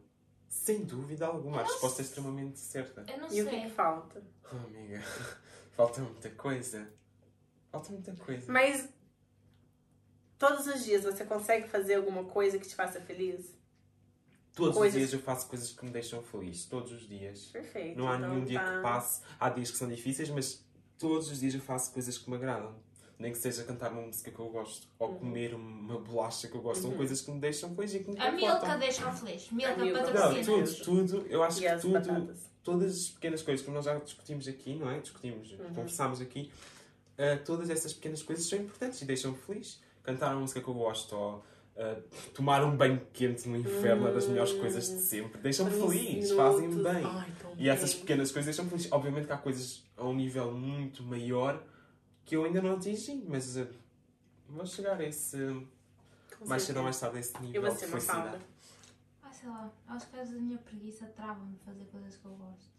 Sem 0.49 0.83
dúvida 0.85 1.27
alguma. 1.27 1.59
A 1.61 1.63
resposta 1.63 2.01
é 2.01 2.05
extremamente 2.05 2.57
certa. 2.59 3.05
Eu 3.07 3.19
não 3.19 3.27
E 3.31 3.41
o 3.41 3.45
que, 3.45 3.51
sei. 3.51 3.61
que 3.61 3.69
falta? 3.69 4.23
Oh, 4.51 4.55
amiga, 4.55 5.01
falta 5.75 6.01
muita 6.01 6.29
coisa. 6.31 6.91
Falta 7.71 7.91
muita 7.91 8.15
coisa. 8.15 8.51
Mas 8.51 8.89
todos 10.39 10.65
os 10.67 10.83
dias 10.83 11.03
você 11.03 11.25
consegue 11.25 11.67
fazer 11.67 11.95
alguma 11.95 12.23
coisa 12.23 12.57
que 12.57 12.67
te 12.67 12.73
faça 12.75 12.99
feliz? 13.01 13.55
Todos 14.55 14.75
coisas- 14.75 14.95
os 14.95 15.09
dias 15.09 15.13
eu 15.13 15.19
faço 15.23 15.47
coisas 15.47 15.71
que 15.71 15.85
me 15.85 15.91
deixam 15.91 16.23
feliz. 16.23 16.65
Todos 16.65 16.91
os 16.91 17.07
dias. 17.07 17.45
Perfeito. 17.51 17.97
Não 17.99 18.07
há 18.11 18.15
então 18.17 18.29
nenhum 18.29 18.45
dia 18.45 18.59
tá- 18.59 18.77
que 18.77 18.81
passe. 18.81 19.21
Há 19.39 19.49
dias 19.49 19.69
que 19.69 19.77
são 19.77 19.87
difíceis, 19.87 20.29
mas 20.29 20.65
todos 20.99 21.31
os 21.31 21.39
dias 21.39 21.53
eu 21.53 21.61
faço 21.61 21.91
coisas 21.91 22.17
que 22.17 22.29
me 22.29 22.35
agradam. 22.35 22.73
Nem 23.19 23.31
que 23.31 23.37
seja 23.39 23.63
cantar 23.63 23.91
uma 23.91 24.03
música 24.03 24.29
que 24.29 24.37
eu 24.39 24.47
gosto 24.49 24.87
ou 24.99 25.09
Uhum. 25.09 25.15
comer 25.17 25.55
uma 25.55 25.99
bolacha 25.99 26.47
que 26.47 26.55
eu 26.55 26.61
gosto. 26.61 26.83
São 26.83 26.91
coisas 26.91 27.19
que 27.21 27.31
me 27.31 27.39
deixam 27.39 27.73
feliz 27.75 27.95
e 27.95 27.99
que 28.03 28.11
me 28.11 28.19
A 28.19 28.31
Milka 28.31 28.77
deixa-me 28.77 29.17
feliz. 29.17 29.49
Milka 29.51 29.75
Milka. 29.77 30.01
Não, 30.01 30.13
patrocina. 30.13 30.45
tudo, 30.45 30.83
tudo. 31.15 31.27
Eu 31.27 31.41
acho 31.43 31.59
que 31.59 31.75
tudo. 31.77 31.93
batatas. 31.93 32.37
Todas 32.63 32.95
as 32.95 33.09
pequenas 33.09 33.41
coisas, 33.41 33.65
como 33.65 33.75
nós 33.75 33.85
já 33.85 33.97
discutimos 33.97 34.47
aqui, 34.47 34.75
não 34.75 34.89
é? 34.91 34.99
Discutimos, 34.99 35.51
Uhum. 35.53 35.73
conversámos 35.73 36.21
aqui. 36.21 36.51
ah, 37.17 37.39
todas 37.43 37.71
essas 37.71 37.91
pequenas 37.93 38.21
coisas 38.21 38.45
são 38.45 38.59
importantes 38.59 39.01
e 39.01 39.05
deixam-me 39.05 39.35
feliz. 39.37 39.79
Cantar 40.03 40.31
uma 40.33 40.41
música 40.41 40.61
que 40.61 40.67
eu 40.67 40.73
gosto 40.75 41.15
ou 41.15 41.43
ah, 41.77 41.95
tomar 42.33 42.63
um 42.63 42.75
banho 42.75 42.99
quente 43.13 43.47
no 43.47 43.55
inferno 43.55 44.07
é 44.07 44.13
das 44.13 44.27
melhores 44.27 44.51
coisas 44.53 44.87
de 44.89 44.99
sempre. 44.99 45.39
Deixam-me 45.41 45.71
feliz, 45.71 46.31
fazem-me 46.31 46.83
bem. 46.83 47.05
Ai, 47.05 47.31
E 47.57 47.69
essas 47.69 47.93
pequenas 47.93 48.31
coisas 48.31 48.45
deixam-me 48.45 48.71
feliz. 48.71 48.91
Obviamente 48.91 49.27
que 49.27 49.33
há 49.33 49.37
coisas 49.37 49.83
a 49.95 50.03
um 50.03 50.15
nível 50.15 50.51
muito 50.51 51.03
maior 51.03 51.61
que 52.25 52.35
eu 52.35 52.43
ainda 52.45 52.61
não 52.61 52.73
atingi, 52.73 53.23
mas 53.27 53.57
ah, 53.57 53.67
vou 54.49 54.65
chegar 54.65 54.99
a 54.99 55.03
esse. 55.05 55.37
Com 56.39 56.47
mais 56.47 56.63
cedo 56.63 56.77
ou 56.77 56.83
mais 56.83 56.99
tarde 56.99 57.17
a 57.17 57.19
esse 57.19 57.39
nível 57.41 57.61
você, 57.61 57.85
de 57.85 57.91
Mafalda? 57.91 58.21
felicidade. 58.31 58.43
Ah, 59.23 59.31
sei 59.31 59.49
lá. 59.49 59.71
Acho 59.87 60.07
que 60.07 60.15
às 60.17 60.29
vezes 60.29 60.41
a 60.41 60.45
minha 60.45 60.57
preguiça 60.57 61.05
trava-me 61.15 61.53
de 61.53 61.59
fazer 61.63 61.85
coisas 61.85 62.15
que 62.15 62.25
eu 62.25 62.31
gosto. 62.31 62.76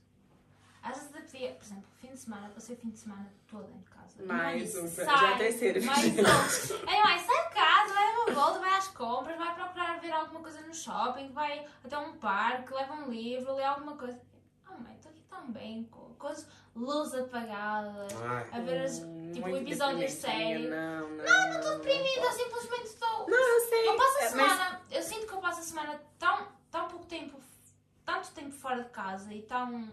Às 0.83 0.97
vezes 0.97 1.11
devia, 1.33 1.53
por 1.55 1.65
exemplo, 1.65 1.85
fim 2.01 2.09
de 2.09 2.17
semana, 2.19 2.49
passei 2.51 2.75
o 2.75 2.79
fim 2.79 2.91
de 2.91 2.99
semana 2.99 3.31
todo 3.49 3.69
em 3.71 3.83
casa. 3.83 4.23
Mais 4.25 4.75
um, 4.77 4.89
já 4.89 5.05
sai, 5.05 5.33
é 5.33 5.35
o 5.35 5.39
terceiro. 5.39 5.85
Mais 5.85 6.05
um. 6.05 6.89
Aí 6.89 7.03
mãe, 7.03 7.19
sai 7.19 7.49
de 7.49 7.55
casa, 7.55 7.95
vai 7.95 8.13
uma 8.15 8.31
volta, 8.33 8.59
vai 8.61 8.71
às 8.79 8.89
compras, 8.89 9.37
vai 9.37 9.55
procurar 9.55 10.01
ver 10.01 10.13
alguma 10.13 10.41
coisa 10.41 10.61
no 10.63 10.75
shopping, 10.75 11.33
vai 11.33 11.67
até 11.85 11.99
um 11.99 12.17
parque, 12.19 12.73
leva 12.75 12.95
um 12.95 13.11
livro, 13.11 13.55
lê 13.55 13.65
alguma 13.65 13.97
coisa. 13.97 14.21
Ah 14.67 14.77
mãe, 14.79 14.95
estou 14.95 15.11
aqui 15.11 15.23
tão 15.29 15.51
bem, 15.51 15.85
com 15.91 16.15
coisas, 16.15 16.47
luz 16.75 17.13
apagada, 17.15 18.07
Ai. 18.25 18.49
a 18.53 18.61
ver 18.61 18.83
as, 18.85 18.99
Hum, 19.01 19.31
tipo, 19.33 19.49
episódios 19.49 20.13
sérios. 20.13 20.71
Não, 20.71 21.09
não. 21.11 21.25
Não, 21.25 21.59
estou 21.59 21.79
deprimida, 21.79 22.21
eu 22.27 22.33
simplesmente 22.33 22.85
estou. 22.87 23.29
Não, 23.29 23.49
eu 23.49 23.61
sei. 23.69 23.89
Eu 23.89 23.97
passo 23.97 24.17
a 24.19 24.21
É, 24.21 24.23
mas- 24.23 24.31
semana, 24.31 24.81
eu 24.91 25.03
sinto 25.03 25.27
que 25.27 25.33
eu 25.35 25.41
passo 25.41 25.61
a 25.61 25.65
semana 25.65 26.01
tão, 26.19 26.49
tão 26.71 26.89
pouco 26.89 27.05
tempo, 27.07 27.39
tanto 28.05 28.31
tempo 28.31 28.53
fora 28.53 28.83
de 28.85 28.91
casa 28.91 29.33
e 29.35 29.43
tão. 29.43 29.93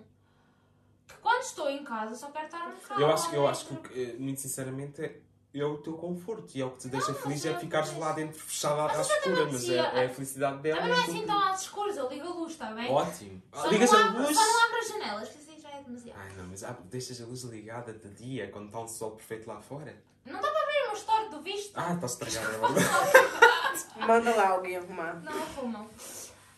Quando 1.22 1.42
estou 1.44 1.70
em 1.70 1.84
casa 1.84 2.16
só 2.16 2.28
quero 2.32 2.46
estar 2.46 2.68
no 2.70 2.76
carro. 2.76 3.02
Eu 3.02 3.12
acho, 3.12 3.36
eu 3.36 3.48
acho 3.48 3.66
que, 3.66 4.02
eh, 4.02 4.16
muito 4.18 4.42
sinceramente, 4.42 5.02
é, 5.02 5.20
é 5.54 5.64
o 5.66 5.78
teu 5.78 5.94
conforto 5.94 6.52
e 6.56 6.62
é 6.62 6.66
o 6.66 6.72
que 6.72 6.80
te 6.80 6.88
deixa 6.90 7.12
mas 7.14 7.22
feliz 7.22 7.46
é 7.46 7.50
eu- 7.52 7.60
ficares 7.60 7.98
lá 7.98 8.12
dentro 8.14 8.40
fechada 8.40 8.84
à 8.84 8.88
Mas 8.88 9.10
eu 9.10 9.22
também 9.22 9.32
escura, 9.32 9.46
mas 9.46 9.54
é, 9.56 9.58
dizia- 9.58 9.82
é 9.84 10.06
a 10.06 10.10
felicidade 10.10 10.58
dela. 10.60 10.76
Também 10.82 10.92
não 10.92 10.98
é 10.98 11.02
é 11.02 11.04
assim 11.10 11.26
tão 11.26 11.40
às 11.40 11.62
escuras, 11.62 11.98
eu 11.98 12.10
ligo 12.10 12.28
a 12.28 12.32
luz, 12.34 12.52
está 12.54 12.72
bem? 12.74 12.92
Ótimo. 12.92 13.42
Só, 13.54 13.68
Ligas 13.68 13.92
não 13.92 14.00
a 14.00 14.06
abro, 14.06 14.22
luz. 14.24 14.38
só 14.38 14.44
não 14.46 14.66
abro 14.66 14.78
as 14.80 14.88
janelas, 14.88 15.30
que 15.30 15.38
assim 15.38 15.60
já 15.62 15.70
é 15.72 15.82
demasiado. 15.84 16.18
Ai 16.20 16.32
não, 16.38 16.48
mas 16.48 16.64
ah, 16.64 16.78
deixas 16.86 17.22
a 17.22 17.26
luz 17.26 17.42
ligada 17.44 17.94
de 17.94 18.10
dia 18.10 18.50
quando 18.52 18.66
está 18.68 18.80
um 18.80 18.88
sol 18.88 19.12
perfeito 19.12 19.48
lá 19.48 19.62
fora. 19.62 19.96
Não 20.26 20.42
dá 20.42 20.50
para 20.52 20.62
abrir 20.62 20.92
o 20.92 20.94
store 20.98 21.30
do 21.30 21.42
visto? 21.42 21.72
Ah, 21.76 21.94
está 21.94 22.06
estragada 22.08 22.56
é 22.56 22.60
verdade. 22.68 24.08
Manda 24.08 24.36
lá 24.36 24.50
alguém 24.50 24.76
arrumar. 24.78 25.14
Não 25.22 25.32
arrumam. 25.32 25.90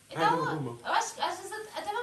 Ai, 0.10 0.16
não 0.18 0.26
Então, 0.38 0.48
arrumam. 0.48 0.78
eu 0.84 0.92
acho 0.94 1.16
que 1.16 1.22
às 1.22 1.38
vezes 1.38 1.52
até 1.76 1.92
me 1.92 2.00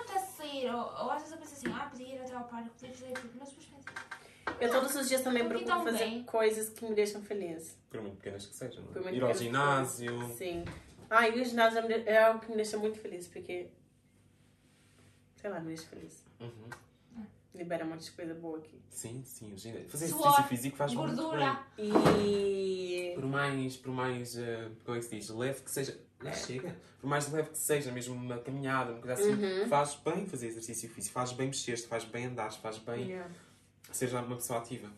sair, 0.61 0.71
ou, 0.75 0.81
ou 0.81 1.11
às 1.11 1.23
vezes 1.23 1.33
eu 1.33 1.39
penso 1.39 1.55
assim, 1.55 1.73
ah, 1.73 1.87
podia 1.91 2.15
ir 2.15 2.21
até 2.21 2.35
ao 2.35 2.45
parque, 2.45 2.71
podia 2.71 2.95
fazer 2.95 3.13
tudo, 3.13 3.31
mas 3.39 3.49
depois 3.51 3.67
penso, 3.67 4.61
Eu 4.61 4.71
todos 4.71 4.95
os 4.97 5.09
dias 5.09 5.23
também 5.23 5.49
procuro 5.49 5.83
fazer 5.85 5.99
bem. 6.05 6.25
coisas 6.25 6.69
que 6.71 6.85
me 6.85 6.95
deixam 6.95 7.23
feliz. 7.23 7.79
Por 7.91 8.01
muito 8.03 8.17
pequenas 8.17 8.47
que 8.47 8.55
sejam. 8.55 8.83
não 8.83 8.91
é? 8.91 8.93
Por 8.93 9.03
muito 9.03 9.17
Ir 9.17 9.23
ao 9.25 9.33
que 9.33 9.39
ginásio. 9.39 10.35
Sim. 10.37 10.65
Ah, 11.11 11.29
e 11.29 11.41
o 11.41 11.45
ginásio 11.45 11.79
é 12.07 12.23
algo 12.25 12.41
que 12.41 12.49
me 12.51 12.57
deixa 12.57 12.77
muito 12.79 12.99
feliz, 12.99 13.27
porque. 13.29 13.69
Sei 15.37 15.51
lá, 15.51 15.61
me 15.61 15.69
deixa 15.69 15.85
feliz. 15.87 16.25
Uhum. 16.41 16.71
Libera 17.55 17.85
um 17.85 17.91
monte 17.91 18.05
de 18.05 18.11
coisa 18.13 18.35
boa 18.35 18.59
aqui. 18.59 18.81
Sim, 18.91 19.23
sim. 19.25 19.53
o 19.53 19.59
ginásio- 19.59 19.89
Fazer 19.89 20.09
Suor, 20.09 20.23
exercício 20.23 20.49
físico 20.49 20.77
faz 20.77 20.93
muito 20.95 21.07
bem. 21.15 21.17
Gordura. 21.17 21.63
E. 21.79 23.13
Por 23.15 23.27
mais, 23.27 23.77
por 23.77 23.93
mais, 23.93 24.37
eh, 24.37 24.71
como 24.85 24.97
é 24.97 25.01
que 25.01 25.07
se 25.07 25.17
diz, 25.17 25.29
leve 25.31 25.61
que 25.63 25.71
seja. 25.71 25.97
Não 26.23 26.33
chega. 26.33 26.75
Por 27.01 27.07
mais 27.09 27.31
leve 27.31 27.51
que 27.51 27.59
seja, 27.59 27.93
mesmo 27.93 28.15
uma 28.15 28.39
caminhada, 28.39 28.93
uma 28.93 29.01
coisa 29.01 29.15
assim, 29.21 29.33
Uhum. 29.35 29.69
faz 29.69 29.95
bem 29.97 30.27
fazer 30.27 30.47
exercício 30.49 30.89
físico, 30.89 31.13
faz 31.13 31.33
bem 31.33 31.49
mexer-te, 31.49 31.87
faz 31.87 32.05
bem 32.05 32.27
andar, 32.27 32.51
faz 32.53 32.79
bem 32.79 33.09
Yeah. 33.09 33.31
seja 33.93 34.21
uma 34.23 34.37
pessoa 34.37 34.59
ativa. 34.61 34.91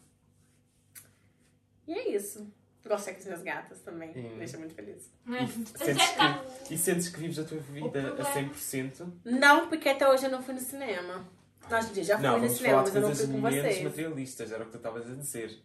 E 1.87 1.93
é 1.93 2.09
isso. 2.17 2.47
Gosto 2.87 3.11
com 3.11 3.17
as 3.19 3.25
minhas 3.25 3.43
gatas 3.43 3.81
também. 3.81 4.11
Hum. 4.11 4.31
Me 4.33 4.39
deixa 4.39 4.59
muito 4.59 4.75
feliz. 4.75 5.11
Mas 5.25 5.51
Sentes 5.77 6.09
é 6.11 6.15
cá. 6.15 6.45
que, 6.65 6.75
e 6.75 6.79
sentes 6.79 7.09
que 7.09 7.19
vives 7.19 7.39
a 7.41 7.45
tua 7.45 7.59
vida 7.59 8.15
a 8.15 8.25
100%? 8.25 9.07
Não, 9.25 9.69
porque 9.69 9.89
até 9.89 10.09
hoje 10.09 10.27
eu 10.27 10.31
não 10.31 10.41
fui 10.43 10.55
no 10.55 10.61
cinema. 10.61 11.27
Nossa, 11.69 11.93
gente, 11.93 12.05
já 12.07 12.17
fui 12.17 12.27
Não, 12.29 12.39
no 12.39 12.49
cinema, 12.49 12.83
mas 12.83 12.95
eu 12.95 13.01
não 13.01 13.13
fui 13.15 13.27
com 13.27 13.41
vocês. 13.41 13.83
materialistas, 13.83 14.53
era 14.53 14.63
o 14.63 14.67
que 14.67 14.73
tu 14.73 14.77
estavas 14.77 15.11
a 15.11 15.15
dizer. 15.15 15.59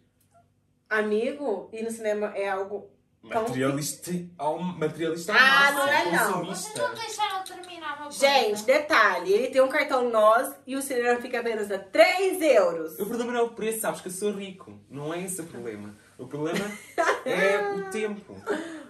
Amigo, 0.90 1.70
ir 1.72 1.84
no 1.84 1.92
cinema 1.92 2.36
é 2.36 2.50
algo. 2.50 2.90
Materialista, 3.24 4.12
ao 4.38 4.60
materialista 4.60 5.34
Ah, 5.34 5.72
não 5.72 5.88
é 5.88 6.12
não. 6.12 6.46
Vocês 6.46 6.74
consumista. 6.74 6.88
não 6.88 6.96
deixaram 6.96 7.44
terminar 7.44 8.02
uma 8.02 8.12
Gente, 8.12 8.48
coisa. 8.50 8.66
detalhe, 8.66 9.32
ele 9.32 9.48
tem 9.50 9.62
um 9.62 9.68
cartão 9.70 10.10
nós 10.10 10.54
e 10.66 10.76
o 10.76 10.82
cinema 10.82 11.22
fica 11.22 11.40
apenas 11.40 11.70
a 11.72 11.78
3 11.78 12.42
euros. 12.42 12.94
O 13.00 13.06
problema 13.06 13.32
não 13.34 13.40
é 13.40 13.44
o 13.44 13.50
preço, 13.52 13.82
sabes 13.82 14.02
que 14.02 14.08
eu 14.08 14.12
sou 14.12 14.32
rico. 14.32 14.74
Não 14.90 15.14
é 15.14 15.22
esse 15.24 15.40
o 15.42 15.46
problema. 15.46 15.96
O 16.18 16.26
problema 16.26 16.60
é 17.26 17.74
o 17.76 17.90
tempo. 17.92 18.36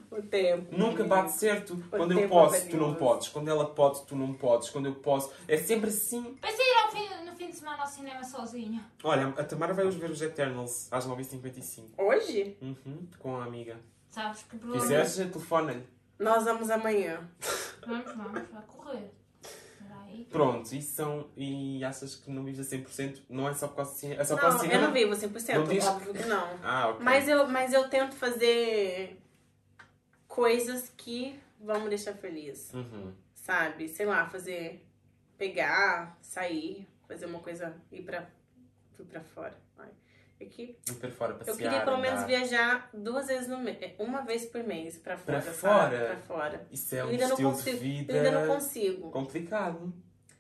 O 0.10 0.22
tempo. 0.22 0.76
Nunca 0.78 1.04
bate 1.04 1.32
certo. 1.34 1.82
Quando 1.90 2.18
eu 2.18 2.28
posso, 2.30 2.56
é 2.56 2.60
tu 2.62 2.78
não 2.78 2.96
podes. 2.96 3.28
Quando 3.30 3.50
ela 3.50 3.66
pode, 3.66 4.06
tu 4.06 4.16
não 4.16 4.34
podes. 4.34 4.70
Quando 4.70 4.86
eu 4.88 4.96
posso. 4.96 5.32
É 5.48 5.58
sempre 5.58 5.90
assim. 5.90 6.36
Pensei 6.42 6.66
ir 6.66 6.78
ao 6.84 6.92
fim, 6.92 7.26
no 7.26 7.36
fim 7.36 7.50
de 7.50 7.56
semana 7.58 7.82
ao 7.84 7.88
cinema 7.88 8.24
sozinha. 8.24 8.86
Olha, 9.04 9.28
a 9.38 9.44
Tamara 9.44 9.74
vai 9.74 9.88
ver 9.90 10.10
os 10.10 10.22
Eternals 10.22 10.88
às 10.92 11.06
9h55. 11.08 11.84
Hoje? 11.98 12.58
Uhum, 12.62 13.08
com 13.20 13.38
a 13.38 13.44
amiga. 13.46 13.78
Sabes 14.12 14.44
que 14.44 14.58
problema. 14.58 14.82
Quiseres, 14.84 15.16
telefona-lhe. 15.16 15.84
Nós 16.20 16.44
vamos 16.44 16.70
amanhã. 16.70 17.28
Vamos, 17.88 18.06
vamos, 18.16 18.48
vai 18.50 18.62
correr. 18.68 19.12
Pronto, 20.30 20.72
e 20.76 20.82
são. 20.82 21.30
E 21.36 21.84
achas 21.84 22.16
que 22.16 22.30
não 22.30 22.44
vives 22.44 22.72
a 22.72 22.78
100%? 22.78 23.22
Não 23.30 23.50
é 23.50 23.54
só 23.54 23.68
por 23.68 23.78
causa 23.78 23.94
de 23.94 23.98
cinema? 24.00 24.22
É 24.22 24.26
só 24.26 24.36
por 24.36 24.44
Não, 24.44 24.50
causa 24.52 24.68
de 24.68 24.74
eu 24.76 24.82
não 24.82 24.92
vivo 24.94 25.14
100%, 25.16 25.56
Não 25.56 25.64
diz- 25.64 25.86
óbvio 25.88 26.14
que 26.14 26.26
não. 26.26 26.48
Ah, 26.64 26.90
ok. 26.90 27.04
Mas 27.04 27.28
eu, 27.28 27.48
mas 27.48 27.74
eu 27.74 27.90
tento 27.90 28.16
fazer 28.16 29.20
coisas 30.28 30.92
que 30.96 31.40
vão 31.60 31.82
me 31.82 31.90
deixar 31.90 32.14
feliz. 32.14 32.72
Uhum. 32.74 33.14
Sabe? 33.34 33.88
Sei 33.90 34.06
lá, 34.06 34.30
fazer. 34.30 34.86
Pegar, 35.38 36.18
sair, 36.22 36.88
fazer 37.08 37.26
uma 37.26 37.40
coisa. 37.40 37.76
ir 37.92 38.04
pra. 38.04 38.30
ir 39.00 39.04
pra 39.06 39.22
fora. 39.22 39.58
É 40.46 41.08
fora, 41.10 41.34
passear. 41.36 41.54
eu 41.54 41.58
queria 41.58 41.82
pelo 41.82 41.98
menos 41.98 42.20
andar. 42.20 42.28
viajar 42.28 42.90
duas 42.94 43.28
vezes 43.28 43.48
no 43.48 43.60
mês. 43.60 43.78
Uma 44.00 44.22
vez 44.22 44.46
por 44.46 44.64
mês 44.64 44.98
pra 44.98 45.18
fora. 45.18 45.42
Pra 45.42 45.52
fora? 45.54 46.06
Pra 46.08 46.18
fora. 46.18 46.68
Isso 46.72 46.96
é 46.96 47.04
um 47.06 47.10
ainda 47.10 47.24
não 47.28 47.32
estilo 47.34 47.52
consigo. 47.52 47.78
de 47.78 47.84
vida 47.84 48.14
Eu 48.14 48.18
ainda 48.24 48.32
não 48.40 48.48
consigo. 48.56 49.12
complicado 49.12 49.94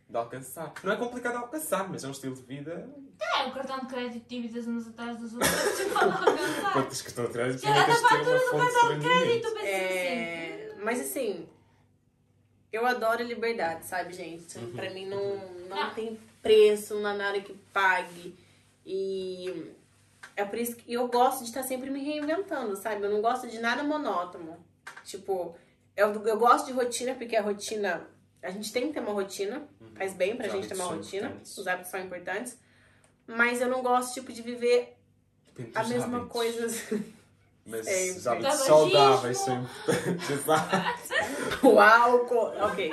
de 0.09 0.17
alcançar. 0.17 0.73
Não 0.83 0.91
é 0.93 0.97
complicado 0.97 1.31
de 1.33 1.37
alcançar, 1.39 1.89
mas 1.89 2.03
é 2.03 2.07
um 2.07 2.11
estilo 2.11 2.35
de 2.35 2.41
vida. 2.41 2.89
É, 3.37 3.45
o 3.47 3.53
cartão 3.53 3.79
de 3.79 3.85
crédito 3.87 4.25
e 4.25 4.41
dívidas 4.41 4.67
umas 4.67 4.87
atrás 4.87 5.17
dos 5.17 5.33
outros. 5.33 5.51
Tipo, 5.77 5.97
alcançar. 5.99 6.73
Quantas 6.73 7.01
que 7.01 7.07
estão 7.09 7.25
atrás, 7.25 7.61
Já 7.61 7.73
dá 7.73 7.85
tens 7.85 7.95
de 7.95 8.01
ter 8.01 8.07
fatura 8.09 8.37
do 8.39 8.43
de 8.43 8.57
cartão 8.73 8.99
de 8.99 9.05
crédito, 9.05 9.51
pensa 9.53 9.65
É, 9.67 10.75
mas 10.83 10.99
assim, 10.99 11.47
eu 12.73 12.85
adoro 12.85 13.23
liberdade, 13.23 13.85
sabe, 13.85 14.13
gente? 14.13 14.57
Uhum. 14.57 14.71
Pra 14.73 14.89
mim 14.89 15.05
não, 15.07 15.35
não 15.69 15.77
Não. 15.77 15.93
tem 15.93 16.19
preço, 16.41 16.95
não 16.99 17.09
há 17.11 17.13
nada 17.13 17.39
que 17.39 17.53
pague. 17.71 18.35
E 18.85 19.71
é 20.41 20.45
por 20.45 20.57
isso 20.59 20.75
que 20.75 20.91
eu 20.93 21.07
gosto 21.07 21.39
de 21.39 21.45
estar 21.49 21.63
sempre 21.63 21.89
me 21.89 22.03
reinventando, 22.03 22.75
sabe? 22.75 23.03
Eu 23.03 23.09
não 23.11 23.21
gosto 23.21 23.47
de 23.47 23.59
nada 23.59 23.83
monótono. 23.83 24.57
Tipo, 25.03 25.55
eu, 25.95 26.11
eu 26.25 26.37
gosto 26.37 26.65
de 26.67 26.71
rotina, 26.73 27.13
porque 27.15 27.35
a 27.35 27.41
rotina. 27.41 28.07
A 28.43 28.49
gente 28.49 28.71
tem 28.73 28.87
que 28.87 28.93
ter 28.93 28.99
uma 29.01 29.11
rotina, 29.13 29.67
faz 29.95 30.13
bem 30.13 30.35
pra 30.35 30.47
Os 30.47 30.51
gente 30.53 30.67
ter 30.67 30.73
uma 30.75 30.85
hábitos 30.85 31.05
rotina. 31.05 31.27
importantes. 31.27 31.57
Os 31.57 31.67
hábitos 31.67 31.91
são 31.91 31.99
importantes. 31.99 32.57
Mas 33.27 33.61
eu 33.61 33.67
não 33.69 33.81
gosto, 33.83 34.13
tipo, 34.15 34.33
de 34.33 34.41
viver 34.41 34.97
Depende 35.55 35.77
a 35.77 35.83
mesma 35.83 36.17
hábitos. 36.17 36.31
coisa. 36.33 36.67
Mas 37.65 37.85
Sempre. 37.85 38.17
os 38.17 38.27
hábitos 38.27 38.49
Tabagismo. 38.51 38.65
saudáveis 38.91 39.37
são 39.37 39.61
importantes. 40.33 41.09
o 41.63 41.79
álcool. 41.79 42.51
Ok. 42.63 42.91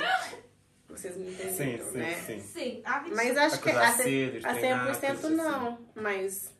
Vocês 0.87 1.15
me 1.17 1.31
entenderam, 1.31 1.55
sim, 1.55 1.91
sim, 1.91 1.97
né? 1.97 2.13
sim. 2.25 2.39
Sim, 2.41 2.81
hábitos. 2.85 3.15
Mas 3.15 3.37
acho 3.37 3.61
que 3.61 3.69
a, 3.69 3.91
cedo, 3.93 4.45
a 4.47 4.53
treinar, 4.53 4.87
100% 4.87 4.99
coisas 4.99 5.23
assim. 5.25 5.35
não. 5.35 5.79
Mas 5.95 6.53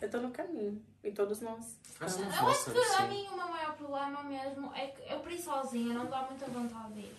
eu 0.00 0.10
tô 0.10 0.18
no 0.18 0.30
caminho. 0.30 0.82
E 1.02 1.10
todos 1.12 1.40
nós. 1.40 1.78
Acho 2.00 2.16
que 2.16 2.22
Eu 2.22 2.28
acho 2.28 2.64
que 2.64 2.70
somos, 2.72 2.90
a 3.00 3.06
mim 3.06 3.26
o 3.28 3.36
meu 3.36 3.48
maior 3.48 3.76
problema 3.76 4.22
mesmo 4.24 4.72
é 4.74 4.88
que 4.88 5.12
eu 5.12 5.20
para 5.20 5.32
ir 5.32 5.40
sozinha 5.42 5.94
não 5.94 6.06
dá 6.06 6.22
muita 6.22 6.46
vontade 6.46 6.94
de 6.94 7.00
ir. 7.00 7.14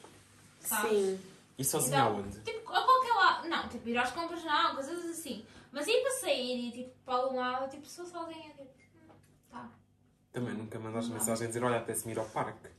Sabes? 0.59 0.91
Sim. 0.91 1.21
E 1.57 1.63
sozinho 1.65 1.95
Então, 1.95 2.07
aonde? 2.17 2.39
Tipo, 2.41 2.71
a 2.73 2.83
qualquer 2.83 3.13
lado. 3.13 3.47
Não, 3.49 3.67
tipo, 3.69 3.89
ir 3.89 3.97
às 3.97 4.11
compras 4.11 4.43
não, 4.43 4.75
coisas 4.75 5.05
assim. 5.09 5.45
Mas 5.71 5.87
ir 5.87 6.01
para 6.01 6.11
sair 6.19 6.67
e 6.67 6.71
tipo, 6.71 6.91
para 7.05 7.13
algum 7.15 7.37
lado, 7.37 7.69
tipo, 7.69 7.85
sou 7.87 8.05
sozinha, 8.05 8.49
tipo. 8.53 8.69
Tá. 9.49 9.69
Também 10.31 10.53
nunca 10.53 10.77
mandaste 10.79 11.11
mensagem 11.11 11.45
a 11.45 11.47
dizer: 11.47 11.63
Olha, 11.63 11.77
apetece-me 11.77 12.13
ir 12.13 12.19
ao 12.19 12.25
parque. 12.25 12.69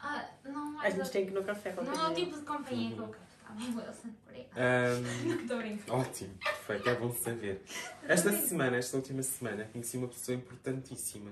Ah, 0.00 0.26
não 0.44 0.80
A 0.80 0.88
é. 0.88 0.90
gente 0.90 1.10
tem 1.10 1.24
que 1.24 1.30
ir 1.30 1.34
no 1.34 1.44
café 1.44 1.70
qualquer 1.72 1.94
Não 1.96 2.06
é 2.06 2.10
o 2.10 2.14
tipo 2.14 2.36
de 2.36 2.44
companhia 2.44 2.96
Uhum. 2.96 3.12
que 3.12 3.18
eu 3.60 3.76
Wilson? 3.76 4.08
Ahm, 4.56 5.40
Estou 5.42 5.58
brincando. 5.58 5.98
Ótimo, 5.98 6.34
perfeito, 6.38 6.88
é 6.88 6.94
bom 6.94 7.12
saber. 7.12 7.62
Esta 8.06 8.32
semana, 8.32 8.76
esta 8.76 8.96
última 8.96 9.22
semana, 9.22 9.64
conheci 9.72 9.96
uma 9.96 10.08
pessoa 10.08 10.36
importantíssima. 10.36 11.30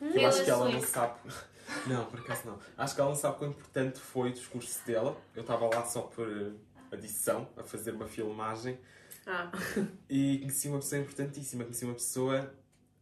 Eu 0.00 0.12
Taylor 0.12 0.28
acho 0.28 0.44
que 0.44 0.50
ela 0.50 0.70
não 0.70 0.82
sabe. 0.82 1.18
Não, 1.86 2.06
por 2.06 2.20
acaso 2.20 2.46
não. 2.46 2.58
Acho 2.78 2.94
que 2.94 3.00
ela 3.02 3.10
não 3.10 3.16
sabe 3.16 3.36
quão 3.36 3.50
importante 3.50 4.00
foi 4.00 4.30
o 4.30 4.32
discurso 4.32 4.80
dela. 4.86 5.20
Eu 5.36 5.42
estava 5.42 5.66
lá 5.66 5.84
só 5.84 6.00
por 6.00 6.26
eh, 6.26 6.52
adição, 6.90 7.46
a 7.58 7.62
fazer 7.62 7.90
uma 7.90 8.08
filmagem. 8.08 8.78
Ah. 9.26 9.52
E 10.08 10.38
conheci 10.38 10.68
uma 10.68 10.78
pessoa 10.78 11.02
importantíssima, 11.02 11.64
conheci 11.64 11.84
uma 11.84 11.92
pessoa 11.92 12.54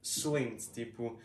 excelente. 0.02 0.68
Tipo, 0.70 1.16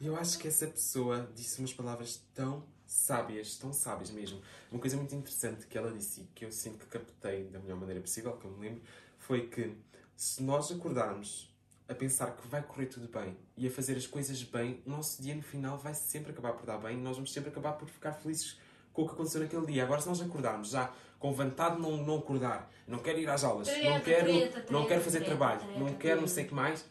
eu 0.00 0.16
acho 0.16 0.38
que 0.38 0.48
essa 0.48 0.66
pessoa 0.66 1.30
disse 1.34 1.58
umas 1.58 1.74
palavras 1.74 2.24
tão 2.34 2.64
sábias, 2.86 3.56
tão 3.56 3.72
sábias 3.72 4.10
mesmo. 4.10 4.40
Uma 4.70 4.80
coisa 4.80 4.96
muito 4.96 5.14
interessante 5.14 5.66
que 5.66 5.76
ela 5.76 5.92
disse 5.92 6.22
e 6.22 6.24
que 6.34 6.44
eu 6.44 6.52
sinto 6.52 6.78
que 6.78 6.86
captei 6.86 7.44
da 7.44 7.58
melhor 7.58 7.78
maneira 7.78 8.00
possível, 8.00 8.36
que 8.36 8.44
eu 8.44 8.50
me 8.52 8.68
lembro, 8.68 8.82
foi 9.18 9.48
que 9.48 9.76
se 10.16 10.42
nós 10.42 10.70
acordarmos 10.70 11.50
a 11.88 11.94
pensar 11.94 12.34
que 12.36 12.46
vai 12.48 12.62
correr 12.62 12.86
tudo 12.86 13.08
bem 13.08 13.36
e 13.56 13.66
a 13.66 13.70
fazer 13.70 13.96
as 13.96 14.06
coisas 14.06 14.42
bem, 14.42 14.82
o 14.86 14.90
nosso 14.90 15.22
dia 15.22 15.34
no 15.34 15.42
final 15.42 15.78
vai 15.78 15.94
sempre 15.94 16.32
acabar 16.32 16.52
por 16.52 16.66
dar 16.66 16.78
bem 16.78 16.96
e 16.98 17.00
nós 17.00 17.16
vamos 17.16 17.32
sempre 17.32 17.50
acabar 17.50 17.72
por 17.72 17.88
ficar 17.88 18.12
felizes 18.12 18.58
com 18.92 19.02
o 19.02 19.06
que 19.06 19.14
aconteceu 19.14 19.40
naquele 19.40 19.66
dia. 19.66 19.84
Agora, 19.84 20.00
se 20.00 20.08
nós 20.08 20.20
acordarmos 20.20 20.70
já 20.70 20.92
com 21.18 21.32
vontade 21.32 21.76
de 21.76 21.82
não, 21.82 21.96
não 21.98 22.18
acordar, 22.18 22.70
não 22.86 22.98
quero 22.98 23.18
ir 23.18 23.28
às 23.28 23.44
aulas, 23.44 23.68
não 23.68 24.00
quero, 24.00 24.28
não 24.70 24.86
quero 24.86 25.00
fazer 25.02 25.24
trabalho, 25.24 25.60
não 25.78 25.94
quero 25.94 26.20
não 26.20 26.28
sei 26.28 26.44
o 26.44 26.48
que 26.48 26.54
mais, 26.54 26.84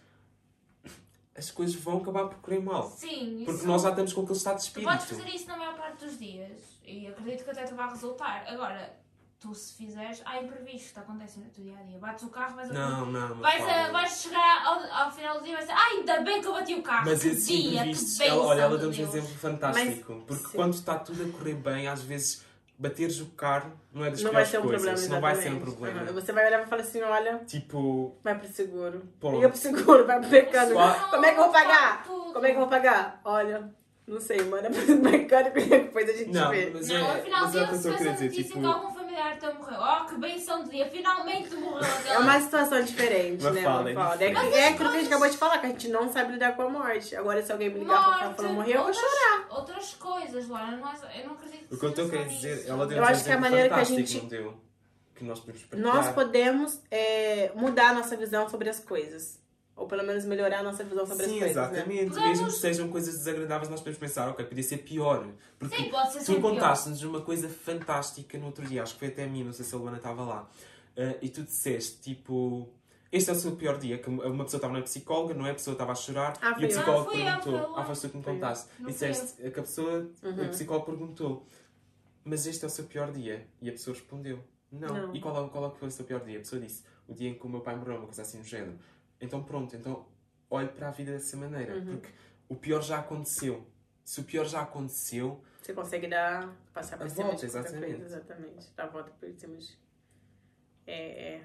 as 1.37 1.51
coisas 1.51 1.75
vão 1.75 1.97
acabar 1.97 2.25
por 2.27 2.37
correr 2.39 2.59
mal. 2.59 2.89
Sim, 2.89 3.37
isso. 3.37 3.45
Porque 3.45 3.65
nós 3.67 3.81
já 3.81 3.89
estamos 3.89 4.13
com 4.13 4.21
aquele 4.21 4.37
estado 4.37 4.57
de 4.61 4.71
Tu 4.71 4.81
podes 4.81 5.03
espírito. 5.03 5.23
fazer 5.25 5.35
isso 5.35 5.47
na 5.47 5.57
maior 5.57 5.75
parte 5.75 6.05
dos 6.05 6.17
dias 6.17 6.57
e 6.85 7.07
acredito 7.07 7.43
que 7.43 7.49
até 7.51 7.63
te 7.65 7.73
vai 7.73 7.89
resultar. 7.89 8.45
Agora, 8.47 8.97
tu 9.39 9.53
se 9.53 9.73
fizeres, 9.75 10.21
há 10.25 10.41
imprevistos 10.41 10.91
que 10.91 10.99
acontecem 10.99 11.43
no 11.43 11.49
teu 11.49 11.63
dia 11.65 11.77
a 11.77 11.83
dia. 11.83 11.99
Bates 11.99 12.23
o 12.23 12.29
carro, 12.29 12.55
vais 12.55 12.71
a 12.71 12.73
Não, 12.73 13.05
não, 13.07 13.35
mas 13.35 13.59
Vais, 13.59 13.69
a, 13.69 13.91
vais 13.91 14.21
chegar 14.21 14.65
ao, 14.65 15.03
ao 15.05 15.11
final 15.11 15.37
do 15.39 15.43
dia 15.43 15.51
e 15.51 15.55
vais 15.55 15.67
dizer, 15.67 15.77
ah, 15.77 15.87
ainda 15.91 16.21
bem 16.21 16.41
que 16.41 16.47
eu 16.47 16.53
bati 16.53 16.73
o 16.73 16.81
carro. 16.81 17.05
Mas 17.05 17.21
que 17.21 17.27
esses 17.27 17.47
dia, 17.47 17.81
imprevistos, 17.81 18.17
que 18.17 18.23
ela, 18.23 18.41
olha, 18.43 18.61
ela 18.61 18.77
deu-nos 18.77 18.95
de 18.95 19.03
um 19.03 19.05
Deus." 19.11 19.15
exemplo 19.25 19.37
fantástico. 19.37 20.23
porque 20.25 20.45
sim. 20.45 20.51
quando 20.55 20.73
está 20.73 20.97
tudo 20.97 21.21
a 21.23 21.29
correr 21.37 21.55
bem, 21.55 21.87
às 21.87 22.01
vezes 22.01 22.45
bateres 22.77 23.19
o 23.21 23.27
carro 23.27 23.71
não 23.93 24.03
é 24.05 24.09
das 24.11 24.21
Não 24.21 24.31
vai 24.31 24.43
piores 24.45 24.49
ser 24.49 24.57
um 24.59 24.61
coisas. 24.63 24.81
problema, 24.83 25.13
não 25.15 25.21
vai 25.21 25.35
ser 25.35 25.49
um 25.51 25.59
problema. 25.59 26.03
Você 26.11 26.31
vai 26.31 26.47
olhar 26.47 26.63
e 26.63 26.67
falar 26.67 26.81
assim, 26.81 27.01
olha, 27.01 27.41
Tipo, 27.47 28.15
vai 28.23 28.37
pro 28.37 28.47
seguro. 28.49 29.01
Pronto. 29.19 29.35
Liga 29.35 29.49
pro 29.49 29.57
seguro, 29.57 30.05
vai 30.05 30.19
pro 30.19 30.29
mecânico. 30.29 30.73
Só- 30.79 31.07
Como 31.09 31.25
é 31.25 31.33
que 31.33 31.39
eu 31.39 31.43
vou 31.43 31.51
pagar? 31.53 32.03
Tudo. 32.03 32.33
Como 32.33 32.45
é 32.45 32.49
que 32.49 32.55
eu 32.55 32.59
vou 32.59 32.69
pagar? 32.69 33.21
Olha, 33.23 33.69
não 34.07 34.19
sei, 34.19 34.41
manda 34.43 34.69
pro 34.71 34.95
mecânico 34.97 35.57
e 35.59 35.65
depois 35.65 36.09
a 36.09 36.13
gente 36.13 36.31
não, 36.31 36.49
vê. 36.51 36.69
mas 36.73 36.87
Não, 36.87 36.95
é, 36.97 37.11
afinal, 37.19 37.41
mas 37.45 37.55
é 37.55 37.57
o 37.57 37.61
eu 37.61 37.67
que 37.67 37.73
eu 37.73 37.77
estou 37.77 37.91
a 38.09 38.11
dizer. 38.11 38.29
Tipo, 38.29 38.59
que 39.15 39.21
algum 39.21 39.35
familiar 39.35 39.37
teu 39.39 39.55
morreu, 39.55 39.79
oh, 39.79 40.05
que 40.05 40.15
benção 40.17 40.63
de 40.63 40.71
dia, 40.71 40.89
finalmente 40.89 41.55
morreu. 41.55 41.85
É 42.07 42.17
uma 42.19 42.39
situação 42.39 42.81
diferente, 42.83 43.43
né, 43.43 43.61
Mafalda, 43.61 43.91
é 43.91 43.93
Mafalda? 43.93 44.25
É, 44.25 44.29
diferente. 44.29 44.55
é 44.55 44.67
aquilo 44.67 44.89
que 44.89 44.95
a 44.95 44.99
gente 44.99 45.07
acabou 45.07 45.29
de 45.29 45.37
falar, 45.37 45.57
que 45.59 45.65
a 45.65 45.69
gente 45.69 45.87
não 45.87 46.11
sabe 46.11 46.33
lidar 46.33 46.55
com 46.55 46.61
a 46.63 46.69
morte. 46.69 47.15
Agora, 47.15 47.43
se 47.43 47.51
alguém 47.51 47.69
me 47.69 47.79
ligar 47.79 48.03
pra 48.03 48.13
falar 48.13 48.33
que 48.33 48.41
ela 48.41 48.53
morreu, 48.53 48.75
eu 48.75 48.83
vou 48.83 48.93
chorar. 48.93 49.47
outras 49.49 49.93
coisas, 49.93 50.47
Laura, 50.49 50.71
não 50.77 50.89
é, 50.89 51.21
eu 51.21 51.27
não 51.27 51.33
acredito 51.33 51.73
o 51.73 51.77
que 51.79 51.85
eu 51.85 51.89
estou 51.89 52.05
a 52.05 52.23
dizer, 52.23 52.65
ela 52.67 52.85
deu 52.85 52.97
Eu 52.97 53.03
um 53.03 53.07
acho 53.07 53.23
que 53.23 53.31
a 53.31 53.39
maneira 53.39 53.69
que 53.69 53.79
a 53.79 53.83
gente- 53.83 54.17
não 54.17 54.27
deu? 54.27 54.61
Que 55.15 55.23
nós 55.23 55.39
podemos. 55.39 55.71
Nós 55.71 56.09
podemos 56.13 56.81
é, 56.91 57.51
mudar 57.55 57.91
a 57.91 57.93
nossa 57.93 58.17
visão 58.17 58.49
sobre 58.49 58.69
as 58.69 58.79
coisas. 58.81 59.39
Ou 59.75 59.87
pelo 59.87 60.03
menos 60.03 60.23
melhorar 60.25 60.59
a 60.59 60.63
nossa 60.63 60.83
visão 60.85 61.05
sobre 61.05 61.25
Sim, 61.25 61.33
as 61.33 61.39
coisas, 61.39 61.55
né? 61.55 61.61
exatamente. 61.79 62.05
Podemos- 62.09 62.27
Mesmo 62.29 62.45
que 62.47 62.53
sejam 62.53 62.87
coisas 62.89 63.17
desagradáveis, 63.17 63.69
nós 63.69 63.81
podemos 63.81 63.99
pensar, 63.99 64.29
ok, 64.29 64.45
podia 64.45 64.63
ser 64.63 64.77
pior. 64.79 65.27
Porque 65.59 65.75
Sim, 65.75 65.89
pode 65.89 66.13
ser 66.13 66.23
tu 66.23 66.41
contaste-nos 66.41 67.03
uma 67.03 67.21
coisa 67.21 67.49
fantástica 67.49 68.37
no 68.37 68.45
outro 68.47 68.65
dia, 68.65 68.83
acho 68.83 68.93
que 68.93 68.99
foi 68.99 69.09
até 69.09 69.25
a 69.25 69.27
mim, 69.27 69.43
não 69.43 69.51
sei 69.53 69.65
se 69.65 69.75
a 69.75 69.77
Luana 69.77 69.97
estava 69.97 70.23
lá. 70.23 70.49
ah, 70.97 71.15
e 71.21 71.27
tu 71.27 71.43
disseste, 71.43 71.99
tipo, 71.99 72.69
este 73.11 73.29
é 73.29 73.33
o 73.33 73.35
seu 73.35 73.51
pior 73.57 73.77
dia, 73.77 73.97
que 73.97 74.09
uma 74.09 74.45
pessoa 74.45 74.59
estava 74.59 74.73
na 74.73 74.81
psicóloga, 74.81 75.33
não 75.33 75.45
é? 75.45 75.51
A 75.51 75.55
pessoa 75.55 75.73
estava 75.73 75.91
a 75.91 75.95
chorar 75.95 76.37
Ah, 76.41 76.55
e 76.57 76.61
o 76.61 76.63
eu. 76.63 76.69
psicólogo 76.69 77.11
eu, 77.11 77.25
perguntou. 77.25 77.41
foi 77.51 77.69
eu. 77.71 77.77
ah, 77.77 77.83
foste 77.85 78.01
tu 78.03 78.09
que 78.11 78.17
me 78.17 78.23
Foi 78.23 78.31
eu. 78.31 78.35
contaste. 78.37 78.69
Não 78.79 78.89
E 78.89 78.93
disseste 78.93 79.41
que 79.51 79.59
a 79.59 79.63
pessoa, 79.63 80.09
o 80.23 80.27
Uhum. 80.27 80.49
psicólogo 80.51 80.85
perguntou, 80.85 81.45
mas 82.23 82.47
este 82.47 82.63
é 82.63 82.67
o 82.67 82.71
seu 82.71 82.85
pior 82.85 83.11
dia? 83.11 83.45
E 83.61 83.67
a 83.67 83.73
pessoa 83.73 83.93
respondeu, 83.93 84.39
não. 84.71 84.87
Não. 85.07 85.13
E 85.15 85.19
qual 85.19 85.45
é, 85.45 85.49
qual 85.49 85.67
é 85.67 85.69
que 85.71 85.77
foi 85.79 85.87
o 85.89 85.91
seu 85.91 86.05
pior 86.05 86.23
dia? 86.23 86.37
A 86.37 86.39
pessoa 86.39 86.61
disse, 86.61 86.81
o 87.07 87.13
dia 87.13 87.29
em 87.29 87.33
que 87.35 87.45
o 87.45 87.49
meu 87.49 87.59
pai 87.61 87.75
morreu, 87.75 87.97
uma 87.97 88.05
coisa 88.05 88.21
assim 88.21 88.39
do 88.39 88.45
género. 88.45 88.77
Então 89.25 89.43
pronto, 89.43 89.75
então 89.75 90.05
olhe 90.49 90.69
para 90.69 90.87
a 90.87 90.91
vida 90.91 91.11
dessa 91.11 91.35
maneira, 91.37 91.75
Uhum. 91.75 91.85
porque 91.97 92.09
o 92.47 92.55
pior 92.55 92.81
já 92.81 92.99
aconteceu. 92.99 93.65
Se 94.03 94.21
o 94.21 94.23
pior 94.23 94.45
já 94.45 94.61
aconteceu, 94.61 95.41
Você 95.61 95.73
consegue 95.73 96.07
dar, 96.07 96.47
passar 96.73 96.95
por 96.97 97.07
A 97.07 97.09
cima 97.09 97.23
volta, 97.23 97.39
de 97.39 97.45
exatamente. 97.45 98.01
exatamente. 98.03 98.71
Dar 98.75 98.83
a 98.83 98.87
volta 98.87 99.09
por 99.19 99.27
cima 99.33 99.57
de... 99.57 99.77
É, 100.85 101.33
é... 101.37 101.41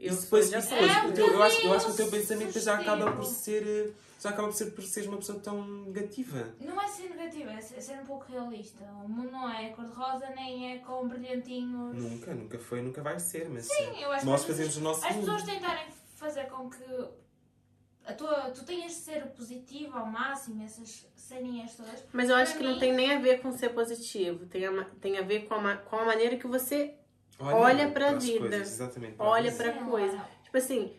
E 0.00 0.06
Eu 0.06 0.14
depois, 0.16 0.44
sou- 0.46 0.52
já 0.52 0.58
isso 0.60 0.70
depois, 0.70 0.90
É, 0.92 1.06
o 1.06 1.12
teu- 1.12 1.26
eu, 1.26 1.42
acho, 1.42 1.60
eu 1.66 1.72
acho 1.74 1.86
que 1.86 1.92
o 1.92 1.96
teu 1.96 2.10
pensamento 2.10 2.58
já 2.60 2.78
acaba 2.78 3.12
por 3.12 3.24
sugestivo. 3.24 3.66
ser. 3.66 3.94
Já 4.20 4.30
acaba 4.30 4.48
por 4.48 4.54
ser 4.54 4.70
por 4.70 4.82
seres 4.84 5.08
uma 5.08 5.18
pessoa 5.18 5.38
tão 5.40 5.64
negativa. 5.66 6.54
Não 6.60 6.80
é 6.80 6.88
ser 6.88 7.08
negativo, 7.10 7.50
é 7.50 7.60
ser, 7.60 7.80
ser 7.82 8.00
um 8.00 8.04
pouco 8.06 8.24
realista. 8.32 8.84
O 9.04 9.08
mundo 9.08 9.30
não 9.30 9.48
é 9.52 9.68
cor-de-rosa 9.70 10.28
nem 10.30 10.72
é 10.72 10.78
com 10.78 11.06
brilhantinhos. 11.08 11.94
Nunca, 11.96 12.34
nunca 12.34 12.58
foi, 12.58 12.80
nunca 12.80 13.02
vai 13.02 13.18
ser, 13.20 13.48
mas 13.48 13.66
Sim, 13.66 14.00
eu 14.00 14.10
acho 14.12 14.24
nós 14.24 14.44
que 14.44 14.50
as 14.52 14.56
fazemos 14.56 14.76
o 14.76 14.80
nosso 14.80 15.04
As 15.04 15.14
mundo. 15.14 15.24
pessoas 15.26 15.42
tentarem 15.44 15.86
fazer 16.18 16.44
com 16.46 16.68
que 16.68 16.82
a 18.04 18.12
tua, 18.14 18.50
tu 18.50 18.64
tenhas 18.64 18.92
de 18.92 18.98
ser 18.98 19.26
positivo 19.28 19.96
ao 19.98 20.06
máximo, 20.06 20.62
essas 20.64 21.06
ceninhas 21.14 21.76
todas. 21.76 22.04
Mas 22.12 22.28
eu 22.30 22.36
acho 22.36 22.52
Pra 22.52 22.60
que 22.60 22.66
não 22.66 22.74
mim- 22.74 22.80
tem 22.80 22.92
nem 22.92 23.12
a 23.12 23.18
ver 23.18 23.40
com 23.40 23.52
ser 23.52 23.68
positivo. 23.70 24.46
Tem 24.46 24.66
a, 24.66 24.84
tem 25.00 25.18
a 25.18 25.22
ver 25.22 25.46
com 25.46 25.54
a, 25.54 25.76
com 25.76 25.96
a 25.96 26.04
maneira 26.04 26.36
que 26.36 26.46
você 26.46 26.94
olha 27.38 27.90
pra 27.90 28.10
as 28.10 28.24
vida. 28.24 28.40
coisas, 28.40 28.72
exatamente, 28.72 29.14
para 29.16 29.26
Olha 29.26 29.48
a 29.50 29.52
vida. 29.52 29.72
pra 29.72 29.84
coisa. 29.84 30.24
Tipo 30.42 30.56
assim, 30.56 30.96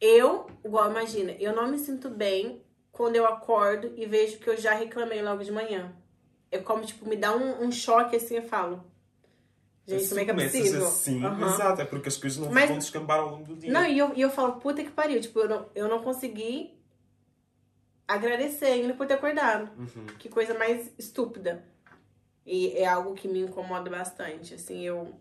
eu, 0.00 0.50
igual, 0.64 0.90
imagina, 0.90 1.32
eu 1.32 1.54
não 1.54 1.68
me 1.68 1.78
sinto 1.78 2.08
bem 2.10 2.62
quando 2.90 3.14
eu 3.16 3.26
acordo 3.26 3.92
e 3.96 4.04
vejo 4.06 4.38
que 4.38 4.50
eu 4.50 4.56
já 4.56 4.74
reclamei 4.74 5.22
logo 5.22 5.44
de 5.44 5.52
manhã. 5.52 5.94
É 6.50 6.58
como, 6.58 6.84
tipo, 6.84 7.08
me 7.08 7.14
dá 7.16 7.34
um, 7.36 7.62
um 7.64 7.70
choque 7.70 8.16
assim, 8.16 8.34
eu 8.36 8.42
falo. 8.42 8.84
Gente, 9.86 10.02
Se 10.04 10.08
como 10.10 10.20
é 10.20 10.24
que 10.24 10.30
é 10.30 10.34
possível? 10.34 10.86
assim, 10.86 11.24
Aham. 11.24 11.46
exato, 11.54 11.80
é 11.80 11.84
porque 11.84 12.08
as 12.08 12.16
coisas 12.16 12.38
não 12.38 12.52
Mas- 12.52 12.68
vão 12.68 12.78
descambar 12.78 13.18
ao 13.20 13.30
longo 13.30 13.44
do 13.44 13.56
dia. 13.56 13.72
Não, 13.72 13.84
e 13.84 13.98
eu, 13.98 14.12
e 14.14 14.20
eu 14.20 14.30
falo, 14.30 14.54
puta 14.60 14.84
que 14.84 14.90
pariu. 14.90 15.20
Tipo, 15.20 15.40
eu 15.40 15.48
não, 15.48 15.66
eu 15.74 15.88
não 15.88 16.00
consegui 16.02 16.78
agradecer 18.06 18.66
ainda 18.66 18.94
por 18.94 19.06
ter 19.06 19.14
acordado. 19.14 19.70
Uhum. 19.78 20.06
Que 20.18 20.28
coisa 20.28 20.54
mais 20.58 20.90
estúpida. 20.98 21.64
E 22.46 22.72
é 22.76 22.86
algo 22.86 23.14
que 23.14 23.28
me 23.28 23.40
incomoda 23.40 23.88
bastante. 23.90 24.54
Assim, 24.54 24.82
eu. 24.84 25.12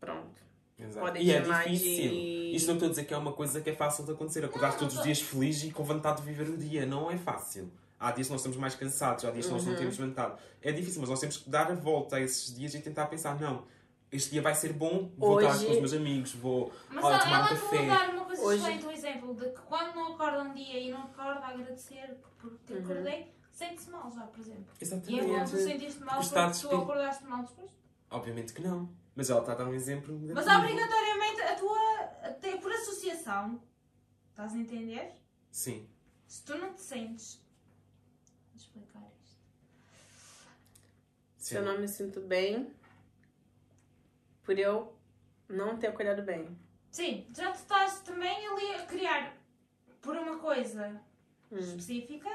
Pronto. 0.00 0.40
Exato. 0.78 1.00
Podem 1.06 1.22
E 1.24 1.32
é 1.32 1.40
difícil. 1.40 2.10
de. 2.10 2.52
Isto 2.54 2.66
não 2.68 2.74
estou 2.74 2.86
a 2.86 2.90
dizer 2.90 3.04
que 3.04 3.14
é 3.14 3.16
uma 3.16 3.32
coisa 3.32 3.60
que 3.60 3.70
é 3.70 3.74
fácil 3.74 4.04
de 4.04 4.12
acontecer. 4.12 4.44
Acordar 4.44 4.72
Não, 4.72 4.78
todos 4.78 4.94
os 4.94 4.98
não. 4.98 5.04
dias 5.06 5.20
feliz 5.20 5.62
e 5.64 5.70
com 5.70 5.82
vontade 5.82 6.20
de 6.22 6.26
viver 6.26 6.48
o 6.48 6.56
dia. 6.56 6.86
Não 6.86 7.10
é 7.10 7.16
fácil. 7.18 7.70
Há 8.00 8.12
dias 8.12 8.28
que 8.28 8.32
nós 8.32 8.40
estamos 8.40 8.58
mais 8.58 8.74
cansados, 8.74 9.24
há 9.24 9.30
dias 9.30 9.46
que 9.46 9.52
nós 9.52 9.64
não 9.64 9.72
Uhum. 9.72 9.78
temos 9.78 9.96
vontade. 9.96 10.40
É 10.62 10.70
difícil, 10.72 11.00
mas 11.00 11.10
nós 11.10 11.18
temos 11.20 11.36
que 11.38 11.50
dar 11.50 11.70
a 11.70 11.74
volta 11.74 12.16
a 12.16 12.20
esses 12.20 12.54
dias 12.54 12.74
e 12.74 12.80
tentar 12.80 13.06
pensar: 13.06 13.40
não, 13.40 13.66
este 14.12 14.30
dia 14.30 14.40
vai 14.42 14.54
ser 14.54 14.72
bom, 14.72 15.10
vou 15.16 15.40
estar 15.40 15.54
Hoje- 15.54 15.66
com 15.66 15.72
os 15.72 15.78
meus 15.78 15.92
amigos, 15.92 16.32
vou 16.34 16.72
Mas 16.90 17.04
olha, 17.04 17.14
ela, 17.14 17.24
tomar 17.24 17.44
um 17.44 17.48
café. 17.48 17.86
dar 17.86 18.08
uma 18.10 18.24
coisa 18.24 18.42
Hoje- 18.42 18.62
excelente, 18.62 18.86
um 18.86 18.90
exemplo 18.92 19.34
de 19.34 19.50
que 19.50 19.60
quando 19.62 19.94
não 19.96 20.14
acorda 20.14 20.42
um 20.42 20.54
dia 20.54 20.78
e 20.78 20.90
não 20.92 21.02
acorda 21.02 21.40
a 21.40 21.48
agradecer 21.48 22.16
por 22.38 22.56
ter 22.58 22.74
Uhum. 22.74 22.84
acordei, 22.84 23.34
sente-se 23.50 23.90
mal 23.90 24.10
já, 24.12 24.22
por 24.26 24.40
exemplo. 24.40 24.66
E 24.80 24.84
é 24.84 24.88
bom 24.90 24.98
tu 24.98 25.34
Exatamente. 25.34 25.48
sentiste 25.64 26.00
mal 26.04 26.20
Porque 26.20 26.68
tu 26.68 26.76
acordaste 26.76 27.24
mal 27.24 27.42
depois. 27.44 27.70
Obviamente 28.10 28.52
que 28.52 28.62
não. 28.62 28.88
Mas 29.16 29.28
ela 29.28 29.40
está 29.40 29.52
a 29.52 29.54
dar 29.56 29.66
um 29.66 29.74
exemplo 29.74 30.16
Mas 30.32 30.46
obrigatoriamente 30.46 31.40
a 31.42 31.56
tua. 31.56 32.00
Até 32.22 32.56
por 32.58 32.70
associação. 32.72 33.60
Estás 34.30 34.54
a 34.54 34.56
entender? 34.58 35.12
Sim. 35.50 35.88
Se 36.28 36.44
tu 36.44 36.56
não 36.56 36.72
te 36.72 36.80
sentes. 36.80 37.42
Vou 38.52 38.56
explicar 38.56 39.02
isto. 39.20 39.36
Se 41.48 41.56
eu 41.56 41.62
não 41.62 41.78
me 41.78 41.88
sinto 41.88 42.20
bem, 42.20 42.70
por 44.44 44.58
eu 44.58 44.94
não 45.48 45.76
ter 45.76 45.88
acordado 45.88 46.22
bem. 46.22 46.46
Sim, 46.90 47.26
já 47.36 47.50
tu 47.52 47.56
estás 47.56 48.00
também 48.00 48.46
ali 48.48 48.74
a 48.74 48.86
criar 48.86 49.36
por 50.00 50.16
uma 50.16 50.38
coisa 50.38 51.00
Hum. 51.50 51.58
específica, 51.58 52.28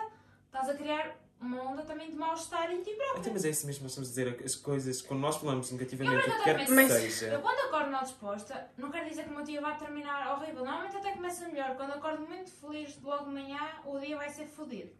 estás 0.45 0.69
a 0.69 0.73
criar 0.75 1.15
uma 1.39 1.61
onda 1.61 1.83
também 1.83 2.09
de 2.09 2.15
mal-estar 2.15 2.71
em 2.71 2.81
ti 2.81 2.91
próprio. 2.95 3.19
Então, 3.19 3.33
mas 3.33 3.45
é 3.45 3.49
isso 3.49 3.65
mesmo, 3.67 3.83
nós 3.83 3.91
estamos 3.91 4.09
a 4.09 4.11
dizer 4.11 4.43
as 4.45 4.55
coisas, 4.55 5.01
quando 5.01 5.19
nós 5.19 5.35
falamos 5.37 5.71
negativamente, 5.71 6.29
o 6.29 6.33
que 6.37 6.43
quer 6.43 6.65
que. 6.65 6.71
Mas- 6.71 6.91
seja. 6.91 7.27
Eu 7.33 7.41
quando 7.41 7.59
acordo 7.67 7.91
mal 7.91 8.03
disposta, 8.03 8.69
não 8.77 8.89
quer 8.89 9.07
dizer 9.07 9.23
que 9.25 9.29
o 9.29 9.35
meu 9.35 9.43
dia 9.43 9.59
vai 9.61 9.77
terminar 9.77 10.35
horrível. 10.35 10.63
Normalmente 10.63 10.95
até 10.97 11.11
começa 11.11 11.47
melhor. 11.49 11.75
Quando 11.75 11.91
acordo 11.91 12.25
muito 12.25 12.49
feliz 12.49 12.99
logo 13.01 13.25
de 13.25 13.31
manhã, 13.31 13.59
o 13.85 13.99
dia 13.99 14.15
vai 14.17 14.29
ser 14.29 14.45
fodido. 14.47 14.91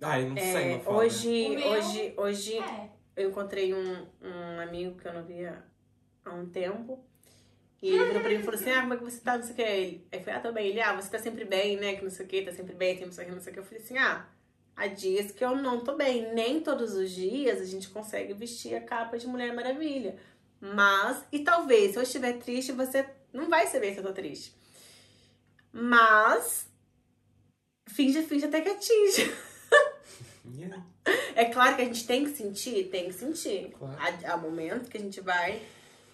Ah, 0.00 0.20
eu 0.20 0.28
não 0.30 0.36
sei, 0.36 0.44
É, 0.72 0.74
não 0.76 0.80
fala. 0.84 0.96
hoje, 0.98 1.46
O 1.46 1.50
meu- 1.50 1.68
hoje, 1.68 2.14
hoje 2.16 2.58
É. 2.58 2.90
eu 3.16 3.30
encontrei 3.30 3.72
um, 3.72 4.06
um 4.22 4.60
amigo 4.60 4.98
que 4.98 5.08
eu 5.08 5.14
não 5.14 5.24
via 5.24 5.64
há 6.24 6.34
um 6.34 6.46
tempo. 6.46 7.02
E 7.82 7.88
ele 7.88 8.04
virou 8.04 8.20
pra 8.20 8.30
mim 8.30 8.36
e 8.36 8.42
falou 8.42 8.60
assim: 8.60 8.70
Ah, 8.70 8.80
como 8.82 8.94
é 8.94 8.96
que 8.96 9.04
você 9.04 9.20
tá? 9.20 9.36
Não 9.36 9.44
sei 9.44 9.52
o 9.52 9.56
que. 9.56 9.62
Aí 9.62 10.02
eu 10.12 10.20
falei: 10.20 10.34
Ah, 10.34 10.40
tô 10.40 10.52
bem. 10.52 10.66
Ele, 10.68 10.80
ah, 10.80 10.94
você 10.94 11.10
tá 11.10 11.18
sempre 11.18 11.44
bem, 11.44 11.76
né? 11.76 11.96
Que 11.96 12.02
não 12.02 12.10
sei 12.10 12.26
o 12.26 12.28
que, 12.28 12.42
tá 12.42 12.52
sempre 12.52 12.74
bem, 12.74 12.96
tem 12.96 13.06
não 13.06 13.12
sei 13.12 13.24
que, 13.24 13.30
não 13.30 13.40
sei 13.40 13.50
o 13.50 13.54
que. 13.54 13.60
Eu 13.60 13.64
falei 13.64 13.80
assim: 13.80 13.98
Ah, 13.98 14.28
há 14.74 14.86
dias 14.86 15.32
que 15.32 15.44
eu 15.44 15.56
não 15.56 15.82
tô 15.82 15.94
bem. 15.94 16.32
Nem 16.34 16.60
todos 16.60 16.94
os 16.94 17.10
dias 17.10 17.60
a 17.60 17.64
gente 17.64 17.88
consegue 17.88 18.34
vestir 18.34 18.74
a 18.74 18.80
capa 18.80 19.18
de 19.18 19.26
Mulher 19.26 19.54
Maravilha. 19.54 20.16
Mas, 20.60 21.24
e 21.30 21.40
talvez, 21.40 21.92
se 21.92 21.98
eu 21.98 22.02
estiver 22.02 22.38
triste, 22.38 22.72
você 22.72 23.06
não 23.32 23.48
vai 23.48 23.66
saber 23.66 23.92
se 23.92 23.98
eu 23.98 24.04
tô 24.04 24.12
triste. 24.12 24.54
Mas, 25.70 26.66
finge, 27.88 28.22
finge 28.22 28.46
até 28.46 28.60
que 28.60 28.70
atinge. 28.70 29.32
Yeah, 30.54 30.82
É 31.34 31.46
claro 31.46 31.76
que 31.76 31.82
a 31.82 31.84
gente 31.84 32.06
tem 32.06 32.24
que 32.24 32.30
sentir, 32.36 32.84
tem 32.90 33.06
que 33.08 33.12
sentir. 33.14 33.74
claro. 33.78 33.96
Há, 33.98 34.32
há 34.32 34.36
momentos 34.36 34.88
que 34.88 34.96
a 34.96 35.00
gente 35.00 35.20
vai, 35.20 35.60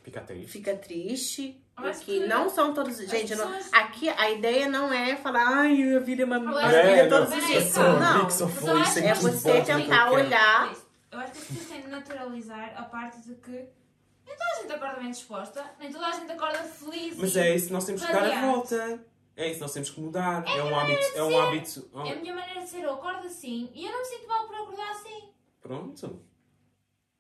Fica 0.03 0.21
triste. 0.21 0.51
fica 0.51 0.75
triste. 0.77 1.59
Mas 1.75 1.99
Porque 1.99 2.21
que- 2.21 2.27
não 2.27 2.51
são 2.51 2.75
todos. 2.75 2.99
Gente, 2.99 3.35
não- 3.35 3.51
aqui 3.73 4.09
a 4.11 4.31
ideia 4.31 4.69
não 4.69 4.93
é 4.93 5.17
falar, 5.17 5.47
ai, 5.61 5.97
a 5.97 6.01
vida 6.01 6.23
é 6.23 6.25
uma 6.27 6.39
maravilha 6.39 7.03
É, 7.03 7.09
todos 7.09 7.31
não, 7.31 7.39
os 7.39 7.47
dias. 7.47 7.75
Não. 7.75 8.27
É 8.27 9.15
você 9.15 9.63
tentar 9.63 10.11
olhar. 10.13 10.75
Eu 11.11 11.19
acho 11.19 11.33
que 11.33 11.39
as 11.39 11.45
pessoas 11.47 11.69
têm 11.69 11.83
de 11.83 11.89
naturalizar 11.89 12.75
a 12.77 12.83
parte 12.83 13.21
de 13.23 13.35
que 13.37 13.51
nem 13.51 14.37
toda 14.37 14.45
a 14.57 14.61
gente 14.63 14.73
acorda 14.73 15.01
bem 15.01 15.11
disposta, 15.11 15.65
nem 15.79 15.93
toda 15.93 16.07
a 16.07 16.13
gente 16.13 16.31
acorda 16.33 16.59
feliz. 16.59 17.17
Mas 17.17 17.37
é 17.37 17.55
isso 17.55 17.67
que 17.69 17.73
nós 17.73 17.85
temos 17.85 18.05
que 18.05 18.13
dar 18.13 18.25
a 18.25 18.41
volta. 18.47 19.01
É 19.37 19.51
isso 19.51 19.61
nós 19.61 19.73
temos 19.73 19.91
que 19.91 20.01
mudar. 20.01 20.45
É, 20.47 20.63
um 20.63 20.79
hábito. 20.79 21.07
É 21.15 21.23
um 21.23 21.41
hábito. 21.41 21.89
oh, 21.93 22.01
É 22.03 22.13
a 22.13 22.17
minha 22.17 22.35
maneira 22.35 22.61
de 22.63 22.69
ser, 22.69 22.83
eu 22.83 22.93
acordo 22.95 23.27
assim 23.27 23.71
e 23.75 23.87
eu 23.87 23.93
não 23.93 23.99
me 24.01 24.05
sinto 24.05 24.29
mal 24.29 24.47
por 24.47 24.55
acordar 24.57 24.91
assim. 24.91 25.29
Pronto. 25.61 26.23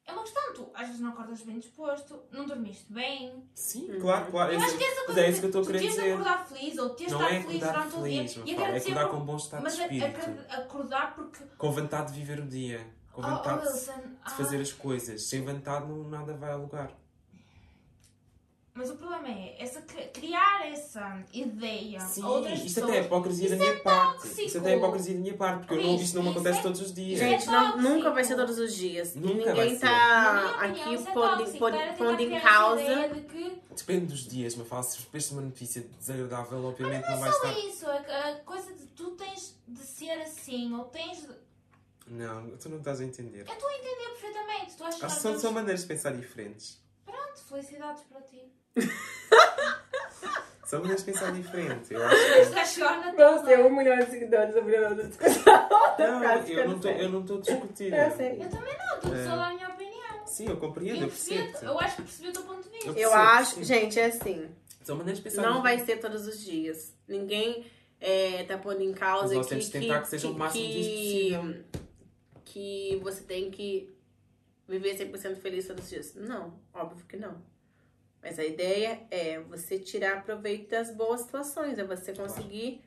É 0.04 0.12
uma 0.12 0.22
questão, 0.22 0.52
tu 0.52 0.68
às 0.74 0.86
vezes 0.88 1.00
não 1.00 1.10
acordas 1.10 1.42
bem 1.42 1.58
disposto, 1.60 2.22
não 2.32 2.44
dormiste 2.44 2.92
bem. 2.92 3.48
Sim, 3.54 3.88
Uhum. 3.92 4.00
claro, 4.00 4.30
claro. 4.30 4.52
Eu 4.52 4.60
É 4.60 4.64
acho 4.64 4.76
que 4.76 4.82
essa 4.84 4.96
mas 4.96 5.06
coisa 5.06 5.20
é 5.20 5.30
isso 5.30 5.38
que 5.40 5.44
eu 5.46 5.48
estou 5.48 5.60
a 5.60 5.64
tu 5.64 5.66
querer 5.68 5.78
tens 5.78 5.94
de 5.94 5.96
dizer. 6.00 6.12
acordar 6.12 6.46
feliz 6.46 6.78
ou 6.78 6.90
tens 6.90 7.06
de 7.08 7.14
estar 7.14 7.32
é 7.32 7.40
feliz 7.40 7.60
durante 7.60 7.96
o 7.96 8.02
dia. 8.02 8.22
E 8.44 8.54
é 8.56 8.76
acordar 8.76 9.08
com 9.08 9.16
um 9.18 9.24
bom 9.24 9.36
estado 9.36 9.58
de 9.60 9.64
Mas 9.64 9.78
a- 9.78 9.82
espírito. 9.84 10.44
a- 10.50 10.56
acordar 10.56 11.14
porque. 11.14 11.44
Com 11.56 11.70
vontade 11.70 12.12
de 12.12 12.18
viver 12.18 12.40
o 12.40 12.46
dia. 12.48 12.84
Com 13.12 13.20
Oh, 13.22 13.24
vontade 13.30 13.58
oh, 13.60 13.62
de- 13.70 13.72
Wilson, 13.74 13.92
de 14.00 14.16
ah, 14.24 14.30
fazer 14.30 14.60
as 14.60 14.72
coisas. 14.72 15.22
Sem 15.22 15.44
vontade, 15.44 15.86
não, 15.86 16.02
nada 16.08 16.34
vai 16.34 16.50
ao 16.52 16.60
lugar. 16.62 16.90
Mas 18.74 18.88
o 18.90 18.96
problema 18.96 19.28
é 19.28 19.54
essa, 19.58 19.82
cri- 19.82 20.08
criar 20.14 20.66
essa 20.66 21.22
ideia 21.34 22.00
Sim, 22.00 22.24
outras 22.24 22.54
isto 22.60 22.66
pessoas. 22.76 22.88
até 22.88 22.98
é 22.98 23.02
hipocrisia 23.04 23.48
da 23.50 23.54
Isso 23.56 23.64
é 23.64 23.68
minha 23.70 23.82
parte. 23.82 24.22
tóxico. 24.22 24.40
Isso 24.40 24.58
até 24.58 24.72
é 24.72 24.76
hipocrisia 24.78 25.14
da 25.14 25.20
minha 25.20 25.34
parte, 25.36 25.58
porque 25.66 25.74
eu 25.74 25.82
não, 25.86 25.94
Isso, 25.94 26.04
isto 26.04 26.14
não 26.14 26.22
me 26.22 26.28
isso 26.30 26.38
acontece 26.38 26.58
é- 26.58 26.62
todos 26.62 26.80
os 26.80 26.94
dias. 26.94 27.20
Isso 27.20 27.22
é 27.22 27.28
Gente, 27.28 27.46
não, 27.48 27.72
tóxico. 27.72 27.82
nunca 27.82 28.10
vai 28.12 28.24
ser 28.24 28.36
todos 28.36 28.58
os 28.58 28.74
dias. 28.74 29.14
Nunca 29.14 29.34
Ninguém 29.34 29.54
vai 29.54 29.76
tá 29.76 30.32
minha 30.32 30.46
opinião, 30.56 30.60
aqui 30.70 30.94
isso 30.94 31.08
é 31.08 31.12
pondo, 31.12 32.22
em 32.22 32.40
causa. 32.40 32.82
ideia 32.82 33.08
de 33.14 33.20
que 33.20 33.62
Depende 33.76 34.06
dos 34.06 34.20
dias, 34.26 34.54
mas 34.56 34.66
falo, 34.68 34.82
se 34.84 34.98
vês 35.12 35.30
uma 35.32 35.42
notícia 35.42 35.86
desagradável, 35.98 36.64
obviamente 36.64 37.02
não, 37.04 37.10
não 37.10 37.18
vai 37.20 37.28
é 37.28 37.32
só 37.32 37.46
estar. 37.48 37.58
isso, 37.66 37.86
a, 37.86 37.96
a 38.30 38.34
coisa 38.36 38.72
de 38.74 38.86
tu 38.86 39.10
tens 39.12 39.54
de 39.68 39.80
ser 39.80 40.12
assim, 40.12 40.74
ou 40.74 40.84
tens 40.86 41.20
de. 41.20 41.28
Não, 42.06 42.50
tu 42.56 42.68
não 42.70 42.78
estás 42.78 43.00
a 43.00 43.04
entender. 43.04 43.46
Eu 43.46 43.52
estou 43.52 43.68
a 43.68 43.74
entender 43.76 44.08
perfeitamente. 44.10 44.76
Tu 44.76 44.84
achas 44.84 44.98
que 44.98 45.04
Acho 45.04 45.16
que 45.18 45.22
nós 45.24 45.32
são, 45.34 45.38
são 45.38 45.52
maneiras 45.52 45.82
de 45.82 45.86
pensar 45.86 46.12
diferentes. 46.16 46.80
Pronto, 47.32 47.48
felicidades 47.48 48.02
para 48.04 48.20
ti. 48.22 48.52
São 50.66 50.80
maneiras 50.80 51.04
de 51.04 51.12
pensar 51.12 51.32
diferentes. 51.32 51.90
Eu 51.90 52.02
acho 52.02 52.74
chegou 52.74 52.90
na 52.90 53.12
Vamos 53.12 53.42
ter 53.42 53.58
um 53.60 53.76
milhão 53.76 53.98
de 53.98 54.06
seguidores 54.10 54.56
a 54.56 54.60
outra 54.60 55.06
discussão. 55.06 55.42
que. 56.44 56.54
Não, 56.54 56.62
eu 56.62 56.68
não 56.68 56.76
estou 56.76 56.90
eu 56.90 57.08
não 57.10 57.20
estou 57.20 57.38
a 57.38 57.40
discutir. 57.40 57.92
Eu 57.92 58.10
sei. 58.16 58.42
Eu 58.42 58.48
também 58.48 58.74
não, 58.78 58.94
estou 58.96 59.14
É. 59.14 59.24
só 59.24 59.32
a 59.32 59.36
dar 59.36 59.48
a 59.50 59.54
minha 59.54 59.68
opinião. 59.68 60.26
Sim, 60.26 60.48
eu 60.48 60.56
compreendo, 60.56 60.96
Eu, 60.96 61.02
eu 61.02 61.08
percebi, 61.08 61.42
percebo. 61.42 61.72
eu 61.72 61.78
acho 61.78 61.96
que 61.96 62.02
percebi 62.02 62.28
o 62.28 62.32
teu 62.32 62.42
ponto 62.44 62.62
de 62.62 62.68
vista. 62.70 62.88
Eu 62.88 62.94
Eu 62.96 63.14
acho, 63.14 63.54
sim. 63.56 63.64
gente, 63.64 64.00
é 64.00 64.06
assim. 64.06 64.48
São 64.82 64.96
maneiras 64.96 65.18
de 65.18 65.24
pensar 65.24 65.42
Não 65.42 65.62
vai 65.62 65.78
ser 65.80 65.98
todos 65.98 66.26
os 66.26 66.40
dias. 66.42 66.94
Ninguém 67.06 67.66
é, 68.00 68.42
tá 68.44 68.56
pondo 68.56 68.82
em 68.82 68.94
causa 68.94 69.38
que, 69.38 69.46
temos 69.46 69.66
que 69.66 69.72
tentar 69.72 70.00
que 70.00 70.08
seja 70.08 70.28
o 70.28 70.34
máximo 70.34 70.64
de 70.64 70.72
dias 70.72 71.36
possível. 71.42 71.64
que 72.46 73.00
você 73.02 73.22
tem 73.24 73.50
que 73.50 73.91
viver 74.68 74.96
100% 74.96 75.36
feliz 75.36 75.66
todos 75.66 75.84
os 75.84 75.90
dias. 75.90 76.14
Não, 76.14 76.58
óbvio 76.72 77.04
que 77.06 77.16
não. 77.16 77.42
Mas 78.22 78.38
a 78.38 78.44
ideia 78.44 79.04
é 79.10 79.40
você 79.40 79.78
tirar 79.78 80.22
proveito 80.24 80.70
das 80.70 80.94
boas 80.94 81.22
situações, 81.22 81.78
é 81.78 81.84
você 81.84 82.14
conseguir 82.14 82.80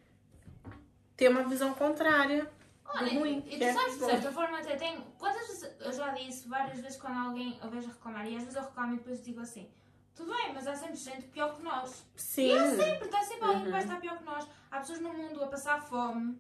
ter 1.18 1.30
uma 1.30 1.44
visão 1.44 1.74
contrária 1.74 2.50
Olha, 2.86 3.10
do 3.14 3.20
ruim. 3.20 3.40
e 3.40 3.50
que 3.52 3.58
tu 3.58 3.64
é 3.64 3.74
sabes, 3.74 3.94
de 3.98 4.06
certa 4.06 4.32
forma, 4.32 4.60
até 4.60 4.76
tenho. 4.76 5.02
Quantas 5.20 5.48
vezes 5.48 5.72
eu 5.80 5.92
já 5.92 6.12
disse 6.12 6.48
várias 6.48 6.80
vezes 6.80 6.98
quando 6.98 7.18
alguém 7.18 7.60
eu 7.62 7.70
vejo 7.70 7.88
reclamar, 7.88 8.26
e 8.28 8.36
às 8.38 8.44
vezes 8.44 8.56
eu 8.56 8.64
reclamo 8.64 8.94
e 8.94 8.98
depois 8.98 9.24
digo 9.24 9.42
assim: 9.42 9.70
tudo 10.16 10.34
bem, 10.34 10.54
mas 10.54 10.66
há 10.68 10.76
sempre 10.76 10.96
gente 10.96 11.28
pior 11.28 11.56
que 11.56 11.62
nós. 11.64 12.06
Sim. 12.16 12.48
E 12.48 12.58
há 12.58 12.70
sempre, 12.76 13.06
está 13.06 13.22
sempre 13.24 13.44
alguém 13.46 13.60
que 13.62 13.66
Uhum. 13.66 13.72
vai 13.72 13.84
estar 13.84 14.00
pior 14.00 14.18
que 14.18 14.24
nós. 14.24 14.48
Há 14.72 14.80
pessoas 14.80 15.00
no 15.02 15.14
mundo 15.14 15.44
a 15.44 15.48
passar 15.48 15.82
fome. 15.82 16.40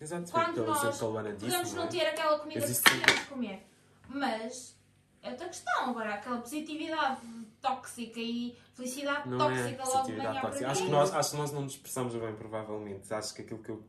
Exato, 0.00 0.32
Quando 0.32 0.64
nós 0.66 0.80
que. 0.98 0.98
Podemos 0.98 1.72
não 1.74 1.84
é? 1.84 1.86
ter 1.86 2.06
aquela 2.06 2.38
comida 2.40 2.58
que 2.60 2.66
Existe 2.66 2.82
precisamos 2.90 3.24
comer. 3.28 3.66
Mas 4.14 4.76
é 5.22 5.30
outra 5.30 5.48
questão. 5.48 5.90
Agora, 5.90 6.14
aquela 6.14 6.38
positividade 6.40 7.20
tóxica 7.60 8.20
e 8.20 8.56
felicidade 8.74 9.28
Não 9.28 9.50
é 9.50 9.72
tóxica 9.74 9.84
logo 9.84 10.06
de 10.06 10.16
manhã 10.16 10.40
tóxica. 10.40 10.70
Acho 10.70 10.82
que, 10.84 10.90
nós, 10.90 11.14
acho 11.14 11.30
que 11.30 11.36
nós 11.36 11.52
não 11.52 11.62
nos 11.62 11.72
expressamos 11.72 12.14
bem, 12.14 12.34
provavelmente. 12.34 13.12
Acho 13.14 13.34
que 13.34 13.42
aquilo 13.42 13.62
que 13.62 13.70
eu, 13.70 13.84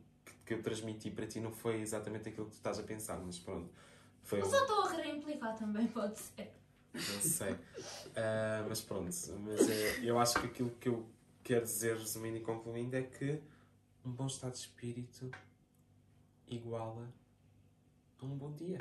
que, 0.45 0.53
eu 0.53 0.61
transmiti 0.61 1.09
para 1.09 1.26
ti 1.28 1.39
não 1.39 1.51
foi 1.51 1.82
exatamente 1.82 2.30
aquilo 2.30 2.45
que 2.45 2.51
tu 2.51 2.55
estás 2.57 2.80
a 2.80 2.84
pensar, 2.84 3.19
mas 3.19 3.39
pronto. 3.39 3.69
Foi 4.21 4.39
Eu 4.41 4.45
um- 4.45 4.49
só 4.49 4.61
estou 4.61 4.82
a 4.84 4.91
reimplicar 4.91 5.55
também, 5.57 5.88
pode 5.88 6.17
ser. 6.19 6.53
Não 6.93 7.21
sei. 7.21 7.57
Ah, 8.15 8.63
mas 8.69 8.80
pronto. 8.82 9.09
Mas 9.39 9.69
é, 9.69 9.99
eu 10.03 10.19
acho 10.19 10.39
que 10.39 10.45
aquilo 10.45 10.69
que 10.80 10.88
eu 10.89 11.05
quero 11.43 11.65
dizer, 11.65 11.97
resumindo 11.97 12.38
e 12.38 12.41
concluindo, 12.41 12.95
é 12.95 13.01
que 13.01 13.41
um 14.05 14.11
bom 14.11 14.28
estado 14.28 14.51
de 14.51 14.59
espírito 14.59 15.32
iguala 16.47 17.11
a 18.21 18.26
um 18.26 18.38
bom 18.38 18.51
dia. 18.53 18.78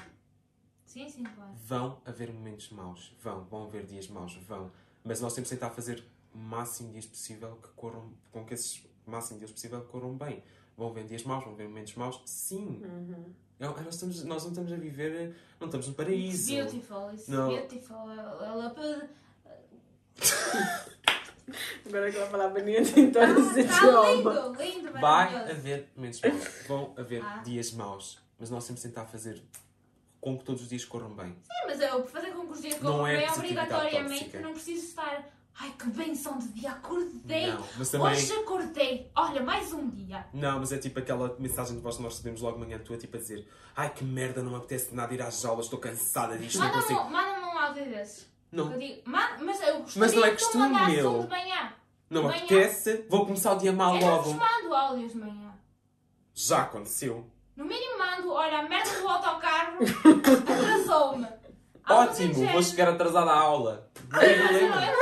Sim, 0.92 1.08
sim, 1.08 1.24
claro. 1.24 1.52
Vão 1.64 2.02
haver 2.04 2.30
momentos 2.30 2.68
maus, 2.70 3.16
vão, 3.22 3.44
vão 3.44 3.64
haver 3.64 3.86
dias 3.86 4.08
maus, 4.08 4.34
vão. 4.46 4.70
Mas 5.02 5.22
nós 5.22 5.32
temos 5.34 5.48
de 5.48 5.56
tentar 5.56 5.70
fazer 5.70 6.04
o 6.34 6.38
máximo 6.38 6.88
de 6.88 6.92
dias 6.94 7.06
possível 7.06 7.56
que 7.62 7.68
corram, 7.70 8.12
com 8.30 8.44
que 8.44 8.52
esses 8.52 8.86
máximo 9.06 9.38
de 9.38 9.46
dias 9.46 9.52
possível 9.52 9.80
corram 9.84 10.14
bem. 10.14 10.42
Vão 10.76 10.90
haver 10.90 11.04
dias 11.06 11.22
maus, 11.24 11.44
vão 11.44 11.54
haver 11.54 11.66
momentos 11.66 11.94
maus, 11.94 12.20
sim. 12.26 12.82
Uhum. 12.84 13.32
É- 13.58 13.66
nós, 13.66 13.94
estamos, 13.94 14.22
nós 14.24 14.42
não 14.42 14.50
estamos 14.50 14.70
a 14.72 14.76
viver, 14.76 15.34
não 15.58 15.66
estamos 15.66 15.88
no 15.88 15.94
paraíso. 15.94 16.52
Beautiful, 16.52 17.10
it's 17.14 17.26
Não. 17.28 17.48
beautiful. 17.48 18.10
Ela, 18.10 18.74
Agora 21.86 22.10
que 22.10 22.16
ela 22.16 22.26
falar 22.30 22.48
bonito 22.48 22.98
em 22.98 23.10
todos 23.10 23.46
os 23.46 23.52
Ah, 23.52 23.54
tá 23.54 23.60
idiomas. 23.60 24.16
lindo, 24.16 24.62
lindo, 24.86 24.92
Vai 25.00 25.50
haver 25.50 25.90
momentos 25.96 26.20
maus, 26.20 26.48
vão 26.68 26.94
haver 26.96 27.22
Ah. 27.24 27.38
dias 27.38 27.72
maus, 27.72 28.18
mas 28.38 28.50
nós 28.50 28.66
temos 28.66 28.82
de 28.82 28.88
tentar 28.88 29.06
fazer 29.06 29.42
com 30.22 30.38
que 30.38 30.44
todos 30.44 30.62
os 30.62 30.68
dias 30.68 30.84
corram 30.84 31.10
bem. 31.14 31.30
Sim, 31.42 31.66
mas 31.66 31.80
eu 31.80 32.06
fazer 32.06 32.30
com 32.30 32.46
que 32.46 32.52
os 32.52 32.62
dias 32.62 32.80
Não 32.80 32.92
corram 32.92 33.06
é 33.08 33.16
bem, 33.16 33.26
positividade 33.26 33.74
obrigatoriamente, 33.74 34.18
tóxica. 34.24 34.40
não 34.40 34.52
preciso 34.52 34.86
estar. 34.86 35.28
Ai, 35.58 35.74
que 35.78 35.86
benção 35.90 36.38
de 36.38 36.48
dia, 36.48 36.70
acordei. 36.70 37.46
Não, 37.52 37.66
mas 37.76 37.90
também. 37.90 38.06
Hoje 38.06 38.32
acordei. 38.32 39.10
Olha, 39.16 39.42
mais 39.42 39.72
um 39.72 39.88
dia. 39.90 40.24
Não, 40.32 40.60
mas 40.60 40.70
é 40.72 40.78
tipo 40.78 40.98
aquela 41.00 41.36
mensagem 41.40 41.74
de 41.76 41.82
voz 41.82 41.96
que 41.96 42.02
nós 42.02 42.12
recebemos 42.12 42.40
logo 42.40 42.58
de 42.58 42.64
manhã 42.64 42.78
tua, 42.78 42.96
tipo 42.96 43.16
a 43.16 43.20
dizer 43.20 43.46
Ai 43.76 43.92
que 43.92 44.04
merda, 44.04 44.42
não 44.42 44.52
me 44.52 44.56
apetece 44.58 44.94
nada 44.94 45.12
ir 45.12 45.20
às 45.20 45.44
aulas, 45.44 45.66
estou 45.66 45.78
cansada 45.80 46.38
disto, 46.38 46.58
não 46.58 46.66
Manda-me 46.66 46.82
consigo. 46.82 47.10
manda 47.10 47.40
um 47.40 47.58
áudio 47.58 47.84
desses. 47.84 48.30
Não, 48.52 48.72
Eu 48.72 48.78
digo, 48.78 49.02
"Ma- 49.10 49.36
mas 49.40 49.60
eu 49.60 49.78
gostaria 49.80 50.00
Mas 50.00 50.12
não 50.14 50.24
é 50.24 50.30
que 50.30 50.36
tu 50.36 50.44
costume 50.44 50.86
meu. 50.92 51.22
de 51.22 51.28
manhã. 51.28 51.72
não 52.08 52.28
me 52.28 52.34
apetece, 52.36 53.06
vou 53.10 53.26
começar 53.26 53.54
o 53.54 53.58
dia 53.58 53.72
mal 53.72 53.94
Eu 53.96 54.00
não 54.00 54.08
logo. 54.16 54.34
mando 54.34 54.74
áudios 54.74 55.12
de 55.12 55.18
manhã. 55.18 55.52
Já 56.34 56.62
aconteceu. 56.62 57.26
No 57.56 57.64
mínimo 57.64 57.98
mando, 57.98 58.32
olha, 58.32 58.58
a 58.58 58.62
merda 58.62 58.90
do 58.98 59.08
autocarro 59.08 59.78
atrasou-me. 60.50 61.26
Ótimo, 61.88 62.34
vou 62.52 62.62
chegar 62.62 62.88
atrasada 62.88 63.30
à 63.30 63.38
aula. 63.38 63.88
Eu 64.14 64.38
não, 64.38 64.52
eu 64.52 64.68
não 64.68 64.76
manhã. 64.76 64.92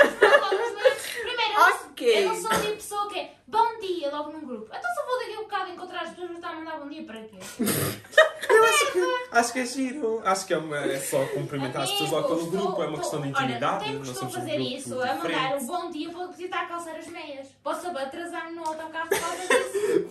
Primeiro, 1.22 1.52
eu 1.52 1.58
não- 1.58 1.90
Ok. 1.90 2.24
eu 2.24 2.28
não 2.28 2.40
sou 2.40 2.50
a 2.50 2.54
tipo 2.58 2.72
pessoa 2.74 3.08
que 3.10 3.18
é 3.18 3.34
bom 3.46 3.78
dia 3.80 4.10
logo 4.10 4.32
num 4.32 4.46
grupo. 4.46 4.66
Então 4.74 4.90
se 4.92 5.00
eu 5.00 5.06
vou 5.06 5.18
daqui 5.18 5.34
a 5.34 5.40
bocado 5.42 5.70
encontrar 5.70 6.00
as 6.02 6.10
pessoas, 6.10 6.28
vou 6.28 6.36
estar 6.36 6.50
a 6.50 6.54
mandar 6.54 6.78
bom 6.80 6.88
dia 6.88 7.04
para 7.04 7.20
quê? 7.22 7.38
Acho 9.32 9.52
que 9.52 9.58
é 9.60 9.64
giro. 9.66 10.20
Acho 10.24 10.46
que 10.46 10.54
é, 10.54 10.58
uma, 10.58 10.76
é 10.78 10.98
só 10.98 11.24
cumprimentar 11.26 11.82
as 11.82 11.90
pessoas 11.92 12.10
logo 12.10 12.28
pelo 12.28 12.46
grupo, 12.50 12.82
é 12.82 12.86
uma 12.88 12.98
questão 12.98 13.20
de 13.22 13.30
tô- 13.32 13.38
intimidade. 13.42 13.84
Olha, 13.84 13.90
até 13.90 13.98
nós 13.98 14.08
costumo 14.08 14.30
somos 14.30 14.34
um 14.34 14.40
fazer 14.40 14.56
grupo 14.58 14.76
isso, 14.76 14.94
a 14.94 14.96
mandar 15.14 15.16
diferente. 15.28 15.62
um 15.62 15.66
bom 15.66 15.90
dia 15.90 16.08
para 16.10 16.26
poder 16.26 16.44
estar 16.44 16.60
a 16.62 16.66
calçar 16.66 16.96
as 16.96 17.06
meias. 17.06 17.46
Posso 17.62 17.86
atrasar-me 17.88 18.56
no 18.56 18.64
autocarro 18.66 19.08
por 19.08 19.20
causa 19.20 19.36
disso. 19.36 20.10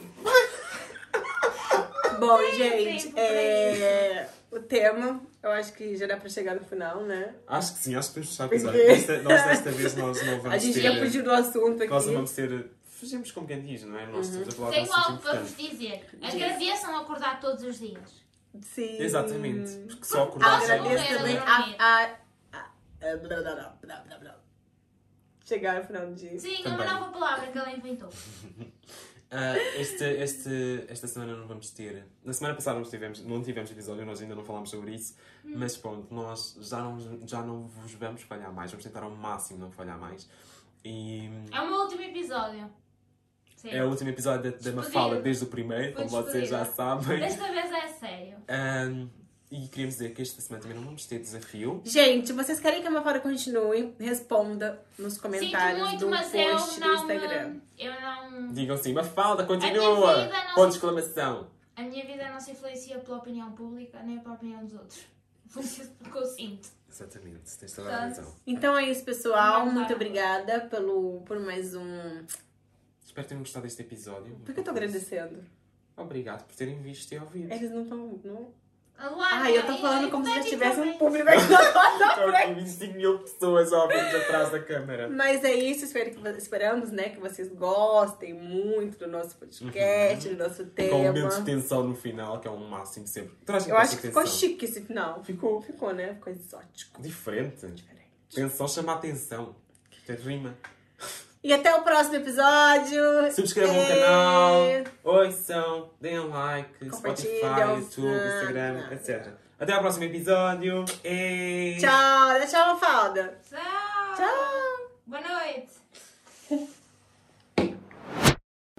Bom, 2.20 2.38
Tem 2.38 2.54
gente, 2.56 3.20
é... 3.20 4.30
o 4.52 4.60
tema, 4.60 5.22
eu 5.42 5.52
acho 5.52 5.74
que 5.74 5.96
já 5.96 6.08
dá 6.08 6.18
pra 6.18 6.30
chegar 6.30 6.56
no 6.56 6.64
final, 6.64 7.04
né? 7.04 7.36
Acho 7.48 7.74
que 7.74 7.80
sim, 7.80 7.96
acho 7.96 8.10
que 8.10 8.14
podemos 8.16 8.30
fechar 8.32 8.46
o 8.46 8.50
Porque- 8.50 8.78
episódio. 8.92 9.24
Nós 9.30 9.46
desta 9.46 9.72
vez 9.72 9.96
nós 9.96 10.26
não 10.26 10.38
vamos 10.42 10.54
A 10.54 10.58
gente 10.58 10.74
ter. 10.76 10.82
já 10.82 11.00
fugiu 11.00 11.24
do 11.24 11.32
assunto 11.32 11.78
Nós 11.80 11.90
não 11.90 11.98
aqui. 11.98 12.14
vamos 12.14 12.32
ter. 12.32 12.72
Fugimos 13.00 13.32
como 13.32 13.48
quem 13.48 13.62
diz, 13.62 13.84
não 13.84 13.98
é? 13.98 14.06
Nós 14.08 14.28
estamos 14.28 14.50
a 14.50 14.52
falar 14.52 14.72
Tenho 14.72 14.94
algo 14.94 15.18
para 15.20 15.40
vos 15.40 15.56
dizer. 15.56 16.06
Diz. 16.14 16.34
Agradeçam 16.36 16.98
acordar 16.98 17.40
todos 17.40 17.64
os 17.64 17.80
dias. 17.80 18.20
Sim. 18.62 18.98
Exatamente. 19.02 19.72
Porque 19.88 20.06
só 20.06 20.24
acordar 20.24 20.66
já 20.66 20.76
Agradeço 20.76 21.18
também 21.18 21.38
a. 21.38 22.16
Chegar 25.46 25.78
ao 25.78 25.84
final 25.84 26.06
do 26.08 26.14
dia. 26.14 26.40
Sim, 26.40 26.64
é 26.64 26.68
uma 26.70 26.86
nova 26.86 27.12
palavra 27.12 27.48
que 27.48 27.58
ela 27.58 27.72
inventou. 27.72 28.10
Ah, 29.32 29.56
este, 29.78 30.04
este, 30.04 30.86
esta 30.88 31.08
semana 31.08 31.36
não 31.36 31.48
vamos 31.48 31.70
ter. 31.70 32.04
Na 32.24 32.34
semana 32.34 32.56
passada 32.56 32.80
não 32.80 32.86
tivemos, 32.90 33.24
não 33.24 33.42
tivemos 33.44 33.70
episódio, 33.72 34.04
nós 34.06 34.22
ainda 34.22 34.34
não 34.34 34.44
falámos 34.44 34.70
sobre 34.72 34.96
isso, 34.96 35.16
Hum. 35.46 35.54
mas 35.56 35.78
pronto, 35.78 36.12
nós 36.14 36.58
já 36.62 36.82
não, 36.82 36.98
já 37.28 37.42
não 37.44 37.68
vos 37.68 37.94
vamos 37.94 38.24
falhar 38.24 38.52
mais, 38.52 38.72
vamos 38.72 38.84
tentar 38.84 39.04
ao 39.04 39.12
máximo 39.12 39.60
não 39.60 39.72
falhar 39.72 40.00
mais. 40.00 40.28
E 40.84 41.30
É 41.52 41.62
o 41.62 41.68
meu 41.68 41.80
último 41.82 42.02
episódio. 42.02 42.70
Sim. 43.56 43.70
é 43.72 43.84
o 43.84 43.90
último 43.90 44.10
episódio 44.10 44.52
da, 44.52 44.58
da. 44.58 44.72
Mafala 44.72 45.22
desde 45.22 45.44
o 45.44 45.48
primeiro, 45.48 45.94
como 45.94 46.08
vocês 46.10 46.48
já 46.50 46.64
sabem. 46.66 47.20
Desta 47.20 47.52
vez 47.52 47.72
é 47.72 47.88
sério. 47.90 48.38
Ahm, 48.48 49.10
e 49.52 49.68
queríamos 49.68 49.96
dizer 49.96 50.14
que 50.14 50.22
esta 50.22 50.42
semana 50.42 50.62
também 50.62 50.78
não 50.78 50.86
vamos 50.86 51.06
ter 51.06 51.20
desafio. 51.20 51.82
Gente, 51.84 52.32
vocês 52.34 52.60
querem 52.60 52.82
que 52.82 52.88
a 52.88 52.92
Mafara 52.92 53.20
continue? 53.20 53.96
Responda 54.00 54.84
nos 54.98 55.14
Sinto 55.14 55.22
comentários 55.24 55.88
muito, 55.90 56.00
do 56.02 56.10
mas 56.10 56.34
eu 56.34 56.52
post 56.52 56.80
do 56.80 56.86
não. 56.88 56.96
Instagram. 56.96 57.50
me- 57.50 57.62
Eu 57.78 58.02
não. 58.02 58.52
Digam 58.54 58.76
assim, 58.76 58.94
Mafalda, 58.94 59.44
continua! 59.46 60.28
não 60.28 60.56
Ponto 60.56 60.70
de 60.70 60.76
exclamação! 60.76 61.48
A 61.76 61.82
minha 61.84 62.06
vida 62.06 62.30
não 62.30 62.40
se 62.40 62.52
influencia 62.52 63.00
pela 63.00 63.18
opinião 63.18 63.52
pública 63.54 64.02
nem 64.04 64.20
pela 64.20 64.36
opinião 64.36 64.64
dos 64.64 64.74
outros. 64.74 65.00
Influencia 65.46 65.86
pelo 65.98 66.12
que 66.12 66.18
eu 66.20 66.26
sinto. 66.26 66.70
Exatamente, 66.92 67.58
tens 67.58 67.72
toda 67.74 67.88
a 67.88 67.92
Portanto, 67.92 68.18
razão. 68.18 68.36
Então 68.46 68.78
é 68.78 68.90
isso, 68.90 69.04
pessoal. 69.04 69.66
Não, 69.66 69.74
Muito 69.74 69.94
obrigada 69.94 70.62
pelo, 70.62 71.22
por 71.22 71.40
mais 71.40 71.74
um. 71.76 72.24
Espero 73.06 73.24
que 73.26 73.30
tenham 73.30 73.42
gostado 73.42 73.64
deste 73.64 73.82
episódio. 73.82 74.36
Por 74.46 74.54
que 74.54 74.60
eu 74.60 74.64
tô 74.64 74.72
agradecendo? 74.72 75.44
Obrigado 75.96 76.46
por 76.46 76.56
terem 76.56 76.80
visto 76.82 77.12
e 77.14 77.20
ouvido. 77.20 77.52
Eles 77.52 77.72
não 77.72 77.84
estão. 77.84 78.20
Não... 78.24 78.54
Luana, 79.08 79.44
Ai, 79.44 79.58
eu 79.58 79.66
tô 79.66 79.78
falando 79.78 80.10
como 80.10 80.26
se 80.26 80.32
já 80.32 80.38
Tati 80.38 80.50
tivesse 80.50 80.82
um 80.82 80.98
público 80.98 81.30
aqui 81.30 81.48
na 81.48 81.74
nossa 81.74 82.38
aqui 82.38 82.54
25 82.54 82.94
mil 82.96 83.20
pessoas 83.20 83.72
óbvias 83.72 84.16
atrás 84.16 84.52
da 84.52 84.60
câmera. 84.60 85.08
Mas 85.08 85.44
é 85.44 85.54
isso, 85.54 85.86
espero 85.86 86.12
que, 86.12 86.28
esperamos 86.38 86.92
né, 86.92 87.10
que 87.10 87.20
vocês 87.20 87.48
gostem 87.54 88.34
muito 88.34 88.98
do 88.98 89.08
nosso 89.08 89.38
podcast, 89.38 90.28
do 90.28 90.38
nosso 90.38 90.64
Com 90.64 90.64
um 90.64 90.70
tema. 90.70 90.98
momento 90.98 91.36
de 91.38 91.44
tensão 91.44 91.84
no 91.84 91.96
final, 91.96 92.40
que 92.40 92.48
é 92.48 92.52
um 92.52 92.68
máximo 92.68 93.08
sempre. 93.08 93.38
Traz 93.46 93.68
Eu 93.68 93.78
acho 93.78 93.96
que 93.98 94.08
ficou 94.08 94.26
chique 94.28 94.66
esse 94.66 94.82
final. 94.82 95.24
Ficou. 95.24 95.62
Ficou, 95.62 95.94
né? 95.94 96.16
Ficou 96.16 96.34
exótico. 96.34 97.02
Diferente. 97.02 97.68
Diferente. 97.68 98.10
Tensão 98.34 98.68
chama 98.68 98.94
a 98.94 98.96
atenção. 98.96 99.56
Tem 100.06 100.16
rima. 100.16 100.58
E 101.42 101.54
até 101.54 101.74
o 101.74 101.84
próximo 101.84 102.16
episódio. 102.18 103.32
Subscrevam 103.32 103.76
É. 103.76 103.84
o 103.84 103.88
canal. 103.88 104.62
Ouçam. 105.04 105.90
Deem 106.02 106.20
um 106.20 106.30
like. 106.30 106.90
Spotify. 106.92 107.30
YouTube, 107.78 108.08
Instagram, 108.08 108.88
Ah. 108.90 108.94
etc. 108.94 109.28
Até 109.60 109.74
ao 109.74 109.80
próximo 109.82 110.04
episódio. 110.06 110.84
E... 111.04 111.78
Tchau. 111.80 112.48
Tchau, 112.48 112.74
Mafalda. 112.74 113.40
Tchau. 113.50 114.16
Tchau. 114.18 114.92
Boa 115.08 115.22
noite. 115.22 115.72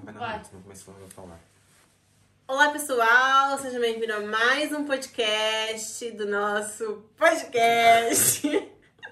Não, 0.04 0.12
Vai. 0.14 0.42
não. 1.16 1.40
Olá, 2.46 2.70
pessoal. 2.70 3.56
Seja 3.58 3.78
bem-vindo 3.80 4.12
a 4.12 4.20
mais 4.20 4.72
um 4.72 4.84
podcast 4.84 6.10
do 6.12 6.26
nosso 6.26 7.04
podcast. 7.16 8.68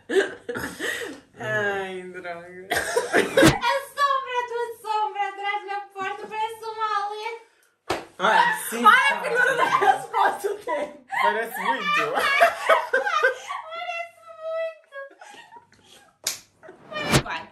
Ai, 1.40 2.02
droga. 2.02 2.68
A 2.70 2.74
sombra, 3.94 4.34
a 4.34 4.46
tua 4.48 4.66
sombra 4.82 5.22
atrás 5.28 5.60
da 5.66 5.78
porta 5.92 6.22
parece 6.26 6.64
uma 6.64 6.88
alien. 7.06 7.36
Ah, 8.18 8.58
sim! 8.68 8.82
Ai, 8.84 9.22
figura 9.22 9.54
da 9.56 9.64
resposta 9.64 10.48
dele. 10.54 10.94
Parece 11.22 11.60
muito! 11.60 12.02
Vai. 17.22 17.48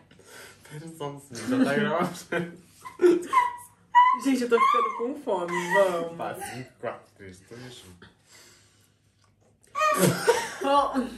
Espera 0.65 0.89
só 0.97 1.09
um 1.09 1.21
segundo, 1.21 1.49
já 1.49 1.57
está 1.59 1.71
a 1.71 1.75
gravar? 1.75 2.11
Gente, 4.25 4.43
eu 4.43 4.49
tô 4.49 4.59
ficando 4.59 4.97
com 4.97 5.15
fome. 5.23 5.53
Vamos. 5.75 6.17
Pá, 6.17 6.35
5, 6.35 6.71
4, 6.81 7.01
3, 7.19 7.41
2, 7.41 7.85
1. 7.85 7.87
Bom, 10.63 11.09